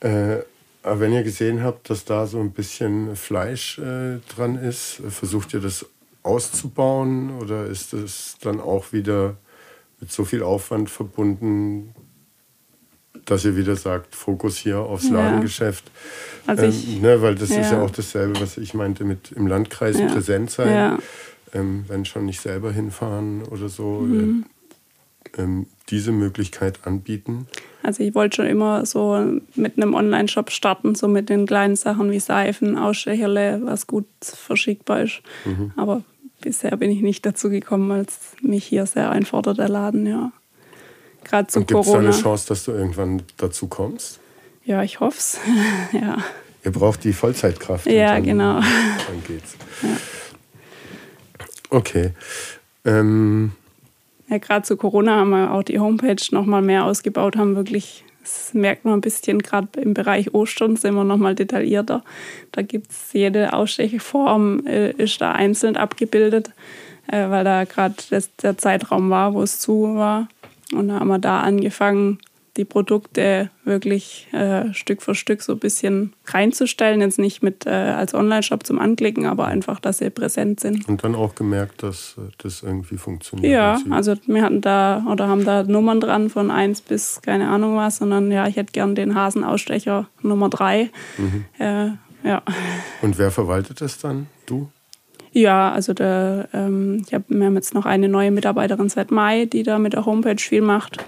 Äh, 0.00 0.38
aber 0.82 1.00
wenn 1.00 1.12
ihr 1.12 1.22
gesehen 1.22 1.62
habt, 1.62 1.90
dass 1.90 2.04
da 2.04 2.26
so 2.26 2.40
ein 2.40 2.52
bisschen 2.52 3.14
Fleisch 3.14 3.78
äh, 3.78 4.18
dran 4.34 4.56
ist, 4.56 5.02
versucht 5.08 5.52
ihr 5.52 5.60
das 5.60 5.86
auszubauen 6.22 7.38
oder 7.38 7.66
ist 7.66 7.92
es 7.92 8.36
dann 8.40 8.60
auch 8.60 8.92
wieder 8.92 9.36
mit 10.00 10.10
so 10.10 10.24
viel 10.24 10.42
Aufwand 10.42 10.88
verbunden, 10.88 11.94
dass 13.26 13.44
ihr 13.44 13.56
wieder 13.56 13.76
sagt, 13.76 14.14
Fokus 14.14 14.56
hier 14.56 14.78
aufs 14.78 15.08
ja. 15.08 15.16
Ladengeschäft? 15.16 15.90
Also 16.46 16.64
ähm, 16.64 17.02
ne, 17.02 17.20
weil 17.20 17.34
das 17.34 17.50
ja. 17.50 17.60
ist 17.60 17.72
ja 17.72 17.82
auch 17.82 17.90
dasselbe, 17.90 18.40
was 18.40 18.56
ich 18.56 18.72
meinte 18.72 19.04
mit 19.04 19.32
im 19.32 19.46
Landkreis 19.46 19.98
ja. 19.98 20.06
präsent 20.06 20.50
sein. 20.50 20.98
Ähm, 21.52 21.84
wenn 21.88 22.04
schon 22.04 22.26
nicht 22.26 22.40
selber 22.40 22.72
hinfahren 22.72 23.42
oder 23.42 23.68
so. 23.68 24.00
Mhm. 24.00 24.46
Ähm, 25.36 25.66
diese 25.90 26.12
Möglichkeit 26.12 26.86
anbieten? 26.86 27.46
Also 27.82 28.02
ich 28.02 28.14
wollte 28.14 28.36
schon 28.36 28.46
immer 28.46 28.84
so 28.86 29.40
mit 29.54 29.76
einem 29.76 29.94
Online-Shop 29.94 30.50
starten, 30.50 30.94
so 30.94 31.08
mit 31.08 31.28
den 31.28 31.46
kleinen 31.46 31.76
Sachen 31.76 32.10
wie 32.10 32.20
Seifen, 32.20 32.76
Ausstecherle, 32.76 33.60
was 33.64 33.86
gut 33.86 34.06
verschickbar 34.20 35.02
ist. 35.02 35.22
Mhm. 35.44 35.72
Aber 35.76 36.02
bisher 36.40 36.76
bin 36.76 36.90
ich 36.90 37.00
nicht 37.00 37.24
dazu 37.24 37.50
gekommen, 37.50 37.88
weil 37.88 38.02
es 38.02 38.32
mich 38.42 38.64
hier 38.64 38.86
sehr 38.86 39.10
einfordert, 39.10 39.58
der 39.58 39.68
Laden, 39.68 40.06
ja. 40.06 40.32
Gerade 41.24 41.48
zu 41.48 41.60
Und 41.60 41.68
gibt's 41.68 41.86
Corona. 41.86 42.02
Gibt 42.02 42.10
es 42.10 42.16
eine 42.16 42.22
Chance, 42.22 42.48
dass 42.48 42.64
du 42.64 42.72
irgendwann 42.72 43.22
dazu 43.36 43.68
kommst? 43.68 44.20
Ja, 44.64 44.82
ich 44.82 45.00
hoffe 45.00 45.18
es. 45.18 45.38
ja. 45.92 46.18
Ihr 46.64 46.72
braucht 46.72 47.04
die 47.04 47.12
Vollzeitkraft. 47.12 47.86
Ja, 47.86 48.14
dann, 48.14 48.24
genau. 48.24 48.60
Dann 48.60 49.24
geht's. 49.26 49.56
Ja. 49.82 49.96
Okay. 51.70 52.12
Ähm, 52.84 53.52
ja, 54.30 54.38
gerade 54.38 54.62
zu 54.62 54.76
Corona 54.76 55.16
haben 55.16 55.30
wir 55.30 55.52
auch 55.52 55.64
die 55.64 55.80
Homepage 55.80 56.22
noch 56.30 56.46
mal 56.46 56.62
mehr 56.62 56.84
ausgebaut, 56.84 57.36
haben 57.36 57.56
wirklich, 57.56 58.04
das 58.22 58.54
merkt 58.54 58.84
man 58.84 58.94
ein 58.94 59.00
bisschen, 59.00 59.40
gerade 59.40 59.80
im 59.80 59.92
Bereich 59.92 60.32
Ostern 60.32 60.76
sind 60.76 60.94
wir 60.94 61.02
noch 61.02 61.16
mal 61.16 61.34
detaillierter. 61.34 62.04
Da 62.52 62.62
gibt 62.62 62.92
es 62.92 63.12
jede 63.12 63.52
Ausstecheform, 63.52 64.66
äh, 64.66 64.92
ist 64.92 65.20
da 65.20 65.32
einzeln 65.32 65.76
abgebildet, 65.76 66.52
äh, 67.08 67.28
weil 67.28 67.42
da 67.42 67.64
gerade 67.64 67.96
der 68.42 68.56
Zeitraum 68.56 69.10
war, 69.10 69.34
wo 69.34 69.42
es 69.42 69.58
zu 69.58 69.96
war. 69.96 70.28
Und 70.72 70.88
da 70.88 71.00
haben 71.00 71.08
wir 71.08 71.18
da 71.18 71.40
angefangen, 71.40 72.18
die 72.60 72.66
Produkte 72.66 73.48
wirklich 73.64 74.28
äh, 74.32 74.74
Stück 74.74 75.00
für 75.00 75.14
Stück 75.14 75.40
so 75.40 75.54
ein 75.54 75.58
bisschen 75.58 76.12
reinzustellen. 76.26 77.00
Jetzt 77.00 77.18
nicht 77.18 77.42
mit 77.42 77.64
äh, 77.64 77.70
als 77.70 78.12
Online-Shop 78.12 78.66
zum 78.66 78.78
Anklicken, 78.78 79.24
aber 79.24 79.46
einfach, 79.46 79.80
dass 79.80 79.96
sie 79.98 80.10
präsent 80.10 80.60
sind. 80.60 80.86
Und 80.86 81.02
dann 81.02 81.14
auch 81.14 81.34
gemerkt, 81.34 81.82
dass 81.82 82.16
äh, 82.18 82.30
das 82.36 82.62
irgendwie 82.62 82.98
funktioniert. 82.98 83.50
Ja, 83.50 83.80
also 83.88 84.14
wir 84.26 84.42
hatten 84.42 84.60
da 84.60 85.06
oder 85.10 85.26
haben 85.26 85.46
da 85.46 85.62
Nummern 85.62 86.00
dran 86.00 86.28
von 86.28 86.50
1 86.50 86.82
bis 86.82 87.22
keine 87.22 87.48
Ahnung 87.48 87.76
was, 87.76 87.96
sondern 87.96 88.30
ja, 88.30 88.46
ich 88.46 88.56
hätte 88.56 88.72
gern 88.72 88.94
den 88.94 89.14
Hasenausstecher 89.14 90.06
Nummer 90.20 90.50
3. 90.50 90.90
Mhm. 91.16 91.44
Äh, 91.58 91.90
ja. 92.28 92.42
Und 93.00 93.16
wer 93.16 93.30
verwaltet 93.30 93.80
das 93.80 93.98
dann? 93.98 94.26
Du? 94.44 94.68
Ja, 95.32 95.72
also 95.72 95.94
der, 95.94 96.50
ähm, 96.52 97.06
hab, 97.10 97.22
wir 97.28 97.46
haben 97.46 97.54
jetzt 97.54 97.72
noch 97.72 97.86
eine 97.86 98.08
neue 98.08 98.30
Mitarbeiterin 98.30 98.90
seit 98.90 99.10
Mai, 99.10 99.46
die 99.46 99.62
da 99.62 99.78
mit 99.78 99.94
der 99.94 100.04
Homepage 100.04 100.36
viel 100.36 100.60
macht. 100.60 101.06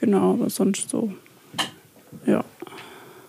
Genau, 0.00 0.34
aber 0.34 0.50
sonst 0.50 0.90
so, 0.90 1.12
ja. 2.26 2.44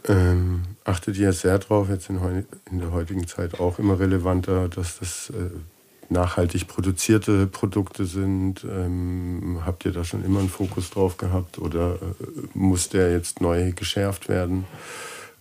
Ähm, 0.08 0.64
achtet 0.84 1.18
ihr 1.18 1.34
sehr 1.34 1.60
drauf, 1.60 1.90
jetzt 1.90 2.10
in, 2.10 2.46
in, 2.72 2.80
der 2.80 2.92
heutigen 2.92 3.28
Zeit 3.28 3.60
auch 3.60 3.80
immer 3.80 4.00
relevanter, 4.00 4.70
dass 4.70 5.00
das 5.00 5.32
äh, 5.32 5.50
nachhaltig 6.10 6.68
produzierte 6.68 7.48
Produkte 7.48 8.06
sind? 8.06 8.64
Ähm, 8.64 9.60
habt 9.66 9.86
ihr 9.86 9.92
da 9.92 10.04
schon 10.04 10.24
immer 10.24 10.40
einen 10.40 10.50
Fokus 10.50 10.90
drauf 10.90 11.18
gehabt 11.18 11.60
oder 11.60 11.96
äh, 11.96 12.24
muss 12.54 12.90
der 12.90 13.12
jetzt 13.12 13.42
neu 13.42 13.74
geschärft 13.74 14.30
werden? 14.30 14.66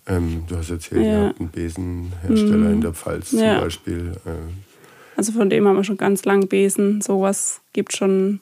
Ähm, 0.08 0.44
du 0.48 0.56
hast 0.56 0.70
erzählt, 0.70 1.04
ja. 1.04 1.12
ihr 1.12 1.28
habt 1.28 1.40
einen 1.40 1.50
Besenhersteller 1.50 2.56
mhm. 2.56 2.72
in 2.72 2.80
der 2.80 2.92
Pfalz 2.92 3.32
ja. 3.32 3.54
zum 3.54 3.64
Beispiel. 3.64 4.12
Äh, 4.24 5.16
also 5.16 5.32
von 5.32 5.50
dem 5.50 5.66
haben 5.66 5.76
wir 5.76 5.84
schon 5.84 5.96
ganz 5.96 6.24
lang 6.24 6.48
Besen. 6.48 7.00
Sowas 7.00 7.60
gibt 7.72 7.96
schon 7.96 8.40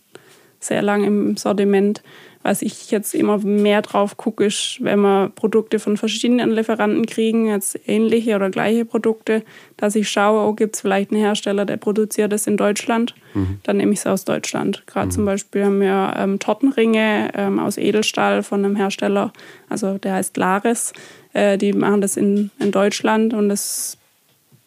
sehr 0.61 0.83
lang 0.83 1.05
im 1.05 1.37
Sortiment. 1.37 2.03
Was 2.45 2.61
ich 2.61 2.91
jetzt 2.91 3.15
immer 3.15 3.39
mehr 3.39 3.81
drauf 3.81 4.19
gucke, 4.19 4.45
ist, 4.45 4.77
wenn 4.81 5.01
wir 5.01 5.33
Produkte 5.35 5.79
von 5.79 5.97
verschiedenen 5.97 6.51
Lieferanten 6.51 7.07
kriegen, 7.07 7.47
jetzt 7.49 7.81
ähnliche 7.87 8.37
oder 8.37 8.51
gleiche 8.51 8.85
Produkte, 8.85 9.43
dass 9.79 9.97
ich 9.97 10.11
schaue, 10.11 10.47
oh, 10.47 10.53
gibt 10.53 10.77
es 10.77 10.83
vielleicht 10.83 11.11
einen 11.11 11.23
Hersteller, 11.23 11.65
der 11.65 11.79
produziert 11.79 12.33
das 12.33 12.47
in 12.47 12.59
Deutschland, 12.59 13.15
mhm. 13.33 13.61
dann 13.63 13.79
nehme 13.79 13.95
ich 13.95 14.01
es 14.01 14.07
aus 14.07 14.27
Deutschland. 14.27 14.83
Gerade 14.87 15.07
mhm. 15.07 15.11
zum 15.13 15.25
Beispiel 15.25 15.65
haben 15.65 15.81
wir 15.81 16.13
ähm, 16.19 16.39
Tortenringe 16.39 17.31
ähm, 17.35 17.59
aus 17.59 17.79
Edelstahl 17.79 18.43
von 18.43 18.63
einem 18.63 18.77
Hersteller, 18.77 19.33
also 19.71 19.97
der 19.97 20.13
heißt 20.13 20.37
Laris. 20.37 20.93
Äh, 21.33 21.57
die 21.57 21.73
machen 21.73 22.03
das 22.03 22.19
in, 22.19 22.51
in 22.59 22.73
Deutschland 22.73 23.33
und 23.33 23.49
das, 23.49 23.97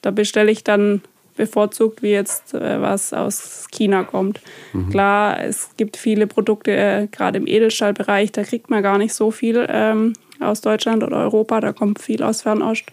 da 0.02 0.10
bestelle 0.10 0.50
ich 0.50 0.64
dann 0.64 1.04
bevorzugt, 1.38 2.02
wie 2.02 2.10
jetzt 2.10 2.54
äh, 2.54 2.82
was 2.82 3.14
aus 3.14 3.68
China 3.72 4.04
kommt. 4.04 4.42
Mhm. 4.74 4.90
Klar, 4.90 5.42
es 5.44 5.70
gibt 5.78 5.98
viele 5.98 6.28
Produkte, 6.28 6.76
äh, 6.76 7.08
gerade 7.08 7.38
im 7.38 7.48
Edelstahlbereich, 7.48 8.32
da 8.32 8.44
kriegt 8.44 8.70
man 8.70 8.84
gar 8.84 8.98
nicht 8.98 9.14
so 9.14 9.32
viel 9.32 9.66
ähm, 9.70 10.14
aus 10.40 10.62
Deutschland 10.62 11.04
oder 11.04 11.18
Europa, 11.18 11.62
da 11.62 11.72
kommt 11.72 12.00
viel 12.00 12.24
aus 12.24 12.42
Fernost. 12.42 12.86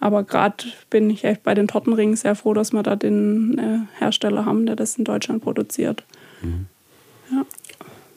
Aber 0.00 0.24
gerade 0.24 0.64
bin 0.90 1.10
ich 1.10 1.24
echt 1.24 1.44
bei 1.44 1.54
den 1.54 1.68
Tortenringen 1.68 2.16
sehr 2.16 2.34
froh, 2.34 2.54
dass 2.54 2.72
wir 2.72 2.82
da 2.82 2.96
den 2.96 3.56
äh, 3.58 4.00
Hersteller 4.00 4.44
haben, 4.44 4.66
der 4.66 4.74
das 4.74 4.96
in 4.96 5.04
Deutschland 5.04 5.42
produziert. 5.42 6.04
Mhm. 6.42 6.66
Ja. 7.30 7.46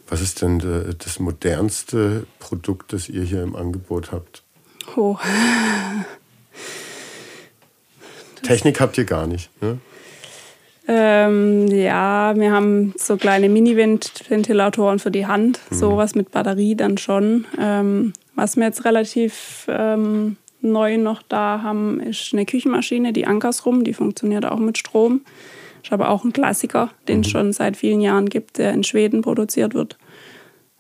Was 0.08 0.22
ist 0.22 0.42
denn 0.42 0.60
äh, 0.60 0.96
das 0.98 1.20
modernste 1.20 2.26
Produkt, 2.40 2.94
das 2.94 3.08
ihr 3.08 3.24
hier 3.24 3.44
im 3.44 3.56
Angebot 3.56 4.12
habt? 4.12 4.44
Oh. 4.96 5.18
Technik 8.46 8.80
habt 8.80 8.98
ihr 8.98 9.06
gar 9.06 9.28
nicht, 9.28 9.50
ne? 9.62 9.80
Ähm, 10.88 11.68
ja, 11.68 12.34
wir 12.36 12.52
haben 12.52 12.94
so 12.96 13.18
kleine 13.18 13.50
Mini-Ventilatoren 13.50 15.00
für 15.00 15.10
die 15.10 15.26
Hand, 15.26 15.60
mhm. 15.70 15.76
sowas 15.76 16.14
mit 16.14 16.32
Batterie 16.32 16.76
dann 16.76 16.98
schon. 16.98 17.46
Ähm, 17.60 18.14
was 18.36 18.56
wir 18.56 18.66
jetzt 18.66 18.86
relativ 18.86 19.66
ähm, 19.68 20.38
neu 20.62 20.98
noch 20.98 21.24
da 21.24 21.62
haben, 21.64 22.00
ist 22.00 22.34
eine 22.34 22.46
Küchenmaschine, 22.46 23.14
die 23.14 23.26
Ankersrum, 23.26 23.84
die 23.84 23.94
funktioniert 23.94 24.46
auch 24.46 24.60
mit 24.60 24.78
Strom. 24.78 25.22
Ist 25.84 25.92
aber 25.92 26.10
auch 26.10 26.24
ein 26.24 26.34
Klassiker, 26.34 26.92
den 27.08 27.22
es 27.22 27.28
mhm. 27.28 27.32
schon 27.32 27.54
seit 27.54 27.78
vielen 27.78 28.02
Jahren 28.02 28.30
gibt, 28.30 28.58
der 28.60 28.74
in 28.74 28.84
Schweden 28.84 29.22
produziert 29.22 29.74
wird. 29.74 29.98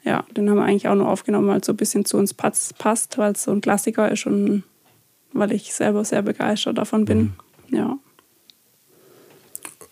Ja, 0.03 0.23
den 0.37 0.47
haben 0.49 0.57
wir 0.57 0.65
eigentlich 0.65 0.87
auch 0.87 0.95
nur 0.95 1.09
aufgenommen, 1.09 1.47
weil 1.47 1.61
es 1.61 1.65
so 1.65 1.73
ein 1.73 1.77
bisschen 1.77 2.05
zu 2.05 2.17
uns 2.17 2.33
passt, 2.33 3.17
weil 3.17 3.31
es 3.31 3.43
so 3.43 3.51
ein 3.51 3.61
Klassiker 3.61 4.11
ist 4.11 4.27
und 4.27 4.63
weil 5.33 5.51
ich 5.51 5.73
selber 5.73 6.05
sehr 6.05 6.21
begeistert 6.21 6.77
davon 6.77 7.05
bin. 7.05 7.17
Mhm. 7.17 7.33
Ja. 7.69 7.97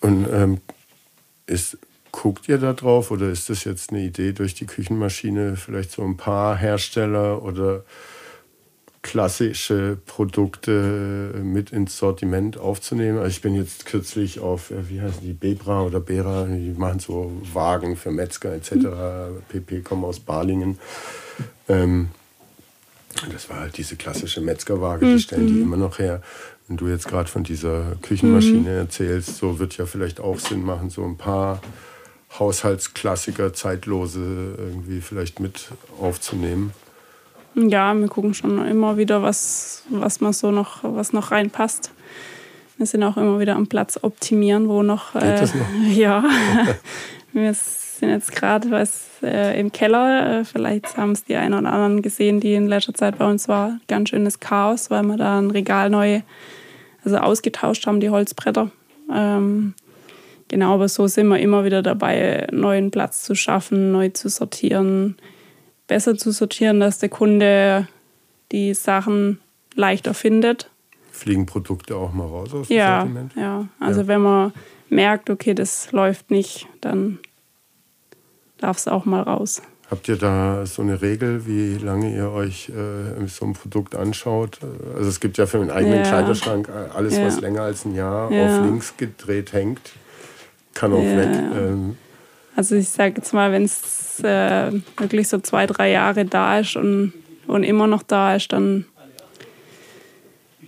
Und 0.02 0.28
ähm, 0.32 0.62
ist, 1.46 1.78
guckt 2.12 2.48
ihr 2.50 2.58
da 2.58 2.74
drauf 2.74 3.12
oder 3.12 3.30
ist 3.30 3.50
das 3.50 3.64
jetzt 3.64 3.92
eine 3.92 4.02
Idee 4.02 4.34
durch 4.34 4.54
die 4.54 4.66
Küchenmaschine, 4.66 5.56
vielleicht 5.56 5.92
so 5.92 6.04
ein 6.04 6.18
paar 6.18 6.58
Hersteller 6.58 7.42
oder 7.44 7.84
klassische 9.02 9.98
Produkte 10.06 11.34
mit 11.44 11.72
ins 11.72 11.98
Sortiment 11.98 12.58
aufzunehmen? 12.58 13.18
Also 13.18 13.30
ich 13.30 13.42
bin 13.42 13.56
jetzt 13.56 13.86
kürzlich 13.86 14.40
auf, 14.40 14.72
äh, 14.72 14.90
wie 14.90 15.02
heißen 15.02 15.22
die, 15.22 15.34
Bebra 15.34 15.84
oder 15.84 16.00
Bera, 16.00 16.46
die 16.46 16.74
machen 16.78 17.00
so 17.00 17.32
Wagen 17.54 17.96
für 17.96 18.12
Metzger 18.12 18.54
etc. 18.54 18.72
Mhm. 18.72 19.42
PP 19.50 19.82
kommen 19.82 20.06
aus 20.06 20.20
Balingen. 20.20 20.80
Ähm, 21.68 22.10
das 23.32 23.50
war 23.50 23.62
halt 23.62 23.78
diese 23.78 23.96
klassische 23.96 24.42
Metzgerwaage, 24.42 25.06
die 25.06 25.20
stellen 25.20 25.48
die 25.48 25.54
mhm. 25.54 25.64
immer 25.64 25.78
noch 25.78 26.00
her. 26.00 26.22
Wenn 26.68 26.78
du 26.78 26.88
jetzt 26.88 27.08
gerade 27.08 27.30
von 27.30 27.44
dieser 27.44 27.96
Küchenmaschine 28.02 28.60
mhm. 28.60 28.68
erzählst, 28.68 29.38
so 29.38 29.60
wird 29.60 29.78
ja 29.78 29.86
vielleicht 29.86 30.20
auch 30.20 30.40
Sinn 30.40 30.64
machen, 30.64 30.90
so 30.90 31.04
ein 31.04 31.18
paar 31.18 31.62
Haushaltsklassiker, 32.40 33.54
zeitlose 33.54 34.56
irgendwie 34.58 35.02
vielleicht 35.02 35.40
mit 35.40 35.70
aufzunehmen. 36.00 36.74
Ja, 37.56 37.94
wir 37.94 38.08
gucken 38.08 38.34
schon 38.34 38.66
immer 38.66 38.98
wieder, 38.98 39.22
was, 39.22 39.84
was 39.90 40.22
man 40.22 40.34
so 40.34 40.52
noch, 40.52 40.84
was 40.84 41.14
noch 41.14 41.32
reinpasst. 41.32 41.92
Wir 42.78 42.88
sind 42.88 43.04
auch 43.04 43.18
immer 43.18 43.40
wieder 43.40 43.56
am 43.56 43.68
Platz 43.68 44.00
optimieren, 44.02 44.68
wo 44.68 44.82
noch. 44.82 45.14
Geht 45.14 45.24
das 45.24 45.54
noch? 45.54 45.68
Äh, 45.86 45.94
ja. 45.94 46.24
wir 47.34 47.50
sind 47.98 48.10
jetzt 48.10 48.32
gerade 48.34 48.72
was 48.72 49.08
äh, 49.22 49.60
im 49.60 49.72
Keller. 49.72 50.40
Äh, 50.40 50.46
vielleicht 50.46 50.98
haben 50.98 51.12
es 51.12 51.24
die 51.24 51.36
einen 51.36 51.54
oder 51.54 51.72
anderen 51.72 52.02
gesehen, 52.02 52.40
die 52.40 52.54
in 52.54 52.68
letzter 52.68 52.94
Zeit 52.94 53.18
bei 53.18 53.30
uns 53.30 53.48
war. 53.48 53.80
Ganz 53.88 54.10
schönes 54.10 54.40
Chaos, 54.40 54.90
weil 54.90 55.04
wir 55.04 55.18
da 55.18 55.40
ein 55.40 55.52
Regal 55.52 55.90
neu, 55.90 56.22
also 57.04 57.18
ausgetauscht 57.18 57.86
haben, 57.88 58.00
die 58.00 58.10
Holzbretter. 58.10 58.72
Ähm, 59.14 59.74
genau, 60.48 60.74
aber 60.74 60.88
so 60.88 61.08
sind 61.08 61.28
wir 61.28 61.40
immer 61.40 61.66
wieder 61.66 61.82
dabei, 61.82 62.48
neuen 62.52 62.92
Platz 62.92 63.24
zu 63.24 63.36
schaffen, 63.36 63.92
neu 63.92 64.10
zu 64.10 64.30
sortieren, 64.30 65.18
besser 65.88 66.18
zu 66.18 66.32
sortieren, 66.32 66.80
dass 66.80 67.00
der 67.00 67.10
Kunde 67.10 67.88
die 68.52 68.74
Sachen 68.74 69.40
leichter 69.76 70.14
findet. 70.14 70.70
Fliegen 71.12 71.46
Produkte 71.46 71.96
auch 71.96 72.14
mal 72.14 72.28
raus 72.28 72.54
aus 72.54 72.68
dem 72.68 72.78
ja, 72.78 73.02
Sortiment? 73.02 73.34
Ja, 73.36 73.68
also 73.80 74.02
ja. 74.02 74.08
wenn 74.08 74.22
man 74.22 74.54
merkt, 74.90 75.30
okay, 75.30 75.54
das 75.54 75.92
läuft 75.92 76.32
nicht, 76.32 76.68
dann 76.82 77.20
darf 78.64 78.78
es 78.78 78.88
auch 78.88 79.06
mal 79.06 79.22
raus. 79.22 79.62
Habt 79.92 80.08
ihr 80.08 80.16
da 80.16 80.66
so 80.66 80.82
eine 80.82 81.02
Regel, 81.02 81.46
wie 81.46 81.78
lange 81.78 82.16
ihr 82.16 82.32
euch 82.32 82.70
äh, 82.70 83.28
so 83.28 83.46
ein 83.46 83.54
Produkt 83.54 83.96
anschaut? 83.96 84.60
Also 84.96 85.10
es 85.10 85.20
gibt 85.20 85.38
ja 85.38 85.46
für 85.46 85.60
den 85.60 85.70
eigenen 85.70 86.00
ja. 86.00 86.04
Kleiderschrank 86.04 86.70
äh, 86.70 86.96
alles, 86.96 87.18
ja. 87.18 87.26
was 87.26 87.42
länger 87.42 87.62
als 87.62 87.86
ein 87.86 87.94
Jahr 87.94 88.32
ja. 88.32 88.46
auf 88.46 88.66
links 88.66 88.96
gedreht 88.98 89.54
hängt, 89.54 89.82
kann 90.74 90.94
auch 90.94 91.04
weg. 91.04 91.30
Ähm. 91.30 91.98
Also 92.56 92.76
ich 92.76 92.90
sage 92.90 93.16
jetzt 93.18 93.34
mal, 93.34 93.52
wenn 93.52 93.66
es 93.66 94.20
äh, 94.24 94.72
wirklich 94.98 95.28
so 95.28 95.40
zwei, 95.40 95.68
drei 95.68 95.92
Jahre 95.92 96.26
da 96.26 96.60
ist 96.60 96.76
und, 96.76 97.14
und 97.48 97.64
immer 97.64 97.88
noch 97.88 98.04
da 98.04 98.36
ist, 98.36 98.54
dann 98.54 98.86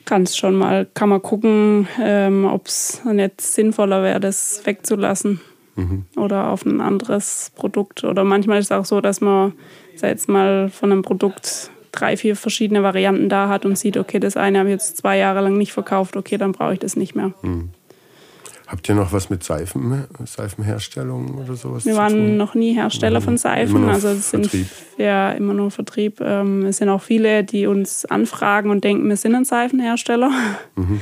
kann 0.04 0.24
es 0.24 0.38
schon 0.38 0.56
mal, 0.56 0.86
kann 0.94 1.10
man 1.10 1.22
gucken, 1.22 1.88
ähm, 2.00 2.46
ob 2.46 2.68
es 2.68 3.04
nicht 3.06 3.42
sinnvoller 3.42 4.04
wäre, 4.04 4.20
das 4.20 4.62
wegzulassen 4.66 5.40
mhm. 5.76 6.06
oder 6.16 6.50
auf 6.50 6.66
ein 6.66 6.82
anderes 6.82 7.52
Produkt. 7.56 8.04
Oder 8.04 8.24
manchmal 8.24 8.60
ist 8.60 8.66
es 8.66 8.72
auch 8.72 8.86
so, 8.86 9.02
dass 9.02 9.22
man 9.22 9.54
jetzt 10.02 10.30
mal 10.30 10.70
von 10.70 10.92
einem 10.92 11.02
Produkt 11.02 11.70
drei, 11.92 12.18
vier 12.18 12.36
verschiedene 12.36 12.84
Varianten 12.84 13.30
da 13.30 13.48
hat 13.50 13.66
und 13.66 13.78
sieht, 13.78 13.98
okay, 13.98 14.20
das 14.20 14.38
eine 14.38 14.60
habe 14.60 14.70
ich 14.70 14.74
jetzt 14.74 14.98
zwei 14.98 15.18
Jahre 15.18 15.42
lang 15.42 15.58
nicht 15.58 15.74
verkauft, 15.74 16.18
okay, 16.18 16.38
dann 16.38 16.52
brauche 16.52 16.74
ich 16.74 16.80
das 16.80 16.96
nicht 16.96 17.16
mehr. 17.16 17.34
Mhm. 17.42 17.70
Habt 18.68 18.90
ihr 18.90 18.96
noch 18.96 19.14
was 19.14 19.30
mit 19.30 19.44
Seifen, 19.44 20.06
Seifenherstellung 20.26 21.36
oder 21.36 21.56
sowas? 21.56 21.86
Wir 21.86 21.96
waren 21.96 22.36
noch 22.36 22.56
nie 22.56 22.74
Hersteller 22.74 23.22
von 23.22 23.38
Seifen, 23.38 23.88
also 23.88 24.08
es 24.08 24.32
sind 24.32 24.50
ja 24.98 25.32
immer 25.34 25.54
nur 25.54 25.70
Vertrieb. 25.70 26.20
Ähm, 26.20 26.66
es 26.66 26.78
sind 26.78 26.90
auch 26.90 27.02
viele, 27.02 27.44
die 27.44 27.68
uns 27.68 28.06
anfragen 28.06 28.72
und 28.72 28.84
denken, 28.84 29.08
wir 29.08 29.18
sind 29.18 29.36
ein 29.36 29.46
Seifenhersteller. 29.46 30.32
Mhm. 30.76 31.00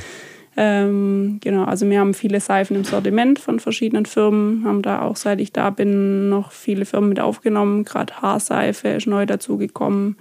Ähm, 0.56 1.38
genau, 1.42 1.64
also 1.64 1.88
wir 1.88 1.98
haben 1.98 2.14
viele 2.14 2.40
Seifen 2.40 2.76
im 2.76 2.84
Sortiment 2.84 3.38
von 3.38 3.58
verschiedenen 3.58 4.06
Firmen, 4.06 4.64
haben 4.64 4.82
da 4.82 5.02
auch 5.02 5.16
seit 5.16 5.40
ich 5.40 5.52
da 5.52 5.70
bin 5.70 6.28
noch 6.28 6.52
viele 6.52 6.86
Firmen 6.86 7.08
mit 7.08 7.20
aufgenommen. 7.20 7.84
Gerade 7.84 8.22
Haarseife 8.22 8.88
ist 8.88 9.06
neu 9.06 9.26
dazugekommen, 9.26 10.16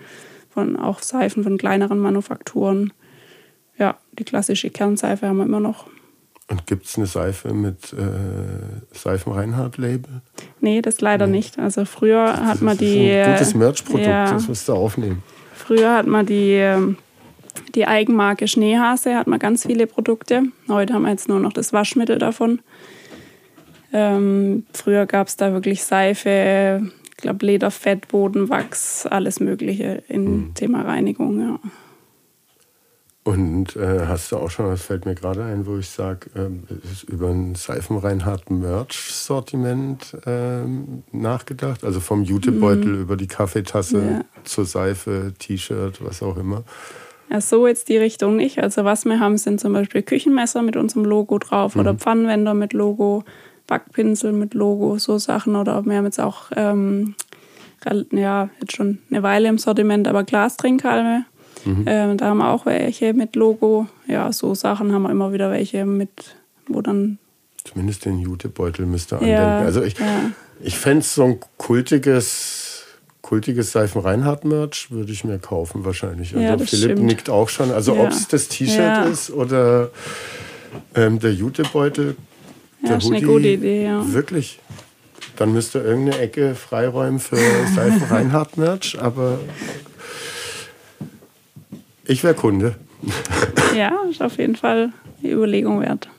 von 0.50 0.76
auch 0.76 1.02
Seifen 1.02 1.44
von 1.44 1.58
kleineren 1.58 2.00
Manufakturen. 2.00 2.94
Ja, 3.78 3.98
die 4.14 4.24
klassische 4.24 4.70
Kernseife 4.70 5.28
haben 5.28 5.38
wir 5.38 5.46
immer 5.46 5.60
noch. 5.60 5.88
Und 6.50 6.68
gibt 6.68 6.86
es 6.86 6.98
eine 6.98 7.08
Seife 7.08 7.54
mit 7.54 7.94
äh, 7.94 7.98
Seifenreinhardt-Label? 8.92 10.22
Nee, 10.60 10.82
das 10.82 11.00
leider 11.00 11.26
nee. 11.26 11.38
nicht. 11.38 11.58
Also 11.58 11.86
früher 11.86 12.26
das 12.26 12.42
hat 12.42 12.62
man 12.62 12.78
die. 12.78 13.12
Ein 13.12 13.34
gutes 13.34 13.56
Merch-Produkt, 13.56 14.06
ja, 14.06 14.32
das 14.32 14.48
wirst 14.48 14.68
du 14.68 14.74
aufnehmen. 14.74 15.24
Früher 15.56 15.96
hat 15.96 16.08
man 16.08 16.26
die, 16.26 16.52
ähm, 16.52 16.98
die 17.76 17.88
Eigenmarke 17.88 18.48
Schneehase, 18.48 19.16
hat 19.16 19.28
man 19.28 19.40
ganz 19.40 19.66
viele 19.66 19.88
Produkte. 19.88 20.44
Heute 20.68 20.94
haben 20.94 21.04
wir 21.04 21.12
jetzt 21.12 21.30
nur 21.30 21.40
noch 21.40 21.54
das 21.54 21.74
Waschmittel 21.74 22.18
davon. 22.18 22.60
Ähm, 23.92 24.66
früher 24.74 25.06
gab 25.06 25.28
es 25.28 25.38
da 25.38 25.54
wirklich 25.54 25.84
Seife, 25.84 26.82
ich 27.06 27.18
glaube 27.18 27.46
Lederfett, 27.46 28.08
Bodenwachs, 28.08 29.06
alles 29.06 29.40
Mögliche 29.40 30.04
im 30.08 30.26
hm. 30.26 30.54
Thema 30.56 30.82
Reinigung. 30.82 31.40
Ja. 31.40 31.60
Und 33.24 33.78
äh, 33.78 34.06
hast 34.06 34.34
du 34.34 34.38
auch 34.38 34.50
schon, 34.50 34.66
das 34.66 34.82
fällt 34.82 35.06
mir 35.06 35.16
gerade 35.16 35.46
ein, 35.46 35.66
wo 35.66 35.78
ich 35.78 35.90
sage, 35.90 36.30
äh, 36.36 37.12
über 37.12 37.30
ein 37.30 37.56
Seifenreinhardt 37.56 38.52
Merch-Sortiment 38.52 40.18
äh, 40.26 40.64
nachgedacht? 41.14 41.86
Also 41.86 42.02
vom 42.02 42.24
Jutebeutel 42.24 42.96
mhm. 42.96 43.02
über 43.02 43.16
die 43.16 43.28
Kaffeetasse 43.28 44.02
ja. 44.02 44.26
zur 44.44 44.66
Seife, 44.66 45.34
T-Shirt, 45.40 46.04
was 46.04 46.22
auch 46.22 46.36
immer. 46.36 46.66
So 47.40 47.68
jetzt 47.68 47.90
die 47.90 47.98
Richtung 47.98 48.36
nicht. 48.36 48.60
Also 48.60 48.84
was 48.84 49.06
wir 49.06 49.20
haben, 49.20 49.38
sind 49.38 49.60
zum 49.60 49.74
Beispiel 49.74 50.02
Küchenmesser 50.02 50.62
mit 50.62 50.76
unserem 50.76 51.06
Logo 51.06 51.40
drauf 51.40 51.76
mhm. 51.76 51.82
oder 51.82 51.94
Pfannenwender 51.96 52.54
mit 52.54 52.74
Logo, 52.74 53.24
Backpinsel 53.68 54.32
mit 54.32 54.54
Logo, 54.54 54.98
so 54.98 55.18
Sachen. 55.18 55.56
Oder 55.56 55.86
wir 55.86 55.98
haben 55.98 56.06
jetzt 56.06 56.20
auch, 56.20 56.52
ähm, 56.56 57.16
ja, 58.12 58.50
jetzt 58.62 58.76
schon 58.76 59.00
eine 59.10 59.24
Weile 59.24 59.50
im 59.50 59.58
Sortiment, 59.58 60.08
aber 60.08 60.24
Glastrinkalme 60.24 61.26
Mhm. 61.66 61.86
Ähm, 61.88 62.18
da 62.18 62.28
haben 62.28 62.38
wir 62.38 62.50
auch 62.50 62.66
welche 62.66 63.14
mit 63.14 63.36
Logo. 63.36 63.88
Ja, 64.08 64.32
so 64.32 64.54
Sachen 64.56 64.92
haben 64.92 65.04
wir 65.04 65.12
immer 65.12 65.34
wieder 65.34 65.52
welche 65.52 65.86
mit, 65.86 66.36
wo 66.68 66.82
dann. 66.82 67.20
Zumindest 67.64 68.06
den 68.06 68.20
Jutebeutel 68.20 68.86
müsste 68.86 69.18
andenken. 69.18 69.42
Ja, 69.42 69.60
also 69.60 69.82
ich, 69.84 69.98
ja. 69.98 70.32
ich 70.62 70.78
fände 70.78 71.04
so 71.04 71.24
ein 71.24 71.40
kultiges, 71.58 72.63
kultiges 73.24 73.72
Seifen-Reinhardt-Merch 73.72 74.92
würde 74.92 75.12
ich 75.12 75.24
mir 75.24 75.40
kaufen 75.40 75.86
wahrscheinlich. 75.86 76.36
Also 76.36 76.46
ja, 76.46 76.58
Philipp 76.58 76.68
stimmt. 76.92 77.04
nickt 77.04 77.30
auch 77.30 77.50
schon. 77.50 77.72
Also 77.72 77.98
ob 77.98 78.10
es 78.10 78.28
das 78.28 78.50
T-Shirt 78.50 79.08
ist 79.12 79.32
oder 79.32 79.90
ähm, 80.94 81.20
der 81.20 81.34
Jutebeutel. 81.34 82.18
Ja, 82.82 82.90
der 82.90 82.98
ist 82.98 83.06
Hoodie, 83.06 83.18
eine 83.18 83.26
gute 83.26 83.48
Idee, 83.48 83.86
ja. 83.86 84.14
Wirklich. 84.14 84.60
Dann 85.38 85.54
müsste 85.54 85.80
irgendeine 85.80 86.22
Ecke 86.22 86.54
freiräumen 86.54 87.20
für 87.20 87.38
Seifen-Reinhardt-Merch, 87.74 89.00
aber 89.02 89.40
ich 92.06 92.24
wäre 92.24 92.34
Kunde. 92.34 92.76
ja, 93.76 93.94
ist 94.12 94.22
auf 94.22 94.38
jeden 94.38 94.58
Fall 94.58 94.92
die 95.22 95.32
Überlegung 95.32 95.80
wert. 95.80 96.10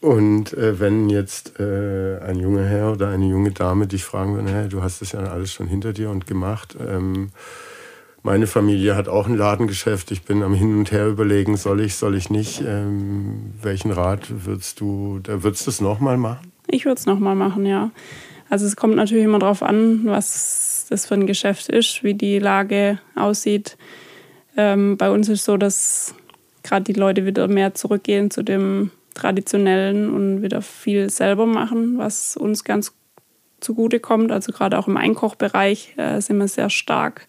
Und 0.00 0.54
äh, 0.54 0.80
wenn 0.80 1.10
jetzt 1.10 1.60
äh, 1.60 2.18
ein 2.20 2.36
junger 2.36 2.64
Herr 2.64 2.92
oder 2.92 3.08
eine 3.08 3.26
junge 3.26 3.50
Dame 3.50 3.86
dich 3.86 4.04
fragen 4.04 4.34
würde, 4.34 4.50
hey, 4.50 4.68
du 4.68 4.82
hast 4.82 5.02
das 5.02 5.12
ja 5.12 5.20
alles 5.20 5.52
schon 5.52 5.66
hinter 5.66 5.92
dir 5.92 6.10
und 6.10 6.26
gemacht. 6.26 6.74
Ähm, 6.80 7.30
meine 8.22 8.46
Familie 8.46 8.96
hat 8.96 9.08
auch 9.08 9.26
ein 9.26 9.36
Ladengeschäft. 9.36 10.10
Ich 10.10 10.22
bin 10.22 10.42
am 10.42 10.54
Hin 10.54 10.78
und 10.78 10.90
Her 10.90 11.08
überlegen, 11.08 11.56
soll 11.56 11.80
ich, 11.82 11.96
soll 11.96 12.16
ich 12.16 12.30
nicht. 12.30 12.62
Ähm, 12.66 13.52
welchen 13.60 13.90
Rat 13.90 14.44
würdest 14.46 14.80
du, 14.80 15.20
da 15.22 15.42
würdest 15.42 15.66
du 15.66 15.70
es 15.70 15.80
nochmal 15.80 16.16
machen? 16.16 16.50
Ich 16.66 16.86
würde 16.86 16.98
es 16.98 17.06
nochmal 17.06 17.34
machen, 17.34 17.66
ja. 17.66 17.90
Also 18.48 18.66
es 18.66 18.76
kommt 18.76 18.96
natürlich 18.96 19.24
immer 19.24 19.38
darauf 19.38 19.62
an, 19.62 20.02
was 20.04 20.86
das 20.88 21.06
für 21.06 21.14
ein 21.14 21.26
Geschäft 21.26 21.68
ist, 21.68 22.02
wie 22.02 22.14
die 22.14 22.38
Lage 22.38 22.98
aussieht. 23.14 23.76
Ähm, 24.56 24.96
bei 24.96 25.10
uns 25.10 25.28
ist 25.28 25.44
so, 25.44 25.56
dass 25.56 26.14
gerade 26.62 26.84
die 26.84 26.98
Leute 26.98 27.26
wieder 27.26 27.48
mehr 27.48 27.74
zurückgehen 27.74 28.30
zu 28.30 28.42
dem 28.42 28.90
Traditionellen 29.14 30.12
und 30.12 30.42
wieder 30.42 30.62
viel 30.62 31.10
selber 31.10 31.46
machen, 31.46 31.98
was 31.98 32.36
uns 32.36 32.64
ganz 32.64 32.92
zugute 33.60 34.00
kommt. 34.00 34.32
Also 34.32 34.52
gerade 34.52 34.78
auch 34.78 34.88
im 34.88 34.96
Einkochbereich 34.96 35.94
äh, 35.96 36.20
sind 36.20 36.38
wir 36.38 36.48
sehr 36.48 36.70
stark, 36.70 37.26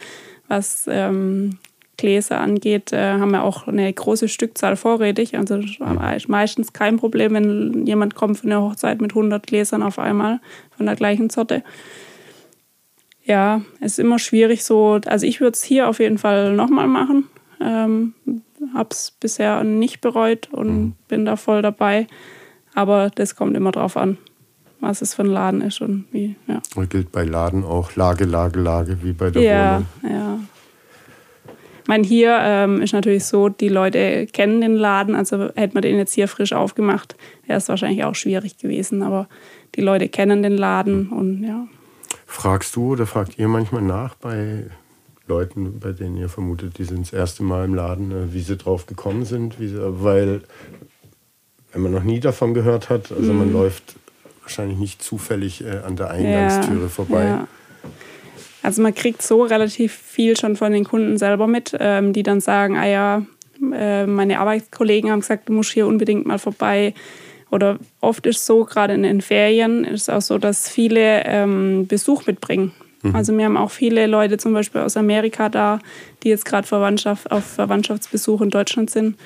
was 0.48 0.86
ähm, 0.88 1.58
Gläser 1.98 2.40
angeht, 2.40 2.94
äh, 2.94 3.14
haben 3.14 3.32
wir 3.32 3.44
auch 3.44 3.68
eine 3.68 3.92
große 3.92 4.28
Stückzahl 4.28 4.76
vorrätig. 4.76 5.38
Also 5.38 5.56
ist 5.56 6.30
meistens 6.30 6.74
kein 6.74 6.98
Problem, 6.98 7.34
wenn 7.34 7.86
jemand 7.86 8.16
kommt 8.16 8.40
für 8.40 8.46
eine 8.46 8.62
Hochzeit 8.62 9.02
mit 9.02 9.12
100 9.12 9.46
Gläsern 9.46 9.84
auf 9.84 10.00
einmal 10.00 10.40
von 10.76 10.86
der 10.86 10.96
gleichen 10.96 11.30
Sorte 11.30 11.64
ja, 13.24 13.62
es 13.80 13.94
ist 13.94 14.00
immer 14.00 14.20
schwierig 14.20 14.64
so. 14.64 15.00
Also 15.06 15.26
ich 15.26 15.40
würde 15.42 15.54
es 15.54 15.64
hier 15.64 15.88
auf 15.88 16.00
jeden 16.00 16.18
Fall 16.18 16.54
nochmal 16.54 16.88
machen. 16.88 17.28
Ähm, 17.62 18.14
habe 18.74 18.90
es 18.92 19.12
bisher 19.20 19.64
nicht 19.64 20.02
bereut 20.02 20.50
und 20.52 20.68
mhm. 20.68 20.94
bin 21.08 21.26
da 21.26 21.36
voll 21.36 21.62
dabei. 21.62 22.08
Aber 22.74 23.10
das 23.10 23.36
kommt 23.36 23.56
immer 23.56 23.72
drauf 23.72 23.98
an, 23.98 24.18
was 24.80 25.02
es 25.02 25.14
für 25.14 25.24
ein 25.24 25.28
Laden 25.28 25.62
ist 25.62 25.82
und 25.82 26.06
wie. 26.12 26.36
Ja. 26.48 26.62
Und 26.76 26.90
gilt 26.90 27.12
bei 27.12 27.24
Laden 27.24 27.64
auch 27.64 27.96
Lage, 27.96 28.26
Lage, 28.26 28.60
Lage, 28.60 29.04
wie 29.04 29.14
bei 29.14 29.30
der 29.30 29.42
ja, 29.42 29.74
Wohnung. 29.76 29.88
Ja, 30.04 30.10
ja. 30.10 30.40
Ich 31.82 31.88
meine, 31.88 32.06
hier 32.06 32.38
ähm, 32.42 32.82
ist 32.82 32.94
natürlich 32.94 33.26
so, 33.26 33.50
die 33.50 33.68
Leute 33.68 34.28
kennen 34.28 34.62
den 34.62 34.76
Laden. 34.76 35.16
Also 35.16 35.50
hätte 35.56 35.74
man 35.74 35.82
den 35.82 35.98
jetzt 35.98 36.14
hier 36.14 36.28
frisch 36.28 36.54
aufgemacht, 36.54 37.16
wäre 37.48 37.58
es 37.58 37.68
wahrscheinlich 37.70 38.04
auch 38.06 38.16
schwierig 38.16 38.58
gewesen. 38.58 39.02
Aber 39.02 39.28
die 39.76 39.82
Leute 39.82 40.08
kennen 40.08 40.44
den 40.44 40.58
Laden 40.58 41.08
mhm. 41.08 41.14
und 41.14 41.44
ja. 41.44 41.68
Fragst 42.26 42.76
du 42.76 42.94
oder 42.94 43.06
fragt 43.06 43.38
ihr 43.40 43.48
manchmal 43.48 43.82
nach 43.82 44.16
bei 44.16 44.66
Leuten, 45.32 45.80
bei 45.80 45.94
denen 45.94 46.18
ihr 46.18 46.28
vermutet, 46.28 46.78
die 46.78 46.84
sind 46.84 47.02
das 47.02 47.14
erste 47.14 47.44
Mal 47.44 47.64
im 47.64 47.74
Laden, 47.74 48.12
äh, 48.12 48.34
wie 48.34 48.42
sie 48.42 48.58
drauf 48.58 48.86
gekommen 48.86 49.24
sind? 49.24 49.56
Sie, 49.60 49.74
weil, 49.74 50.42
wenn 51.72 51.82
man 51.82 51.94
noch 51.94 52.04
nie 52.04 52.20
davon 52.20 52.54
gehört 52.54 52.90
hat, 52.90 53.12
also 53.12 53.32
mhm. 53.32 53.40
man 53.40 53.54
läuft 53.54 53.96
wahrscheinlich 54.42 54.78
nicht 54.78 55.02
zufällig 55.02 55.64
äh, 55.64 55.80
an 55.86 55.96
der 55.96 56.10
Eingangstüre 56.10 56.84
ja, 56.84 56.90
vorbei. 56.90 57.24
Ja. 57.24 57.48
Also 58.62 58.82
man 58.82 58.94
kriegt 58.94 59.22
so 59.22 59.44
relativ 59.44 59.94
viel 59.94 60.38
schon 60.38 60.56
von 60.56 60.72
den 60.74 60.84
Kunden 60.84 61.18
selber 61.18 61.48
mit, 61.48 61.76
ähm, 61.80 62.14
die 62.14 62.24
dann 62.24 62.42
sagen, 62.42 62.78
ah 62.78 62.88
ja, 62.88 63.26
äh, 63.74 64.06
meine 64.06 64.40
Arbeitskollegen 64.40 65.10
haben 65.10 65.22
gesagt, 65.22 65.48
du 65.48 65.54
musst 65.54 65.72
hier 65.72 65.88
unbedingt 65.88 66.26
mal 66.26 66.40
vorbei 66.40 66.94
oder 67.50 67.80
oft 68.02 68.26
ist 68.26 68.46
so, 68.46 68.66
gerade 68.66 68.94
in 68.94 69.04
den 69.04 69.22
Ferien, 69.22 69.84
ist 69.86 70.04
es 70.04 70.10
auch 70.10 70.22
so, 70.22 70.38
dass 70.38 70.70
viele 70.70 71.24
ähm, 71.26 71.88
Besuch 71.88 72.26
mitbringen. 72.26 72.72
Mhm. 73.04 73.16
Also 73.16 73.38
wir 73.38 73.46
haben 73.46 73.58
auch 73.58 73.72
viele 73.72 74.08
Leute 74.08 74.38
zum 74.38 74.54
Beispiel 74.54 74.82
aus 74.82 74.98
Amerika 74.98 75.50
da, 75.50 75.80
die 76.24 76.30
jetzt 76.30 76.46
gerade 76.46 76.68
Verwandtschaft, 76.68 77.32
auf 77.32 77.44
Verwandtschaftsbesuch 77.44 78.42
in 78.42 78.50
Deutschland 78.50 78.90
sind. 78.90 79.18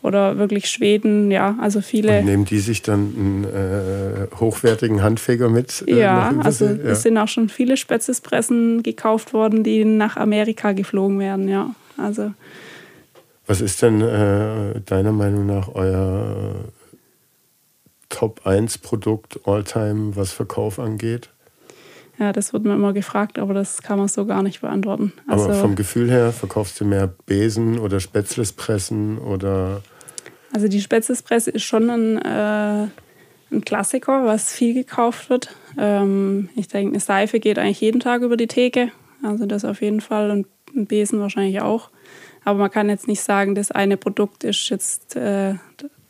Oder 0.00 0.38
wirklich 0.38 0.70
Schweden, 0.70 1.32
ja, 1.32 1.56
also 1.60 1.80
viele. 1.80 2.20
Und 2.20 2.26
nehmen 2.26 2.44
die 2.44 2.60
sich 2.60 2.82
dann 2.82 3.14
einen 3.18 3.44
äh, 3.44 4.28
hochwertigen 4.38 5.02
Handfeger 5.02 5.48
mit? 5.48 5.84
Äh, 5.88 5.98
ja, 5.98 6.32
also 6.44 6.66
ja. 6.66 6.72
es 6.84 7.02
sind 7.02 7.18
auch 7.18 7.26
schon 7.26 7.48
viele 7.48 7.76
Spätzespressen 7.76 8.84
gekauft 8.84 9.32
worden, 9.32 9.64
die 9.64 9.84
nach 9.84 10.16
Amerika 10.16 10.70
geflogen 10.70 11.18
werden, 11.18 11.48
ja. 11.48 11.74
Also. 11.96 12.32
Was 13.48 13.60
ist 13.60 13.82
denn 13.82 14.00
äh, 14.00 14.80
deiner 14.86 15.10
Meinung 15.10 15.46
nach 15.46 15.74
euer 15.74 16.54
Top 18.08 18.46
1 18.46 18.78
Produkt 18.78 19.40
Alltime, 19.46 20.14
was 20.14 20.32
Verkauf 20.32 20.78
angeht? 20.78 21.30
Ja, 22.18 22.32
das 22.32 22.52
wird 22.52 22.64
mir 22.64 22.74
immer 22.74 22.92
gefragt, 22.92 23.38
aber 23.38 23.54
das 23.54 23.82
kann 23.82 23.98
man 23.98 24.08
so 24.08 24.26
gar 24.26 24.42
nicht 24.42 24.60
beantworten. 24.60 25.12
Also, 25.28 25.44
aber 25.44 25.54
vom 25.54 25.76
Gefühl 25.76 26.10
her, 26.10 26.32
verkaufst 26.32 26.80
du 26.80 26.84
mehr 26.84 27.06
Besen 27.26 27.78
oder 27.78 28.00
Spätzlespressen 28.00 29.18
oder? 29.18 29.82
Also 30.52 30.66
die 30.66 30.80
Spätzlespresse 30.80 31.50
ist 31.50 31.62
schon 31.62 31.88
ein, 31.90 32.18
äh, 32.18 32.88
ein 33.52 33.64
Klassiker, 33.64 34.24
was 34.24 34.52
viel 34.52 34.74
gekauft 34.74 35.30
wird. 35.30 35.54
Ähm, 35.78 36.48
ich 36.56 36.66
denke, 36.66 36.92
eine 36.92 37.00
Seife 37.00 37.38
geht 37.38 37.58
eigentlich 37.58 37.80
jeden 37.80 38.00
Tag 38.00 38.22
über 38.22 38.36
die 38.36 38.48
Theke. 38.48 38.90
Also 39.22 39.46
das 39.46 39.64
auf 39.64 39.80
jeden 39.80 40.00
Fall 40.00 40.30
und 40.30 40.46
ein 40.74 40.86
Besen 40.86 41.20
wahrscheinlich 41.20 41.60
auch. 41.60 41.90
Aber 42.44 42.58
man 42.58 42.70
kann 42.70 42.88
jetzt 42.88 43.06
nicht 43.06 43.20
sagen, 43.20 43.54
das 43.54 43.70
eine 43.70 43.96
Produkt 43.96 44.42
ist 44.42 44.68
jetzt 44.70 45.14
äh, 45.16 45.54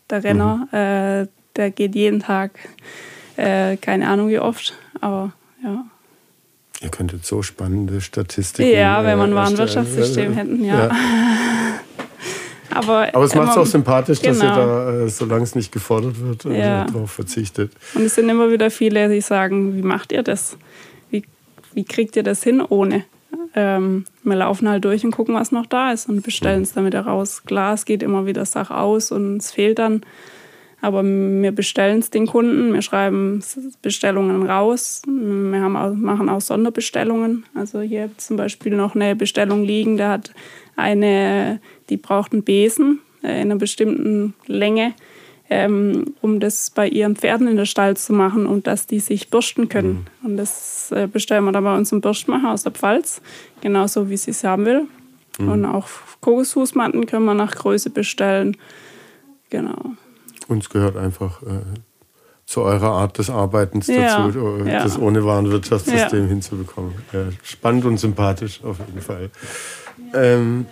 der 0.09 0.25
Renner. 0.25 0.69
Mhm. 0.71 0.79
Äh, 0.79 1.27
der 1.57 1.71
geht 1.71 1.95
jeden 1.95 2.21
Tag, 2.21 2.53
äh, 3.37 3.77
keine 3.77 4.09
Ahnung 4.09 4.29
wie 4.29 4.39
oft, 4.39 4.75
aber 5.01 5.33
ja. 5.63 5.85
Ihr 6.81 6.91
könntet 6.91 7.27
so 7.27 7.43
spannende 7.43 8.01
Statistiken. 8.01 8.71
Ja, 8.71 9.05
wenn 9.05 9.19
man 9.19 9.33
äh, 9.33 9.41
ein 9.41 9.59
Wirtschaftssystem 9.59 10.33
hätten, 10.35 10.65
ja. 10.65 10.87
ja. 10.87 10.91
Aber, 12.71 13.09
Aber 13.13 13.25
es 13.25 13.35
macht 13.35 13.53
es 13.53 13.57
auch 13.57 13.67
sympathisch, 13.67 14.21
genau. 14.21 14.35
dass 14.35 14.43
ihr 14.43 14.51
genau. 14.51 14.67
da, 14.67 15.05
äh, 15.05 15.09
solange 15.09 15.43
es 15.43 15.55
nicht 15.55 15.73
gefordert 15.73 16.21
wird, 16.21 16.45
äh, 16.45 16.61
ja. 16.61 16.85
darauf 16.85 17.11
verzichtet. 17.11 17.73
Und 17.95 18.03
es 18.03 18.15
sind 18.15 18.29
immer 18.29 18.51
wieder 18.53 18.71
viele, 18.71 19.09
die 19.09 19.21
sagen, 19.21 19.75
wie 19.75 19.83
macht 19.83 20.13
ihr 20.13 20.23
das? 20.23 20.57
Wie, 21.11 21.25
wie 21.73 21.85
kriegt 21.85 22.15
ihr 22.15 22.23
das 22.23 22.43
hin 22.43 22.61
ohne? 22.61 23.05
Ähm, 23.55 24.05
wir 24.23 24.37
laufen 24.37 24.69
halt 24.69 24.85
durch 24.85 25.05
und 25.05 25.11
gucken, 25.11 25.35
was 25.35 25.51
noch 25.51 25.67
da 25.67 25.93
ist 25.93 26.09
und 26.09 26.23
bestellen 26.23 26.63
es 26.63 26.75
dann 26.75 26.87
wieder 26.87 27.01
raus. 27.01 27.43
Klar, 27.45 27.75
es 27.75 27.85
geht 27.85 28.03
immer 28.03 28.27
wieder 28.27 28.45
Sach 28.45 28.71
aus 28.71 29.11
und 29.11 29.39
es 29.39 29.51
fehlt 29.51 29.79
dann. 29.79 30.03
Aber 30.81 31.03
wir 31.03 31.51
bestellen 31.53 31.99
es 31.99 32.11
den 32.11 32.27
Kunden, 32.27 32.73
wir 32.73 32.83
schreiben 32.83 33.43
Bestellungen 33.83 34.45
raus, 34.47 35.03
wir 35.07 35.61
haben 35.61 35.77
auch, 35.77 35.93
machen 35.93 36.29
auch 36.29 36.41
Sonderbestellungen. 36.41 37.45
Also 37.55 37.81
hier 37.81 38.11
zum 38.17 38.37
Beispiel 38.37 38.77
noch 38.77 38.95
eine 38.95 39.17
Bestellung 39.17 39.65
liegen, 39.65 39.97
da 39.97 40.13
hat 40.13 40.33
eine, 40.77 41.61
die 41.89 41.97
braucht 41.97 42.33
einen 42.33 42.45
Besen 42.45 43.01
äh, 43.25 43.43
in 43.43 43.51
einer 43.51 43.57
bestimmten 43.57 44.35
Länge, 44.47 44.95
ähm, 45.51 46.15
um 46.21 46.39
das 46.39 46.71
bei 46.71 46.87
ihren 46.87 47.17
Pferden 47.17 47.49
in 47.49 47.57
der 47.57 47.65
Stall 47.65 47.97
zu 47.97 48.13
machen 48.13 48.47
und 48.47 48.69
dass 48.69 48.87
die 48.87 49.01
sich 49.01 49.31
bürsten 49.31 49.69
können. 49.69 50.07
Mhm. 50.23 50.27
Und 50.27 50.37
das 50.37 50.93
äh, 50.93 51.09
bestellen 51.13 51.45
wir 51.45 51.53
dann 51.53 51.65
bei 51.65 51.77
uns 51.77 51.91
im 51.91 52.01
Bürstmacher 52.01 52.53
aus 52.53 52.63
der 52.63 52.73
Pfalz, 52.73 53.21
genauso 53.61 54.11
wie 54.11 54.17
sie 54.17 54.31
es 54.31 54.45
haben 54.45 54.65
will. 54.65 54.87
Mhm. 55.39 55.49
Und 55.49 55.65
auch 55.65 55.89
Kokosfußmatten 56.21 57.07
können 57.07 57.25
wir 57.25 57.35
nach 57.35 57.57
Größe 57.57 57.91
bestellen. 57.91 58.57
Genau. 59.51 59.97
Uns 60.49 60.69
gehört 60.69 60.97
einfach 60.97 61.43
äh, 61.43 61.61
zu 62.47 62.63
eurer 62.63 62.91
Art 62.91 63.19
des 63.19 63.31
Arbeitens 63.31 63.87
ja, 63.87 64.27
dazu, 64.27 64.39
äh, 64.39 64.73
ja. 64.73 64.83
das 64.83 64.99
ohne 64.99 65.25
Warenwirtschaftssystem 65.25 66.23
ja. 66.23 66.29
hinzubekommen. 66.29 66.95
spannend 67.43 67.85
und 67.85 67.99
sympathisch 67.99 68.65
auf 68.65 68.79
jeden 68.79 69.03
Fall. 69.03 69.31
Ähm, 70.15 70.67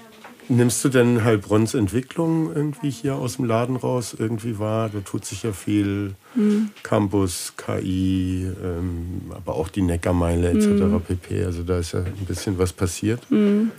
nimmst 0.49 0.85
du 0.85 0.89
denn 0.89 1.25
Heilbronns 1.25 1.75
Entwicklung 1.75 2.55
irgendwie 2.55 2.91
hier 2.91 3.17
aus 3.17 3.37
dem 3.37 3.45
Laden 3.45 3.77
raus 3.77 4.17
irgendwie 4.19 4.59
wahr? 4.59 4.89
Da 4.93 5.01
tut 5.01 5.25
sich 5.25 5.43
ja 5.43 5.53
viel 5.53 6.15
mhm. 6.35 6.71
Campus, 6.83 7.55
KI, 7.57 8.47
ähm, 8.63 9.23
aber 9.35 9.55
auch 9.55 9.69
die 9.69 9.83
Neckarmeile 9.83 10.51
etc. 10.51 10.67
Mhm. 10.67 11.01
pp. 11.01 11.45
Also 11.45 11.63
da 11.63 11.79
ist 11.79 11.93
ja 11.93 12.01
ein 12.01 12.27
bisschen 12.27 12.59
was 12.59 12.73
passiert. 12.73 13.31
Mhm. 13.31 13.71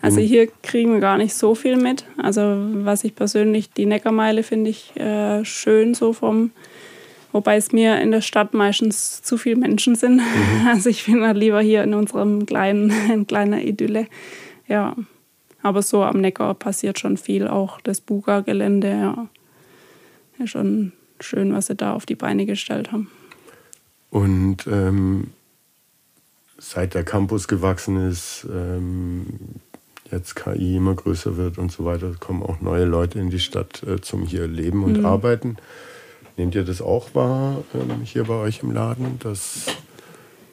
Also 0.00 0.20
hier 0.20 0.48
kriegen 0.62 0.92
wir 0.92 1.00
gar 1.00 1.18
nicht 1.18 1.34
so 1.34 1.54
viel 1.54 1.76
mit. 1.76 2.04
Also 2.18 2.40
was 2.84 3.04
ich 3.04 3.14
persönlich, 3.14 3.70
die 3.70 3.86
Neckarmeile 3.86 4.42
finde 4.42 4.70
ich 4.70 4.96
äh, 4.96 5.44
schön 5.44 5.94
so 5.94 6.12
vom, 6.12 6.52
wobei 7.32 7.56
es 7.56 7.72
mir 7.72 8.00
in 8.00 8.12
der 8.12 8.20
Stadt 8.20 8.54
meistens 8.54 9.22
zu 9.22 9.36
viele 9.36 9.56
Menschen 9.56 9.96
sind. 9.96 10.16
Mhm. 10.16 10.66
Also 10.68 10.88
ich 10.88 11.04
bin 11.06 11.24
halt 11.24 11.36
lieber 11.36 11.60
hier 11.60 11.82
in 11.82 11.94
unserem 11.94 12.46
kleinen, 12.46 12.92
in 13.12 13.26
kleiner 13.26 13.62
Idylle. 13.62 14.06
Ja, 14.68 14.94
aber 15.62 15.82
so 15.82 16.04
am 16.04 16.20
Neckar 16.20 16.54
passiert 16.54 16.98
schon 16.98 17.16
viel, 17.16 17.48
auch 17.48 17.80
das 17.80 18.00
Buga-Gelände. 18.00 18.88
Ja. 18.88 19.28
ja, 20.38 20.46
schon 20.46 20.92
schön, 21.18 21.52
was 21.52 21.66
sie 21.66 21.74
da 21.74 21.94
auf 21.94 22.06
die 22.06 22.14
Beine 22.14 22.46
gestellt 22.46 22.92
haben. 22.92 23.10
Und 24.10 24.66
ähm, 24.68 25.32
seit 26.58 26.94
der 26.94 27.04
Campus 27.04 27.48
gewachsen 27.48 28.08
ist, 28.08 28.46
ähm, 28.50 29.26
jetzt 30.10 30.36
KI 30.36 30.76
immer 30.76 30.94
größer 30.94 31.36
wird 31.36 31.58
und 31.58 31.72
so 31.72 31.84
weiter, 31.84 32.12
kommen 32.18 32.42
auch 32.42 32.60
neue 32.60 32.84
Leute 32.84 33.18
in 33.18 33.30
die 33.30 33.40
Stadt 33.40 33.82
äh, 33.82 34.00
zum 34.00 34.22
hier 34.24 34.46
leben 34.46 34.84
und 34.84 34.98
mhm. 34.98 35.06
arbeiten. 35.06 35.56
Nehmt 36.36 36.54
ihr 36.54 36.64
das 36.64 36.80
auch 36.80 37.14
wahr 37.14 37.64
ähm, 37.74 38.02
hier 38.04 38.24
bei 38.24 38.34
euch 38.34 38.62
im 38.62 38.70
Laden, 38.70 39.18
dass 39.18 39.66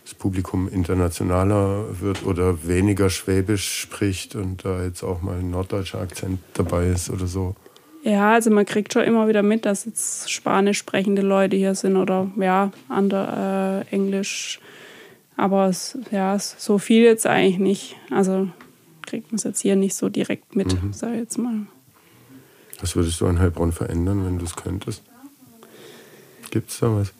das 0.04 0.14
Publikum 0.14 0.68
internationaler 0.68 2.00
wird 2.00 2.26
oder 2.26 2.68
weniger 2.68 3.10
Schwäbisch 3.10 3.82
spricht 3.82 4.36
und 4.36 4.66
da 4.66 4.84
jetzt 4.84 5.04
auch 5.04 5.22
mal 5.22 5.38
ein 5.38 5.50
norddeutscher 5.50 6.00
Akzent 6.00 6.40
dabei 6.54 6.88
ist 6.88 7.10
oder 7.10 7.28
so? 7.28 7.56
Ja, 8.04 8.34
also 8.34 8.52
man 8.52 8.66
kriegt 8.66 8.94
schon 8.94 9.04
immer 9.04 9.28
wieder 9.28 9.42
mit, 9.42 9.66
dass 9.66 9.86
jetzt 9.86 10.32
spanisch 10.32 10.78
sprechende 10.78 11.24
Leute 11.24 11.56
hier 11.56 11.74
sind 11.74 11.98
oder 11.98 12.30
ja, 12.40 12.72
andere 12.88 13.84
äh, 13.90 13.96
Englisch. 13.96 14.60
Aber 15.38 15.68
es, 15.68 15.98
ja, 16.12 16.38
so 16.38 16.78
viel 16.78 17.04
jetzt 17.04 17.26
eigentlich 17.26 17.58
nicht. 17.58 17.96
Also 18.12 18.48
kriegt 19.06 19.32
man 19.32 19.38
es 19.38 19.44
jetzt 19.44 19.62
hier 19.62 19.76
nicht 19.76 19.96
so 19.96 20.10
direkt 20.10 20.56
mit, 20.56 20.74
mhm. 20.82 20.94
sag 20.94 21.14
ich 21.14 21.20
jetzt 21.20 21.38
mal. 21.38 21.66
Was 22.82 22.96
würdest 22.96 23.20
du 23.22 23.28
an 23.28 23.40
Heilbronn 23.40 23.72
verändern, 23.72 24.26
wenn 24.26 24.38
du 24.38 24.46
es 24.46 24.56
könntest? 24.56 25.04
Gibt 26.52 26.70
es 26.70 26.80
da 26.80 26.96
was? 26.96 27.14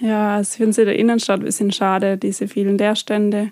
Ja, 0.00 0.36
also 0.36 0.50
ich 0.52 0.56
finde 0.56 0.70
es 0.70 0.78
in 0.78 0.86
der 0.86 0.98
Innenstadt 0.98 1.40
ein 1.40 1.46
bisschen 1.46 1.72
schade, 1.72 2.18
diese 2.18 2.48
vielen 2.48 2.78
Leerstände. 2.78 3.50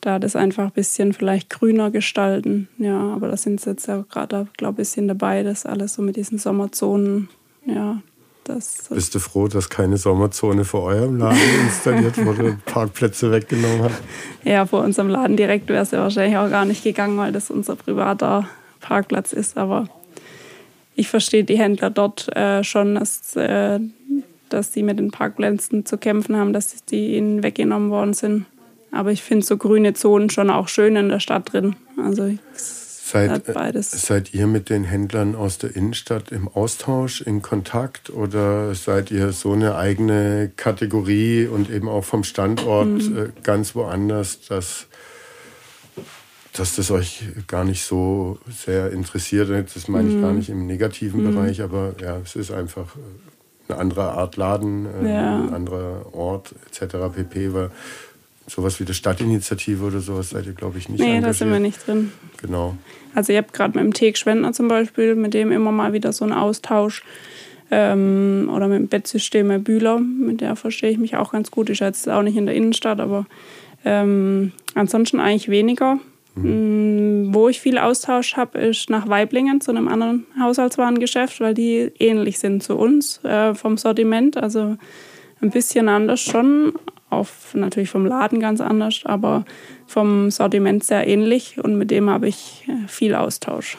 Da 0.00 0.18
das 0.18 0.36
einfach 0.36 0.66
ein 0.66 0.72
bisschen 0.72 1.12
vielleicht 1.12 1.50
grüner 1.50 1.90
gestalten. 1.90 2.68
Ja, 2.78 2.98
aber 2.98 3.28
da 3.28 3.36
sind 3.36 3.60
sie 3.60 3.70
jetzt 3.70 3.88
ja 3.88 4.04
gerade, 4.08 4.46
glaube 4.56 4.74
ich, 4.74 4.74
ein 4.74 4.76
bisschen 4.76 5.08
dabei, 5.08 5.42
das 5.42 5.66
alles 5.66 5.94
so 5.94 6.02
mit 6.02 6.16
diesen 6.16 6.38
Sommerzonen 6.38 7.28
ja, 7.66 8.00
das, 8.48 8.88
Bist 8.90 9.14
du 9.14 9.18
froh, 9.18 9.46
dass 9.46 9.68
keine 9.68 9.96
Sommerzone 9.98 10.64
vor 10.64 10.82
eurem 10.84 11.18
Laden 11.18 11.38
installiert 11.66 12.24
wurde 12.24 12.44
und 12.44 12.64
Parkplätze 12.64 13.30
weggenommen 13.30 13.82
hat? 13.82 13.92
Ja, 14.44 14.66
vor 14.66 14.82
unserem 14.82 15.08
Laden 15.08 15.36
direkt 15.36 15.68
wäre 15.68 15.82
es 15.82 15.90
ja 15.90 16.00
wahrscheinlich 16.00 16.38
auch 16.38 16.50
gar 16.50 16.64
nicht 16.64 16.82
gegangen, 16.82 17.18
weil 17.18 17.32
das 17.32 17.50
unser 17.50 17.76
privater 17.76 18.48
Parkplatz 18.80 19.32
ist. 19.32 19.56
Aber 19.56 19.88
ich 20.96 21.08
verstehe 21.08 21.44
die 21.44 21.58
Händler 21.58 21.90
dort 21.90 22.34
äh, 22.36 22.64
schon, 22.64 22.94
dass, 22.96 23.36
äh, 23.36 23.78
dass 24.48 24.70
die 24.70 24.82
mit 24.82 24.98
den 24.98 25.10
Parkplätzen 25.10 25.84
zu 25.84 25.98
kämpfen 25.98 26.36
haben, 26.36 26.52
dass 26.52 26.74
die 26.84 27.16
ihnen 27.16 27.42
weggenommen 27.42 27.90
worden 27.90 28.14
sind. 28.14 28.46
Aber 28.90 29.12
ich 29.12 29.22
finde 29.22 29.44
so 29.44 29.58
grüne 29.58 29.92
Zonen 29.92 30.30
schon 30.30 30.50
auch 30.50 30.68
schön 30.68 30.96
in 30.96 31.10
der 31.10 31.20
Stadt 31.20 31.52
drin. 31.52 31.76
Also 32.02 32.24
ich 32.24 32.38
Seid, 33.10 33.46
seid 33.80 34.34
ihr 34.34 34.46
mit 34.46 34.68
den 34.68 34.84
Händlern 34.84 35.34
aus 35.34 35.56
der 35.56 35.74
Innenstadt 35.74 36.30
im 36.30 36.46
Austausch, 36.46 37.22
in 37.22 37.40
Kontakt 37.40 38.10
oder 38.10 38.74
seid 38.74 39.10
ihr 39.10 39.32
so 39.32 39.52
eine 39.52 39.76
eigene 39.76 40.50
Kategorie 40.56 41.46
und 41.46 41.70
eben 41.70 41.88
auch 41.88 42.04
vom 42.04 42.22
Standort 42.22 42.86
mhm. 42.86 43.16
Äh, 43.16 43.28
ganz 43.42 43.74
woanders, 43.74 44.40
dass, 44.48 44.88
dass 46.52 46.76
das 46.76 46.90
euch 46.90 47.22
gar 47.46 47.64
nicht 47.64 47.82
so 47.82 48.38
sehr 48.50 48.92
interessiert? 48.92 49.48
Das 49.74 49.88
meine 49.88 50.10
ich 50.10 50.16
mhm. 50.16 50.22
gar 50.22 50.32
nicht 50.32 50.50
im 50.50 50.66
negativen 50.66 51.24
mhm. 51.24 51.34
Bereich, 51.34 51.62
aber 51.62 51.94
ja, 52.02 52.18
es 52.18 52.36
ist 52.36 52.50
einfach 52.50 52.88
eine 53.68 53.78
andere 53.78 54.12
Art 54.12 54.36
Laden, 54.36 54.86
äh, 54.86 55.14
ja. 55.14 55.40
ein 55.40 55.54
anderer 55.54 56.14
Ort 56.14 56.54
etc. 56.66 56.96
pp. 57.14 57.54
Weil 57.54 57.70
sowas 58.48 58.80
wie 58.80 58.84
die 58.84 58.94
Stadtinitiative 58.94 59.84
oder 59.84 60.00
sowas 60.00 60.30
seid 60.30 60.46
ihr, 60.46 60.52
glaube 60.52 60.78
ich, 60.78 60.88
nicht 60.88 61.00
Nee, 61.00 61.20
da 61.20 61.32
sind 61.32 61.50
wir 61.50 61.60
nicht 61.60 61.86
drin. 61.86 62.12
Genau. 62.40 62.76
Also 63.14 63.32
ich 63.32 63.38
habe 63.38 63.48
gerade 63.52 63.78
mit 63.78 63.84
dem 63.84 63.94
Teg 63.94 64.16
Schwendner 64.16 64.52
zum 64.52 64.68
Beispiel, 64.68 65.14
mit 65.14 65.34
dem 65.34 65.52
immer 65.52 65.72
mal 65.72 65.92
wieder 65.92 66.12
so 66.12 66.24
einen 66.24 66.34
Austausch. 66.34 67.02
Ähm, 67.70 68.50
oder 68.50 68.66
mit 68.66 68.78
dem 68.78 68.88
Bettsystem 68.88 69.62
Bühler, 69.62 69.98
mit 69.98 70.40
der 70.40 70.56
verstehe 70.56 70.90
ich 70.90 70.96
mich 70.98 71.16
auch 71.16 71.32
ganz 71.32 71.50
gut. 71.50 71.68
Ich 71.68 71.80
jetzt 71.80 72.08
auch 72.08 72.22
nicht 72.22 72.36
in 72.36 72.46
der 72.46 72.54
Innenstadt, 72.54 72.98
aber 72.98 73.26
ähm, 73.84 74.52
ansonsten 74.74 75.20
eigentlich 75.20 75.50
weniger. 75.50 75.98
Mhm. 76.34 77.26
Mm, 77.26 77.34
wo 77.34 77.48
ich 77.48 77.60
viel 77.60 77.78
Austausch 77.78 78.36
habe, 78.36 78.58
ist 78.58 78.88
nach 78.88 79.08
Weiblingen 79.08 79.60
zu 79.60 79.70
einem 79.70 79.88
anderen 79.88 80.26
Haushaltswarengeschäft, 80.40 81.40
weil 81.40 81.54
die 81.54 81.92
ähnlich 81.98 82.38
sind 82.38 82.62
zu 82.62 82.76
uns 82.76 83.22
äh, 83.24 83.54
vom 83.54 83.76
Sortiment. 83.76 84.36
Also 84.36 84.76
ein 85.40 85.50
bisschen 85.50 85.88
anders 85.88 86.20
schon, 86.20 86.72
auf 87.10 87.54
natürlich 87.54 87.90
vom 87.90 88.06
Laden 88.06 88.40
ganz 88.40 88.60
anders, 88.60 89.00
aber 89.04 89.44
vom 89.86 90.30
Sortiment 90.30 90.84
sehr 90.84 91.06
ähnlich 91.06 91.58
und 91.62 91.76
mit 91.76 91.90
dem 91.90 92.10
habe 92.10 92.28
ich 92.28 92.66
äh, 92.68 92.88
viel 92.88 93.14
Austausch. 93.14 93.78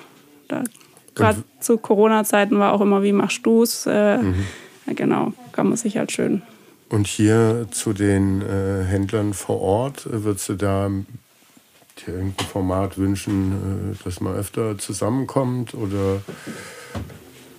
Gerade 1.15 1.43
zu 1.59 1.77
Corona-Zeiten 1.77 2.59
war 2.59 2.73
auch 2.73 2.82
immer, 2.82 3.03
wie 3.03 3.11
machst 3.11 3.45
du 3.45 3.63
es? 3.63 3.86
Äh, 3.86 4.17
mhm. 4.17 4.45
Genau, 4.88 5.34
kann 5.51 5.67
man 5.67 5.77
sich 5.77 5.97
halt 5.97 6.11
schön. 6.11 6.41
Und 6.89 7.05
hier 7.05 7.67
zu 7.69 7.93
den 7.93 8.41
äh, 8.41 8.84
Händlern 8.84 9.34
vor 9.34 9.61
Ort, 9.61 10.07
würdest 10.11 10.49
du 10.49 10.53
da 10.55 10.89
dir 10.89 12.13
irgendein 12.13 12.47
Format 12.47 12.97
wünschen, 12.97 13.93
äh, 13.93 14.03
dass 14.03 14.21
man 14.21 14.34
öfter 14.34 14.77
zusammenkommt 14.77 15.75
oder 15.75 16.21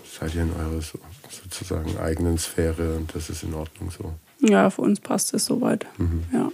seid 0.05 0.35
ihr 0.35 0.43
in 0.43 0.51
eurer 0.53 0.83
sozusagen 1.29 1.97
eigenen 1.99 2.39
Sphäre 2.39 2.97
und 2.97 3.14
das 3.14 3.31
ist 3.31 3.45
in 3.45 3.55
Ordnung 3.55 3.91
so? 3.91 4.12
Ja, 4.41 4.70
für 4.70 4.82
uns 4.82 5.01
passt 5.01 5.34
es 5.34 5.45
soweit. 5.45 5.86
Mhm. 5.99 6.24
Ja. 6.32 6.53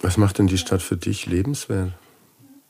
Was 0.00 0.16
macht 0.16 0.38
denn 0.38 0.48
die 0.48 0.58
Stadt 0.58 0.82
für 0.82 0.96
dich 0.96 1.26
lebenswert? 1.26 1.92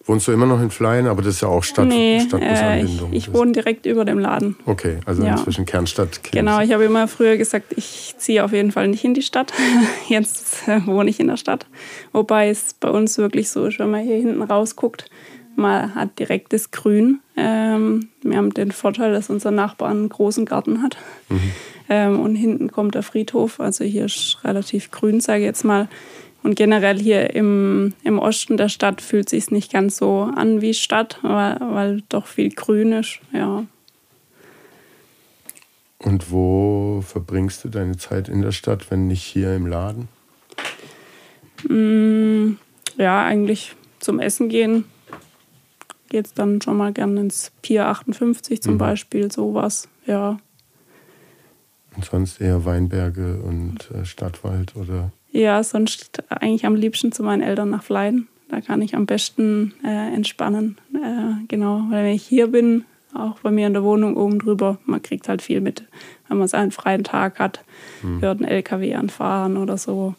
Wohnst 0.04 0.26
du 0.26 0.32
immer 0.32 0.46
noch 0.46 0.60
in 0.60 0.70
Fleien, 0.70 1.06
aber 1.06 1.22
das 1.22 1.36
ist 1.36 1.42
ja 1.42 1.48
auch 1.48 1.62
Stadt, 1.62 1.86
nee, 1.86 2.20
Stadtbusanbindung. 2.20 3.12
Äh, 3.12 3.16
ich, 3.16 3.28
ich 3.28 3.32
wohne 3.32 3.52
direkt 3.52 3.86
über 3.86 4.04
dem 4.04 4.18
Laden. 4.18 4.56
Okay, 4.66 4.98
also 5.06 5.22
ja. 5.22 5.32
inzwischen 5.32 5.64
Kernstadt. 5.64 6.24
Genau, 6.32 6.60
ich 6.60 6.72
habe 6.72 6.84
immer 6.84 7.06
früher 7.06 7.36
gesagt, 7.36 7.72
ich 7.76 8.14
ziehe 8.18 8.44
auf 8.44 8.52
jeden 8.52 8.72
Fall 8.72 8.88
nicht 8.88 9.04
in 9.04 9.14
die 9.14 9.22
Stadt. 9.22 9.52
Jetzt 10.08 10.66
äh, 10.66 10.84
wohne 10.86 11.08
ich 11.08 11.20
in 11.20 11.28
der 11.28 11.36
Stadt. 11.36 11.66
Wobei 12.10 12.48
es 12.48 12.74
bei 12.74 12.90
uns 12.90 13.16
wirklich 13.16 13.50
so 13.50 13.64
ist, 13.66 13.78
wenn 13.78 13.92
man 13.92 14.02
hier 14.02 14.16
hinten 14.16 14.42
rausguckt, 14.42 15.08
man 15.54 15.94
hat 15.94 16.18
direktes 16.18 16.72
Grün. 16.72 17.20
Ähm, 17.36 18.08
wir 18.22 18.38
haben 18.38 18.52
den 18.52 18.72
Vorteil, 18.72 19.12
dass 19.12 19.30
unser 19.30 19.52
Nachbar 19.52 19.90
einen 19.90 20.08
großen 20.08 20.46
Garten 20.46 20.82
hat. 20.82 20.96
Mhm. 21.28 21.52
Ähm, 21.92 22.20
und 22.20 22.36
hinten 22.36 22.72
kommt 22.72 22.94
der 22.94 23.02
Friedhof. 23.02 23.60
Also 23.60 23.84
hier 23.84 24.06
ist 24.06 24.38
relativ 24.44 24.90
grün, 24.90 25.20
sage 25.20 25.40
ich 25.40 25.44
jetzt 25.44 25.62
mal. 25.62 25.88
Und 26.42 26.56
generell 26.56 26.98
hier 26.98 27.34
im, 27.34 27.92
im 28.02 28.18
Osten 28.18 28.56
der 28.56 28.70
Stadt 28.70 29.02
fühlt 29.02 29.28
sich 29.28 29.50
nicht 29.50 29.70
ganz 29.70 29.98
so 29.98 30.22
an 30.22 30.62
wie 30.62 30.72
Stadt, 30.72 31.18
weil, 31.20 31.58
weil 31.60 32.02
doch 32.08 32.26
viel 32.26 32.48
grün 32.48 32.92
ist. 32.92 33.20
Ja. 33.34 33.66
Und 35.98 36.32
wo 36.32 37.04
verbringst 37.06 37.62
du 37.64 37.68
deine 37.68 37.98
Zeit 37.98 38.30
in 38.30 38.40
der 38.40 38.52
Stadt, 38.52 38.90
wenn 38.90 39.06
nicht 39.06 39.22
hier 39.22 39.54
im 39.54 39.66
Laden? 39.66 40.08
Mm, 41.68 42.56
ja, 42.96 43.22
eigentlich 43.22 43.76
zum 44.00 44.18
Essen 44.18 44.48
gehen 44.48 44.86
geht 46.08 46.26
es 46.26 46.34
dann 46.34 46.60
schon 46.60 46.76
mal 46.76 46.92
gerne 46.92 47.20
ins 47.20 47.52
Pier 47.62 47.86
58 47.86 48.62
zum 48.62 48.74
mhm. 48.74 48.78
Beispiel, 48.78 49.32
sowas, 49.32 49.88
ja. 50.06 50.38
Und 51.96 52.04
sonst 52.04 52.40
eher 52.40 52.64
Weinberge 52.64 53.40
und 53.42 53.90
äh, 53.90 54.04
Stadtwald 54.04 54.76
oder? 54.76 55.12
Ja, 55.30 55.62
sonst 55.62 56.22
eigentlich 56.30 56.66
am 56.66 56.74
liebsten 56.74 57.12
zu 57.12 57.22
meinen 57.22 57.42
Eltern 57.42 57.70
nach 57.70 57.82
Fleiden. 57.82 58.28
Da 58.48 58.60
kann 58.60 58.82
ich 58.82 58.94
am 58.94 59.06
besten 59.06 59.72
äh, 59.84 60.14
entspannen. 60.14 60.78
Äh, 60.94 61.44
genau, 61.48 61.82
weil 61.88 62.04
wenn 62.04 62.14
ich 62.14 62.22
hier 62.22 62.48
bin, 62.48 62.84
auch 63.14 63.40
bei 63.40 63.50
mir 63.50 63.66
in 63.66 63.72
der 63.72 63.82
Wohnung 63.82 64.16
oben 64.16 64.38
drüber, 64.38 64.78
man 64.84 65.02
kriegt 65.02 65.28
halt 65.28 65.42
viel 65.42 65.60
mit, 65.60 65.84
wenn 66.28 66.38
man 66.38 66.48
seinen 66.48 66.70
freien 66.70 67.04
Tag 67.04 67.38
hat, 67.38 67.64
hm. 68.02 68.20
hört 68.20 68.40
einen 68.40 68.48
LKW 68.48 68.94
anfahren 68.94 69.56
oder 69.56 69.78
so. 69.78 70.14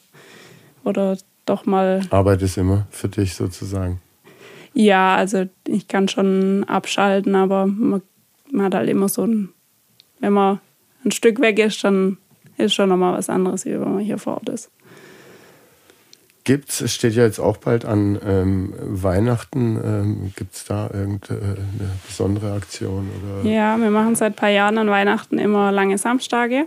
Oder 0.84 1.18
doch 1.46 1.66
mal. 1.66 2.02
Arbeit 2.10 2.42
ist 2.42 2.58
immer 2.58 2.88
für 2.90 3.10
dich 3.10 3.36
sozusagen. 3.36 4.02
Ja, 4.74 5.16
also 5.16 5.46
ich 5.68 5.88
kann 5.88 6.08
schon 6.08 6.64
abschalten, 6.64 7.36
aber 7.36 7.68
man, 7.68 8.02
man 8.52 8.66
hat 8.66 8.76
halt 8.76 8.90
immer 8.90 9.10
so 9.10 9.26
ein, 9.26 9.50
wenn 10.20 10.34
man 10.34 10.60
ein 11.06 11.12
Stück 11.12 11.40
weg 11.40 11.60
ist, 11.60 11.84
dann 11.84 12.18
ist 12.58 12.74
schon 12.74 12.90
nochmal 12.90 13.18
was 13.18 13.30
anderes, 13.30 13.66
wie 13.66 13.74
wenn 13.74 13.94
man 13.96 14.00
hier 14.00 14.18
vor 14.18 14.36
Ort 14.36 14.50
ist. 14.50 14.70
Gibt's, 16.46 16.82
es 16.82 16.94
steht 16.94 17.14
ja 17.14 17.24
jetzt 17.24 17.40
auch 17.40 17.56
bald 17.56 17.86
an 17.86 18.20
ähm, 18.26 18.74
Weihnachten, 18.78 19.80
ähm, 19.82 20.34
gibt 20.36 20.56
es 20.56 20.66
da 20.66 20.90
irgendeine 20.94 21.58
besondere 22.06 22.52
Aktion? 22.52 23.10
Oder? 23.42 23.50
Ja, 23.50 23.78
wir 23.78 23.90
machen 23.90 24.16
seit 24.16 24.34
ein 24.34 24.36
paar 24.36 24.50
Jahren 24.50 24.78
an 24.78 24.90
Weihnachten 24.90 25.38
immer 25.38 25.72
lange 25.72 25.98
Samstage. 25.98 26.66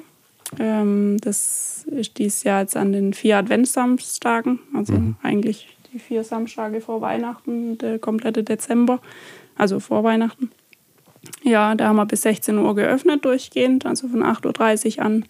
Ähm, 0.59 1.19
das 1.21 1.85
ist 1.91 2.17
dieses 2.17 2.43
Jahr 2.45 2.63
jetzt 2.63 2.77
an 2.77 2.93
den 2.93 3.13
vier 3.13 3.37
Adventssamstagen, 3.37 4.61
also 4.75 4.95
mhm. 4.95 5.17
eigentlich 5.23 5.77
die 5.93 5.99
vier 5.99 6.25
Samstage 6.25 6.81
vor 6.81 7.03
Weihnachten, 7.03 7.77
der 7.77 7.99
komplette 7.99 8.45
Dezember, 8.45 9.01
also 9.57 9.79
vor 9.79 10.05
Weihnachten. 10.05 10.51
Ja, 11.43 11.75
da 11.75 11.89
haben 11.89 11.97
wir 11.97 12.07
bis 12.07 12.23
16 12.23 12.59
Uhr 12.59 12.75
geöffnet 12.75 13.25
durchgehend, 13.25 13.87
also 13.87 14.09
von 14.09 14.23
8.30 14.23 14.99
Uhr 14.99 15.05
an 15.05 15.25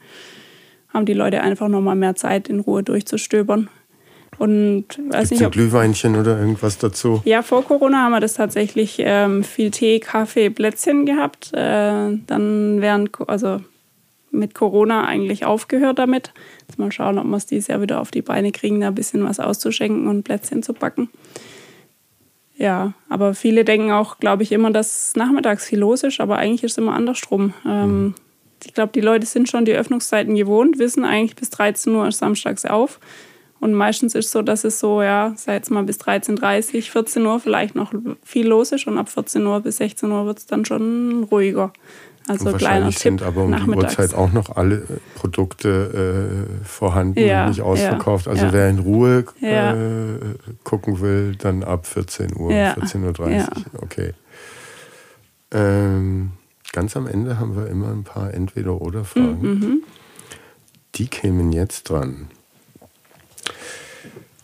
haben 0.96 1.06
die 1.06 1.12
Leute 1.12 1.42
einfach 1.42 1.68
nochmal 1.68 1.94
mehr 1.94 2.16
Zeit, 2.16 2.48
in 2.48 2.60
Ruhe 2.60 2.82
durchzustöbern. 2.82 3.68
Und 4.38 4.84
weiß 5.10 5.30
nicht, 5.30 5.44
ob, 5.44 5.52
Glühweinchen 5.52 6.16
oder 6.16 6.38
irgendwas 6.38 6.78
dazu? 6.78 7.22
Ja, 7.24 7.42
vor 7.42 7.64
Corona 7.64 8.04
haben 8.04 8.12
wir 8.12 8.20
das 8.20 8.34
tatsächlich 8.34 8.96
ähm, 8.98 9.44
viel 9.44 9.70
Tee, 9.70 10.00
Kaffee, 10.00 10.50
Plätzchen 10.50 11.06
gehabt. 11.06 11.52
Äh, 11.54 12.18
dann 12.26 12.80
während, 12.80 13.10
also 13.28 13.60
mit 14.30 14.54
Corona 14.54 15.06
eigentlich 15.06 15.46
aufgehört 15.46 15.98
damit. 15.98 16.32
Jetzt 16.68 16.78
mal 16.78 16.92
schauen, 16.92 17.18
ob 17.18 17.26
wir 17.26 17.36
es 17.36 17.46
dieses 17.46 17.68
Jahr 17.68 17.80
wieder 17.80 18.00
auf 18.00 18.10
die 18.10 18.22
Beine 18.22 18.52
kriegen, 18.52 18.80
da 18.80 18.88
ein 18.88 18.94
bisschen 18.94 19.24
was 19.24 19.40
auszuschenken 19.40 20.06
und 20.06 20.24
Plätzchen 20.24 20.62
zu 20.62 20.74
backen. 20.74 21.08
Ja, 22.58 22.94
aber 23.08 23.34
viele 23.34 23.64
denken 23.64 23.92
auch, 23.92 24.18
glaube 24.18 24.42
ich, 24.42 24.52
immer, 24.52 24.70
dass 24.70 25.14
nachmittags 25.14 25.66
viel 25.66 25.78
los 25.78 26.02
ist, 26.02 26.20
aber 26.20 26.38
eigentlich 26.38 26.64
ist 26.64 26.72
es 26.72 26.78
immer 26.78 26.94
andersrum. 26.94 27.52
Ähm, 27.66 28.02
mhm. 28.02 28.14
Ich 28.64 28.72
glaube, 28.72 28.92
die 28.94 29.02
Leute 29.02 29.26
sind 29.26 29.48
schon 29.48 29.66
die 29.66 29.74
Öffnungszeiten 29.74 30.34
gewohnt, 30.34 30.78
wissen 30.78 31.04
eigentlich 31.04 31.36
bis 31.36 31.50
13 31.50 31.94
Uhr 31.94 32.10
samstags 32.10 32.64
auf. 32.64 32.98
Und 33.60 33.74
meistens 33.74 34.14
ist 34.14 34.26
es 34.26 34.32
so, 34.32 34.42
dass 34.42 34.64
es 34.64 34.80
so, 34.80 35.02
ja, 35.02 35.32
sei 35.36 35.54
jetzt 35.54 35.70
mal 35.70 35.82
bis 35.82 35.98
13.30 35.98 36.90
14 36.90 37.24
Uhr 37.24 37.40
vielleicht 37.40 37.74
noch 37.74 37.92
viel 38.22 38.46
los 38.46 38.72
ist 38.72 38.86
und 38.86 38.98
ab 38.98 39.08
14 39.08 39.46
Uhr 39.46 39.60
bis 39.60 39.78
16 39.78 40.10
Uhr 40.10 40.26
wird 40.26 40.38
es 40.38 40.46
dann 40.46 40.64
schon 40.64 41.24
ruhiger. 41.24 41.72
Also 42.28 42.46
und 42.46 42.52
wahrscheinlich 42.52 42.98
sind 42.98 43.22
aber 43.22 43.44
um 43.44 43.54
die 43.54 43.70
Uhrzeit 43.70 44.12
auch 44.14 44.32
noch 44.32 44.56
alle 44.56 44.76
äh, 44.76 44.84
Produkte 45.14 46.48
äh, 46.60 46.64
vorhanden 46.64 47.20
ja, 47.20 47.44
und 47.44 47.50
nicht 47.50 47.62
ausverkauft. 47.62 48.26
Ja, 48.26 48.32
also 48.32 48.46
ja. 48.46 48.52
wer 48.52 48.68
in 48.68 48.78
Ruhe 48.80 49.24
äh, 49.40 50.54
gucken 50.64 51.00
will, 51.00 51.36
dann 51.36 51.62
ab 51.62 51.86
14 51.86 52.36
Uhr, 52.36 52.50
14.30 52.50 53.20
Uhr. 53.22 53.46
Okay. 53.80 54.12
Ähm, 55.52 56.32
ganz 56.72 56.96
am 56.96 57.06
Ende 57.06 57.38
haben 57.38 57.56
wir 57.56 57.68
immer 57.68 57.92
ein 57.92 58.02
paar 58.02 58.34
Entweder-Oder-Fragen. 58.34 59.40
Mhm. 59.40 59.82
Die 60.96 61.06
kämen 61.06 61.52
jetzt 61.52 61.90
dran. 61.90 62.28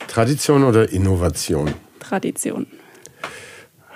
Tradition 0.06 0.62
oder 0.62 0.90
Innovation? 0.90 1.72
Tradition. 1.98 2.66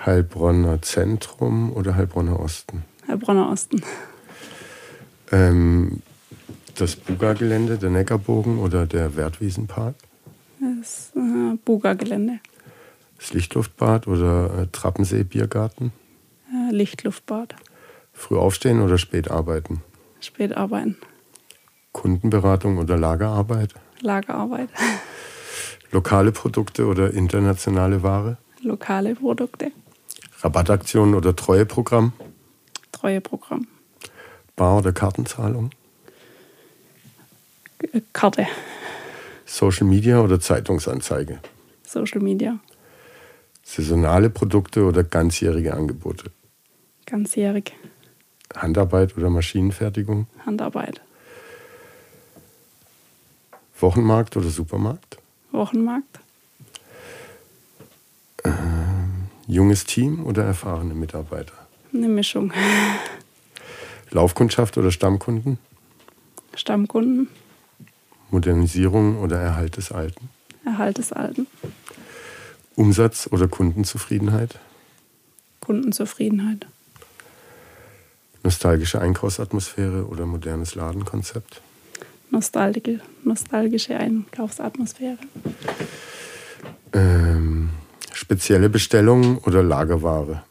Heilbronner 0.05 0.81
Zentrum 0.81 1.71
oder 1.71 1.95
Heilbronner 1.95 2.39
Osten? 2.39 2.83
Heilbronner 3.17 3.49
Osten. 3.49 3.81
Ähm, 5.31 6.03
das 6.75 6.95
Buga-Gelände, 6.95 7.79
der 7.79 7.89
Neckarbogen 7.89 8.59
oder 8.59 8.85
der 8.85 9.15
Wertwiesenpark? 9.15 9.95
Das 10.59 11.11
äh, 11.15 11.57
Buga-Gelände. 11.65 12.39
Das 13.17 13.33
Lichtluftbad 13.33 14.05
oder 14.07 14.59
äh, 14.59 14.67
Trappensee-Biergarten? 14.71 15.91
Äh, 16.51 16.71
Lichtluftbad. 16.71 17.55
Früh 18.13 18.37
aufstehen 18.37 18.81
oder 18.81 18.99
spät 18.99 19.31
arbeiten? 19.31 19.81
Spät 20.19 20.55
arbeiten. 20.55 20.95
Kundenberatung 21.91 22.77
oder 22.77 22.97
Lagerarbeit? 22.97 23.73
Lagerarbeit. 24.01 24.69
Lokale 25.91 26.31
Produkte 26.31 26.85
oder 26.85 27.11
internationale 27.13 28.03
Ware? 28.03 28.37
Lokale 28.61 29.15
Produkte. 29.15 29.71
Rabattaktionen 30.41 31.15
oder 31.15 31.35
Treueprogramm? 31.35 32.13
Treueprogramm. 32.91 33.67
Bar- 34.55 34.79
oder 34.79 34.91
Kartenzahlung? 34.91 35.71
Äh, 37.81 38.01
Karte. 38.13 38.47
Social 39.45 39.87
Media 39.87 40.19
oder 40.19 40.39
Zeitungsanzeige? 40.39 41.39
Social 41.83 42.21
Media. 42.21 42.59
Saisonale 43.63 44.29
Produkte 44.29 44.83
oder 44.83 45.03
ganzjährige 45.03 45.73
Angebote? 45.73 46.31
Ganzjährig. 47.05 47.73
Handarbeit 48.55 49.17
oder 49.17 49.29
Maschinenfertigung? 49.29 50.27
Handarbeit. 50.45 51.01
Wochenmarkt 53.79 54.35
oder 54.37 54.49
Supermarkt? 54.49 55.17
Wochenmarkt. 55.51 56.19
Ähm, 58.43 59.27
junges 59.47 59.85
Team 59.85 60.25
oder 60.25 60.43
erfahrene 60.43 60.93
Mitarbeiter? 60.93 61.66
Eine 61.93 62.07
Mischung. 62.07 62.53
Laufkundschaft 64.11 64.77
oder 64.77 64.91
Stammkunden? 64.91 65.57
Stammkunden. 66.55 67.29
Modernisierung 68.29 69.19
oder 69.19 69.39
Erhalt 69.39 69.77
des 69.77 69.91
Alten? 69.91 70.29
Erhalt 70.65 70.97
des 70.97 71.13
Alten. 71.13 71.47
Umsatz 72.75 73.27
oder 73.31 73.47
Kundenzufriedenheit? 73.47 74.59
Kundenzufriedenheit. 75.61 76.67
Nostalgische 78.43 79.01
Einkaufsatmosphäre 79.01 80.05
oder 80.07 80.25
modernes 80.25 80.75
Ladenkonzept? 80.75 81.61
nostalgische, 82.31 82.99
nostalgische 83.23 83.97
Einkaufsatmosphäre. 83.97 85.17
Ähm, 86.93 87.69
spezielle 88.13 88.69
Bestellungen 88.69 89.37
oder 89.39 89.63
Lagerware? 89.63 90.43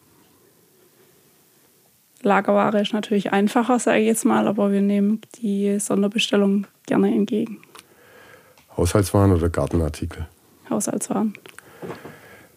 Lagerware 2.26 2.80
ist 2.80 2.92
natürlich 2.92 3.32
einfacher, 3.32 3.78
sage 3.78 4.00
ich 4.00 4.06
jetzt 4.06 4.24
mal, 4.24 4.48
aber 4.48 4.72
wir 4.72 4.80
nehmen 4.80 5.20
die 5.40 5.78
Sonderbestellung 5.78 6.66
gerne 6.84 7.14
entgegen. 7.14 7.60
Haushaltswaren 8.76 9.30
oder 9.32 9.48
Gartenartikel? 9.48 10.26
Haushaltswaren. 10.68 11.34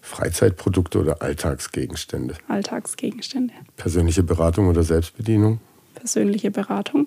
Freizeitprodukte 0.02 1.00
oder 1.00 1.22
Alltagsgegenstände? 1.22 2.34
Alltagsgegenstände. 2.48 3.54
Persönliche 3.78 4.24
Beratung 4.24 4.70
oder 4.70 4.82
Selbstbedienung? 4.82 5.60
Persönliche 5.94 6.50
Beratung. 6.50 7.06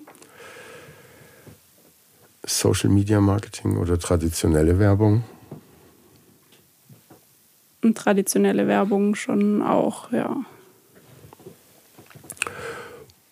Social 2.45 2.89
Media 2.89 3.19
Marketing 3.19 3.75
oder 3.75 3.99
traditionelle 3.99 4.79
Werbung? 4.79 5.25
Und 7.81 7.97
traditionelle 7.97 8.67
Werbung 8.67 9.15
schon 9.15 9.61
auch, 9.61 10.13
ja. 10.13 10.45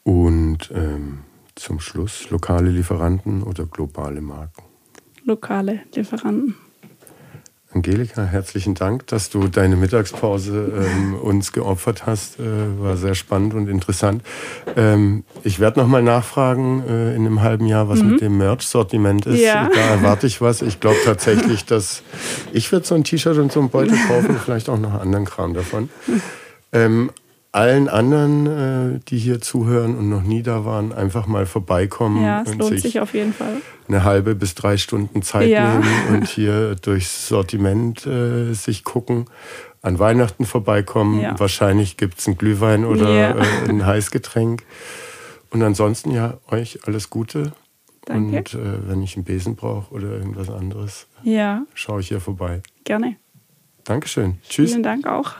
Und 0.03 0.71
ähm, 0.73 1.19
zum 1.55 1.79
Schluss 1.79 2.29
lokale 2.29 2.69
Lieferanten 2.69 3.43
oder 3.43 3.65
globale 3.65 4.21
Marken? 4.21 4.63
Lokale 5.25 5.81
Lieferanten. 5.93 6.55
Angelika, 7.73 8.25
herzlichen 8.25 8.75
Dank, 8.75 9.07
dass 9.07 9.29
du 9.29 9.47
deine 9.47 9.77
Mittagspause 9.77 10.73
ähm, 10.75 11.13
uns 11.13 11.53
geopfert 11.53 12.05
hast. 12.05 12.37
Äh, 12.37 12.43
war 12.79 12.97
sehr 12.97 13.15
spannend 13.15 13.53
und 13.53 13.69
interessant. 13.69 14.23
Ähm, 14.75 15.23
ich 15.43 15.59
werde 15.61 15.79
nochmal 15.79 16.03
nachfragen 16.03 16.83
äh, 16.85 17.15
in 17.15 17.25
einem 17.25 17.41
halben 17.41 17.65
Jahr, 17.67 17.87
was 17.87 18.01
mhm. 18.01 18.11
mit 18.11 18.21
dem 18.21 18.37
Merch-Sortiment 18.37 19.25
ist. 19.25 19.39
Ja. 19.39 19.69
Da 19.73 19.79
erwarte 19.79 20.27
ich 20.27 20.41
was. 20.41 20.61
Ich 20.61 20.81
glaube 20.81 20.97
tatsächlich, 21.05 21.63
dass 21.63 22.03
ich 22.51 22.69
würde 22.73 22.85
so 22.85 22.95
ein 22.95 23.05
T-Shirt 23.05 23.37
und 23.37 23.53
so 23.53 23.61
ein 23.61 23.69
Beutel 23.69 23.97
kaufen, 24.05 24.37
vielleicht 24.43 24.67
auch 24.67 24.79
noch 24.79 24.99
anderen 24.99 25.25
Kram 25.25 25.53
davon. 25.53 25.89
Ähm, 26.73 27.11
allen 27.53 27.89
anderen, 27.89 28.47
äh, 28.95 28.99
die 29.09 29.17
hier 29.17 29.41
zuhören 29.41 29.95
und 29.97 30.09
noch 30.09 30.21
nie 30.23 30.41
da 30.41 30.63
waren, 30.65 30.93
einfach 30.93 31.27
mal 31.27 31.45
vorbeikommen. 31.45 32.23
Ja, 32.23 32.41
es 32.43 32.49
und 32.51 32.59
lohnt 32.59 32.71
sich 32.73 32.81
sich 32.83 32.99
auf 33.01 33.13
jeden 33.13 33.33
Fall. 33.33 33.57
eine 33.87 34.03
halbe 34.03 34.35
bis 34.35 34.55
drei 34.55 34.77
Stunden 34.77 35.21
Zeit 35.21 35.49
Ja. 35.49 35.73
nehmen 35.79 35.85
und 36.13 36.27
hier 36.27 36.75
durchs 36.75 37.27
Sortiment 37.27 38.05
äh, 38.05 38.53
sich 38.53 38.83
gucken. 38.83 39.25
An 39.81 39.97
Weihnachten 39.99 40.45
vorbeikommen. 40.45 41.19
Ja. 41.21 41.39
Wahrscheinlich 41.39 41.97
gibt 41.97 42.19
es 42.19 42.27
einen 42.27 42.37
Glühwein 42.37 42.85
oder 42.85 43.09
Ja. 43.09 43.31
äh, 43.35 43.69
ein 43.69 43.85
Heißgetränk. 43.85 44.63
Und 45.49 45.61
ansonsten 45.63 46.11
ja, 46.11 46.37
euch 46.49 46.79
alles 46.87 47.09
Gute. 47.09 47.51
Danke. 48.05 48.37
Und 48.37 48.53
äh, 48.53 48.87
wenn 48.87 49.01
ich 49.01 49.15
einen 49.17 49.25
Besen 49.25 49.55
brauche 49.55 49.93
oder 49.93 50.09
irgendwas 50.11 50.49
anderes, 50.49 51.07
Ja, 51.23 51.65
schaue 51.73 51.99
ich 52.01 52.07
hier 52.07 52.21
vorbei. 52.21 52.61
gerne. 52.85 53.17
Dankeschön. 53.83 54.37
Tschüss. 54.47 54.69
Vielen 54.71 54.83
Dank 54.83 55.05
auch. 55.07 55.33